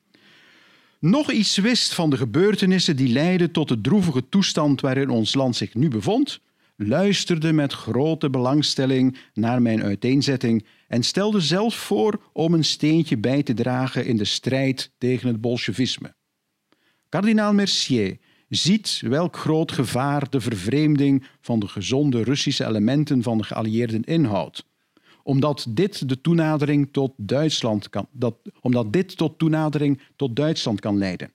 Nog 1.01 1.31
iets 1.31 1.57
wist 1.57 1.95
van 1.95 2.11
de 2.11 2.17
gebeurtenissen 2.17 2.97
die 2.97 3.09
leidden 3.09 3.51
tot 3.51 3.69
de 3.69 3.81
droevige 3.81 4.29
toestand 4.29 4.81
waarin 4.81 5.11
ons 5.11 5.35
land 5.35 5.57
zich 5.57 5.75
nu 5.75 5.89
bevond, 5.89 6.41
luisterde 6.77 7.53
met 7.53 7.73
grote 7.73 8.31
belangstelling 8.31 9.17
naar 9.35 9.63
mijn 9.63 9.83
uiteenzetting 9.83 10.67
en 10.89 11.03
stelde 11.03 11.41
zelfs 11.41 11.77
voor 11.77 12.23
om 12.33 12.55
een 12.55 12.65
steentje 12.65 13.19
bij 13.19 13.43
te 13.43 13.55
dragen 13.55 14.07
in 14.07 14.17
de 14.17 14.25
strijd 14.25 14.93
tegen 14.99 15.29
het 15.29 15.41
bolsjevisme. 15.41 16.15
Kardinaal 17.09 17.53
Mercier 17.53 18.19
ziet 18.49 19.03
welk 19.05 19.37
groot 19.37 19.73
gevaar 19.73 20.31
de 20.31 20.41
vervreemding 20.41 21.27
van 21.41 21.61
de 21.61 21.69
gezonde 21.69 22.23
Russische 22.23 22.67
elementen 22.67 23.23
van 23.23 23.39
de 23.39 23.45
geallieerden 23.45 24.05
inhoudt. 24.05 24.65
Omdat 25.23 25.67
dit 25.69 26.09
de 26.09 26.21
toenadering 26.21 26.89
tot 26.93 27.13
Duitsland 27.17 27.91
kan, 27.91 28.09
dat, 28.13 28.37
omdat 28.61 28.93
dit 28.93 29.17
tot 29.17 29.39
toenadering 29.39 30.01
tot 30.17 30.37
Duitsland 30.37 30.81
kan 30.81 30.99
leiden. 30.99 31.33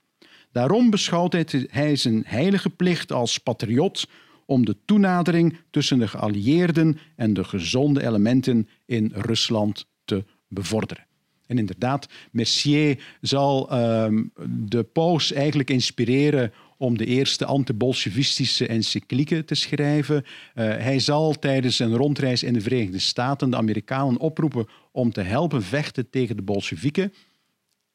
Daarom 0.52 0.90
beschouwt 0.90 1.34
hij 1.70 1.96
zijn 1.96 2.24
heilige 2.26 2.70
plicht 2.70 3.12
als 3.12 3.38
patriot 3.38 4.08
om 4.46 4.66
de 4.66 4.78
toenadering 4.86 5.58
tussen 5.70 6.00
de 6.00 6.08
geallieerden 6.08 6.98
en 7.16 7.34
de 7.34 7.44
gezonde 7.44 8.04
elementen 8.04 8.68
in 8.86 9.12
Rusland 9.16 9.86
te 10.06 10.24
bevorderen. 10.48 11.06
En 11.48 11.58
inderdaad, 11.58 12.08
Mercier 12.32 13.04
zal 13.22 13.74
uh, 13.74 14.06
de 14.50 14.84
paus 14.84 15.32
eigenlijk 15.32 15.70
inspireren 15.70 16.54
om 16.82 16.98
de 16.98 17.06
eerste 17.06 17.46
anti-bolsjevistische 17.46 18.68
encyclieken 18.68 19.46
te 19.46 19.56
schrijven. 19.56 20.16
Uh, 20.16 20.24
hij 20.54 21.00
zal 21.00 21.34
tijdens 21.34 21.80
een 21.80 21.96
rondreis 21.96 22.44
in 22.44 22.54
de 22.54 22.62
Verenigde 22.62 23.00
Staten 23.00 23.50
de 23.50 23.58
Amerikanen 23.58 24.20
oproepen 24.20 24.68
om 24.92 25.12
te 25.12 25.22
helpen 25.22 25.64
vechten 25.64 26.10
tegen 26.10 26.36
de 26.36 26.42
bolsjewieken. 26.42 27.14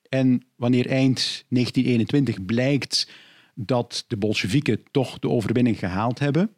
En 0.09 0.47
wanneer 0.57 0.87
eind 0.87 1.45
1921 1.49 2.45
blijkt 2.45 3.11
dat 3.55 4.05
de 4.09 4.17
bolsjewieken 4.17 4.83
toch 4.91 5.19
de 5.19 5.29
overwinning 5.29 5.79
gehaald 5.79 6.19
hebben, 6.19 6.51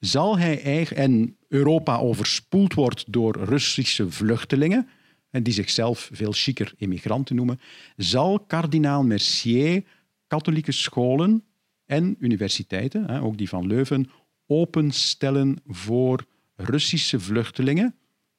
zal 0.00 0.38
hij 0.38 0.62
eigenlijk, 0.62 1.06
en 1.06 1.36
Europa 1.48 1.98
overspoeld 1.98 2.74
wordt 2.74 3.12
door 3.12 3.36
Russische 3.44 4.10
vluchtelingen, 4.10 4.88
en 5.30 5.42
die 5.42 5.52
zichzelf 5.52 6.10
veel 6.12 6.32
chiquer 6.32 6.72
immigranten 6.76 7.36
noemen, 7.36 7.60
zal 7.96 8.40
kardinaal 8.40 9.04
Mercier 9.04 9.84
katholieke 10.26 10.72
scholen 10.72 11.44
en 11.86 12.16
universiteiten, 12.18 13.20
ook 13.20 13.36
die 13.36 13.48
van 13.48 13.66
Leuven, 13.66 14.10
openstellen 14.46 15.56
voor 15.66 16.24
Russische 16.56 17.20
vluchtelingen 17.20 17.94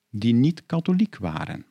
die 0.09 0.33
niet 0.33 0.65
katholiek 0.65 1.17
waren. 1.17 1.65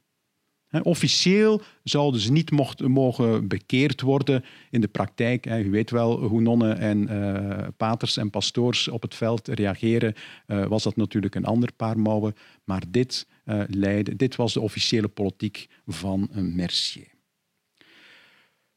Officieel 0.83 1.63
zouden 1.83 2.21
ze 2.21 2.33
niet 2.33 2.51
mogen 2.79 3.49
bekeerd 3.49 4.01
worden. 4.01 4.45
In 4.71 4.81
de 4.81 4.89
praktijk, 4.89 5.47
u 5.47 5.71
weet 5.71 5.91
wel 5.91 6.23
hoe 6.23 6.41
nonnen 6.41 6.79
en 6.79 7.13
uh, 7.13 7.67
paters 7.77 8.17
en 8.17 8.31
pastoors 8.31 8.89
op 8.89 9.03
het 9.03 9.15
veld 9.15 9.49
reageren, 9.49 10.15
uh, 10.47 10.67
was 10.67 10.83
dat 10.83 10.97
natuurlijk 10.97 11.35
een 11.35 11.45
ander 11.45 11.73
paar 11.73 11.99
mouwen. 11.99 12.35
Maar 12.65 12.83
dit, 12.89 13.27
uh, 13.45 13.63
leidde, 13.69 14.17
dit 14.17 14.37
was 14.37 14.53
de 14.53 14.61
officiële 14.61 15.09
politiek 15.09 15.69
van 15.87 16.31
Mercier. 16.33 17.14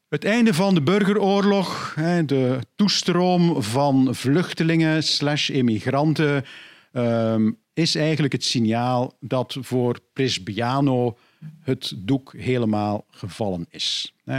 Het 0.08 0.24
einde 0.24 0.54
van 0.54 0.74
de 0.74 0.82
burgeroorlog, 0.82 1.94
de 2.26 2.58
toestroom 2.76 3.62
van 3.62 4.14
vluchtelingen 4.14 5.02
slash 5.02 5.48
immigranten, 5.48 6.44
ehm, 6.92 7.50
is 7.74 7.94
eigenlijk 7.94 8.32
het 8.32 8.44
signaal 8.44 9.16
dat 9.20 9.56
voor 9.60 10.00
Presbiano 10.12 11.18
het 11.60 11.92
doek 11.96 12.34
helemaal 12.36 13.04
gevallen 13.10 13.66
is. 13.70 14.14
Eh, 14.24 14.38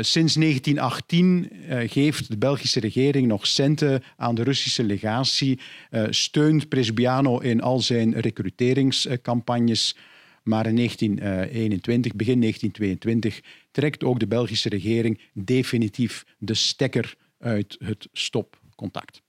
sinds 0.00 0.36
1918 0.36 1.50
eh, 1.68 1.90
geeft 1.90 2.30
de 2.30 2.38
Belgische 2.38 2.80
regering 2.80 3.26
nog 3.26 3.46
centen 3.46 4.02
aan 4.16 4.34
de 4.34 4.42
Russische 4.42 4.84
legatie, 4.84 5.58
eh, 5.90 6.04
steunt 6.10 6.68
Presbiano 6.68 7.38
in 7.38 7.62
al 7.62 7.80
zijn 7.80 8.20
recruteringscampagnes. 8.20 9.96
Maar 10.42 10.66
in 10.66 10.74
1921, 10.74 12.14
begin 12.14 12.38
1922, 12.38 13.40
trekt 13.70 14.04
ook 14.04 14.20
de 14.20 14.26
Belgische 14.26 14.68
regering 14.68 15.20
definitief 15.32 16.24
de 16.38 16.54
stekker 16.54 17.14
uit 17.38 17.76
het 17.78 18.08
stopcontact. 18.12 19.22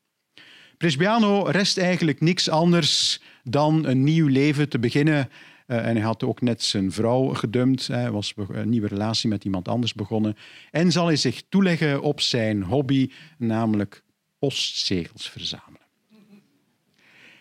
Presbiano 0.78 1.44
rest 1.44 1.78
eigenlijk 1.78 2.22
niks 2.22 2.50
anders 2.50 3.22
dan 3.44 3.86
een 3.86 4.04
nieuw 4.04 4.28
leven 4.28 4.70
te 4.70 4.80
beginnen. 4.80 5.30
Uh, 5.68 5.88
en 5.88 5.96
hij 5.96 6.06
had 6.06 6.24
ook 6.24 6.42
net 6.42 6.64
zijn 6.64 6.92
vrouw 6.92 7.28
gedumpt. 7.28 7.88
Hij 7.88 8.12
was 8.12 8.34
een 8.48 8.70
nieuwe 8.70 8.88
relatie 8.88 9.30
met 9.30 9.44
iemand 9.44 9.68
anders 9.68 9.94
begonnen. 9.94 10.36
En 10.72 10.92
zal 10.92 11.06
hij 11.06 11.16
zich 11.16 11.42
toeleggen 11.50 12.02
op 12.02 12.22
zijn 12.22 12.64
hobby, 12.64 13.12
namelijk 13.38 14.04
postzegels 14.40 15.30
verzamelen. 15.30 15.88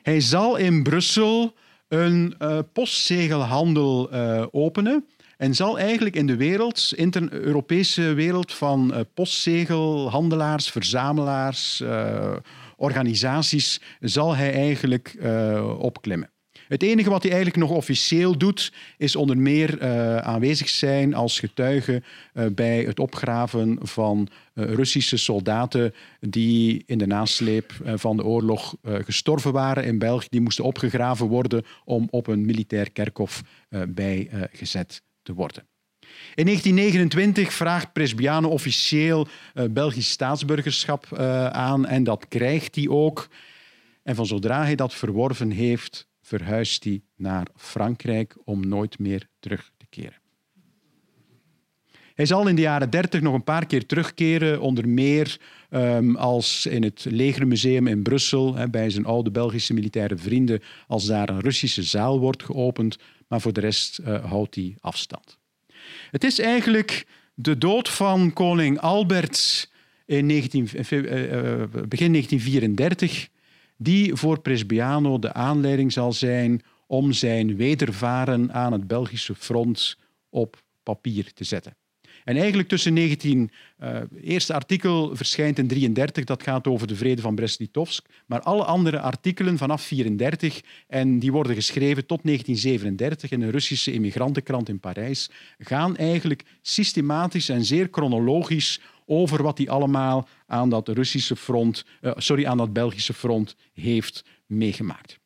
Hij 0.02 0.20
zal 0.20 0.56
in 0.56 0.82
Brussel 0.82 1.54
een 1.88 2.34
uh, 2.38 2.58
postzegelhandel 2.72 4.14
uh, 4.14 4.46
openen. 4.50 5.06
En 5.40 5.54
zal 5.54 5.78
eigenlijk 5.78 6.16
in 6.16 6.26
de 6.26 6.36
wereld, 6.36 6.92
in 6.96 7.10
de 7.10 7.28
Europese 7.30 8.14
wereld 8.14 8.52
van 8.52 8.90
uh, 8.94 9.00
postzegelhandelaars, 9.14 10.70
verzamelaars, 10.70 11.82
organisaties, 12.76 13.80
zal 14.00 14.36
hij 14.36 14.52
eigenlijk 14.52 15.16
opklimmen. 15.78 16.30
Het 16.68 16.82
enige 16.82 17.10
wat 17.10 17.22
hij 17.22 17.32
eigenlijk 17.32 17.62
nog 17.62 17.70
officieel 17.76 18.38
doet, 18.38 18.72
is 18.96 19.16
onder 19.16 19.38
meer 19.38 19.82
aanwezig 20.22 20.68
zijn 20.68 21.14
als 21.14 21.38
getuige 21.38 22.02
bij 22.52 22.82
het 22.82 23.00
opgraven 23.00 23.78
van 23.80 24.28
Russische 24.54 25.16
soldaten 25.16 25.94
die 26.20 26.82
in 26.86 26.98
de 26.98 27.06
nasleep 27.06 27.72
van 27.84 28.16
de 28.16 28.24
oorlog 28.24 28.74
gestorven 28.82 29.52
waren 29.52 29.84
in 29.84 29.98
België. 29.98 30.26
Die 30.30 30.40
moesten 30.40 30.64
opgegraven 30.64 31.26
worden 31.26 31.64
om 31.84 32.08
op 32.10 32.26
een 32.26 32.44
militair 32.44 32.90
kerkhof 32.90 33.42
bijgezet 33.88 35.02
te 35.22 35.34
worden. 35.34 35.68
In 36.34 36.44
1929 36.44 37.52
vraagt 37.52 37.92
Presbiano 37.92 38.48
officieel 38.48 39.28
Belgisch 39.70 40.10
staatsburgerschap 40.10 41.18
aan 41.52 41.86
en 41.86 42.04
dat 42.04 42.28
krijgt 42.28 42.74
hij 42.74 42.88
ook. 42.88 43.28
En 44.02 44.14
van 44.14 44.26
zodra 44.26 44.62
hij 44.62 44.74
dat 44.74 44.94
verworven 44.94 45.50
heeft, 45.50 46.08
verhuist 46.22 46.84
hij 46.84 47.02
naar 47.16 47.46
Frankrijk 47.56 48.36
om 48.44 48.68
nooit 48.68 48.98
meer 48.98 49.28
terug 49.40 49.70
te 49.76 49.86
keren. 49.88 50.18
Hij 52.14 52.28
zal 52.28 52.48
in 52.48 52.54
de 52.54 52.62
jaren 52.62 52.90
30 52.90 53.20
nog 53.20 53.34
een 53.34 53.44
paar 53.44 53.66
keer 53.66 53.86
terugkeren, 53.86 54.60
onder 54.60 54.88
meer 54.88 55.40
um, 55.70 56.16
als 56.16 56.66
in 56.66 56.82
het 56.82 57.06
Legermuseum 57.08 57.86
in 57.86 58.02
Brussel, 58.02 58.54
hè, 58.54 58.68
bij 58.68 58.90
zijn 58.90 59.04
oude 59.04 59.30
Belgische 59.30 59.74
militaire 59.74 60.16
vrienden, 60.16 60.62
als 60.86 61.06
daar 61.06 61.28
een 61.28 61.40
Russische 61.40 61.82
zaal 61.82 62.18
wordt 62.18 62.42
geopend, 62.42 62.98
maar 63.30 63.40
voor 63.40 63.52
de 63.52 63.60
rest 63.60 63.98
uh, 63.98 64.24
houdt 64.24 64.54
hij 64.54 64.76
afstand. 64.80 65.38
Het 66.10 66.24
is 66.24 66.38
eigenlijk 66.38 67.06
de 67.34 67.58
dood 67.58 67.88
van 67.88 68.32
koning 68.32 68.78
Albert 68.78 69.70
in 70.06 70.26
19, 70.26 70.68
uh, 70.74 70.90
uh, 70.90 71.64
begin 71.88 72.12
1934 72.12 73.28
die 73.76 74.14
voor 74.14 74.40
Presbiano 74.40 75.18
de 75.18 75.32
aanleiding 75.32 75.92
zal 75.92 76.12
zijn 76.12 76.62
om 76.86 77.12
zijn 77.12 77.56
wedervaren 77.56 78.52
aan 78.52 78.72
het 78.72 78.86
Belgische 78.86 79.34
front 79.34 79.96
op 80.28 80.62
papier 80.82 81.32
te 81.32 81.44
zetten. 81.44 81.76
En 82.24 82.36
eigenlijk 82.36 82.68
tussen 82.68 82.92
19... 82.92 83.50
Uh, 83.82 83.92
het 83.92 84.08
eerste 84.22 84.54
artikel 84.54 85.16
verschijnt 85.16 85.58
in 85.58 85.68
33, 85.68 86.24
dat 86.24 86.42
gaat 86.42 86.66
over 86.66 86.86
de 86.86 86.96
vrede 86.96 87.22
van 87.22 87.34
Brest-Litovsk. 87.34 88.06
Maar 88.26 88.40
alle 88.40 88.64
andere 88.64 89.00
artikelen 89.00 89.58
vanaf 89.58 89.82
34, 89.82 90.60
en 90.86 91.18
die 91.18 91.32
worden 91.32 91.54
geschreven 91.54 92.06
tot 92.06 92.20
1937 92.22 93.30
in 93.30 93.42
een 93.42 93.50
Russische 93.50 93.92
immigrantenkrant 93.92 94.68
in 94.68 94.80
Parijs, 94.80 95.30
gaan 95.58 95.96
eigenlijk 95.96 96.44
systematisch 96.62 97.48
en 97.48 97.64
zeer 97.64 97.88
chronologisch 97.90 98.80
over 99.06 99.42
wat 99.42 99.58
hij 99.58 99.68
allemaal 99.68 100.28
aan 100.46 100.68
dat 100.68 100.88
Russische 100.88 101.36
front, 101.36 101.84
uh, 102.00 102.12
sorry, 102.16 102.46
aan 102.46 102.56
dat 102.56 102.72
Belgische 102.72 103.14
front 103.14 103.56
heeft 103.72 104.24
meegemaakt. 104.46 105.18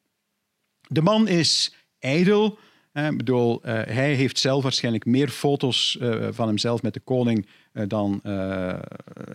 De 0.89 1.03
man 1.03 1.29
is 1.29 1.75
ijdel. 1.99 2.59
Ik 2.95 3.16
bedoel, 3.16 3.61
uh, 3.66 3.73
hij 3.73 4.15
heeft 4.15 4.39
zelf 4.39 4.62
waarschijnlijk 4.62 5.05
meer 5.05 5.29
foto's 5.29 5.99
uh, 6.01 6.29
van 6.31 6.47
hemzelf 6.47 6.83
met 6.83 6.95
de 6.95 7.01
koning 7.01 7.47
dan 7.73 8.21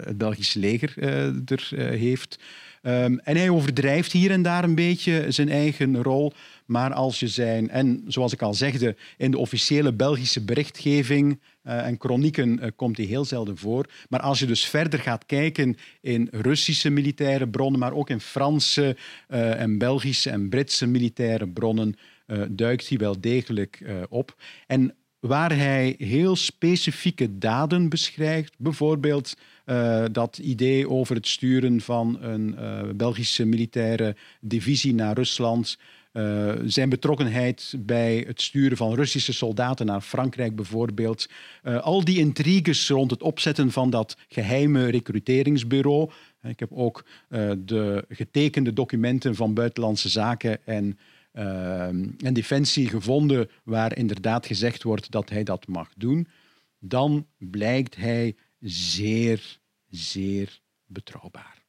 het 0.04 0.18
Belgische 0.18 0.60
leger 0.60 0.98
er 1.46 1.68
heeft. 1.74 2.40
Um, 2.82 3.20
en 3.20 3.38
hij 3.38 3.50
overdrijft 3.50 4.12
hier 4.12 4.32
en 4.32 4.42
daar 4.42 4.64
een 4.64 4.76
beetje 4.76 5.26
zijn 5.32 5.50
eigen 5.50 6.04
rol. 6.04 6.34
Maar 6.66 6.94
als 6.94 7.20
je 7.20 7.28
zijn, 7.28 7.70
en 7.70 8.04
zoals 8.08 8.34
ik 8.34 8.42
al 8.42 8.54
zegde, 8.54 8.96
in 9.18 9.32
de 9.32 9.38
officiële 9.38 9.94
Belgische 9.94 10.44
berichtgeving 10.44 11.40
en 11.64 11.96
chronieken 12.00 12.60
uh, 12.60 12.68
komt 12.76 12.98
hij 12.98 13.06
heel 13.06 13.26
zelden 13.26 13.58
voor. 13.58 13.86
Maar 14.10 14.20
als 14.20 14.40
je 14.40 14.46
dus 14.46 14.66
verder 14.66 15.00
gaat 15.00 15.26
kijken 15.26 15.78
in 16.02 16.28
Russische 16.32 16.90
militaire 16.90 17.48
bronnen, 17.48 17.80
maar 17.80 17.94
ook 17.94 18.10
in 18.10 18.20
Franse 18.22 18.98
en 19.28 19.78
Belgische 19.78 20.30
en 20.30 20.50
Britse 20.50 20.88
militaire 20.88 21.48
bronnen, 21.48 21.96
duikt 22.50 22.90
hij 22.90 22.98
wel 22.98 23.22
degelijk 23.22 23.84
op. 24.10 24.36
En 24.68 24.94
waar 25.20 25.56
hij 25.56 25.96
heel 25.98 26.36
specifieke 26.36 27.38
daden 27.38 27.90
beschrijft, 27.90 28.54
bijvoorbeeld 28.58 29.34
uh, 29.66 30.06
dat 30.12 30.38
idee 30.38 30.90
over 30.90 31.16
het 31.16 31.28
sturen 31.28 31.82
van 31.82 32.18
een 32.22 32.56
Belgische 32.98 33.46
militaire 33.46 34.16
divisie 34.42 34.94
naar 34.94 35.16
Rusland. 35.16 35.78
Zijn 36.66 36.90
betrokkenheid 36.90 37.76
bij 37.80 38.24
het 38.28 38.42
sturen 38.42 38.78
van 38.78 38.94
Russische 38.94 39.34
soldaten 39.34 39.86
naar 39.86 40.02
Frankrijk 40.02 40.56
bijvoorbeeld. 40.56 41.30
al 41.82 42.04
die 42.04 42.20
intriges 42.20 42.90
rond 42.90 43.12
het 43.12 43.22
opzetten 43.24 43.72
van 43.72 43.90
dat 43.90 44.18
geheime 44.28 44.90
recruteringsbureau. 44.90 46.10
Ik 46.42 46.60
heb 46.60 46.72
ook 46.72 47.06
de 47.66 48.06
getekende 48.10 48.74
documenten 48.74 49.36
van 49.36 49.54
Buitenlandse 49.54 50.10
Zaken 50.10 50.66
en, 50.66 50.98
en 52.18 52.34
Defensie 52.34 52.90
gevonden, 52.90 53.50
waar 53.64 53.98
inderdaad 53.98 54.46
gezegd 54.46 54.84
wordt 54.84 55.12
dat 55.12 55.30
hij 55.30 55.44
dat 55.44 55.68
mag 55.68 55.90
doen. 55.98 56.28
Dan 56.80 57.28
blijkt 57.38 57.96
hij 57.96 58.36
zeer 58.60 59.60
zeer 59.90 60.60
betrouwbaar. 60.86 61.64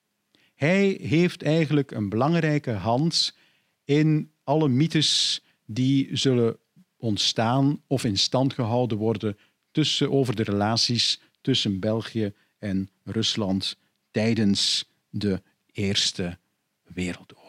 Hij 0.54 0.98
heeft 1.02 1.42
eigenlijk 1.42 1.90
een 1.90 2.08
belangrijke 2.08 2.70
hand 2.70 3.36
in 3.84 4.32
alle 4.44 4.68
mythes 4.68 5.42
die 5.66 6.16
zullen 6.16 6.56
ontstaan 6.96 7.82
of 7.86 8.04
in 8.04 8.18
stand 8.18 8.52
gehouden 8.52 8.98
worden 8.98 9.38
tussen, 9.70 10.10
over 10.10 10.36
de 10.36 10.42
relaties 10.42 11.20
tussen 11.40 11.80
België 11.80 12.32
en 12.58 12.90
Rusland 13.04 13.76
tijdens 14.10 14.90
de 15.10 15.42
Eerste 15.72 16.38
Wereldoorlog. 16.82 17.39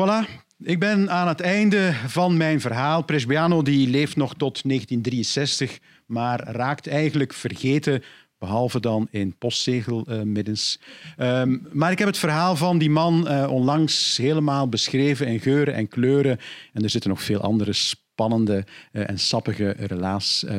Voilà, 0.00 0.26
ik 0.58 0.78
ben 0.78 1.10
aan 1.10 1.28
het 1.28 1.40
einde 1.40 1.92
van 2.06 2.36
mijn 2.36 2.60
verhaal. 2.60 3.02
Presbiano 3.02 3.62
die 3.62 3.88
leeft 3.88 4.16
nog 4.16 4.34
tot 4.34 4.62
1963, 4.62 5.78
maar 6.06 6.40
raakt 6.50 6.86
eigenlijk 6.86 7.32
vergeten 7.32 8.02
Behalve 8.38 8.80
dan 8.80 9.08
in 9.10 9.36
postzegelmiddens. 9.38 10.80
Uh, 11.18 11.40
um, 11.40 11.66
maar 11.72 11.90
ik 11.90 11.98
heb 11.98 12.06
het 12.06 12.18
verhaal 12.18 12.56
van 12.56 12.78
die 12.78 12.90
man 12.90 13.26
uh, 13.28 13.50
onlangs 13.50 14.16
helemaal 14.16 14.68
beschreven 14.68 15.26
in 15.26 15.40
geuren 15.40 15.74
en 15.74 15.88
kleuren. 15.88 16.38
En 16.72 16.82
er 16.82 16.90
zitten 16.90 17.10
nog 17.10 17.22
veel 17.22 17.40
andere 17.40 17.72
spannende 17.72 18.64
uh, 18.92 19.08
en 19.08 19.18
sappige 19.18 19.70
relaas, 19.78 20.44
uh, 20.48 20.58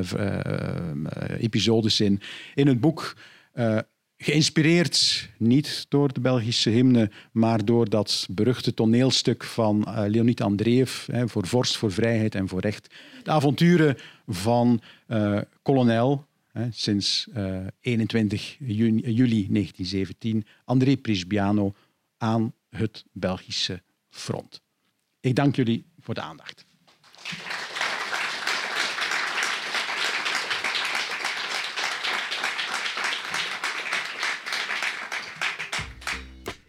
episodes 1.39 1.99
in. 1.99 2.21
In 2.53 2.67
het 2.67 2.79
boek 2.79 3.15
geïnspireerd 4.23 5.29
niet 5.37 5.85
door 5.89 6.13
de 6.13 6.19
Belgische 6.19 6.69
hymne, 6.69 7.11
maar 7.31 7.65
door 7.65 7.89
dat 7.89 8.27
beruchte 8.29 8.73
toneelstuk 8.73 9.43
van 9.43 9.87
Leonid 10.07 10.41
Andreev, 10.41 11.05
hè, 11.05 11.27
voor 11.27 11.47
vorst, 11.47 11.77
voor 11.77 11.91
vrijheid 11.91 12.35
en 12.35 12.47
voor 12.47 12.61
recht. 12.61 12.95
De 13.23 13.31
avonturen 13.31 13.97
van 14.27 14.81
kolonel 15.61 16.25
sinds 16.69 17.27
uh, 17.33 17.57
eh, 17.57 17.67
21 17.81 18.55
juni, 18.59 19.01
juli 19.01 19.47
1917 19.49 20.45
André 20.65 20.97
Prisbiano 20.97 21.73
aan 22.17 22.53
het 22.69 23.05
Belgische 23.11 23.81
front. 24.09 24.61
Ik 25.19 25.35
dank 25.35 25.55
jullie 25.55 25.85
voor 25.99 26.13
de 26.13 26.21
aandacht. 26.21 26.65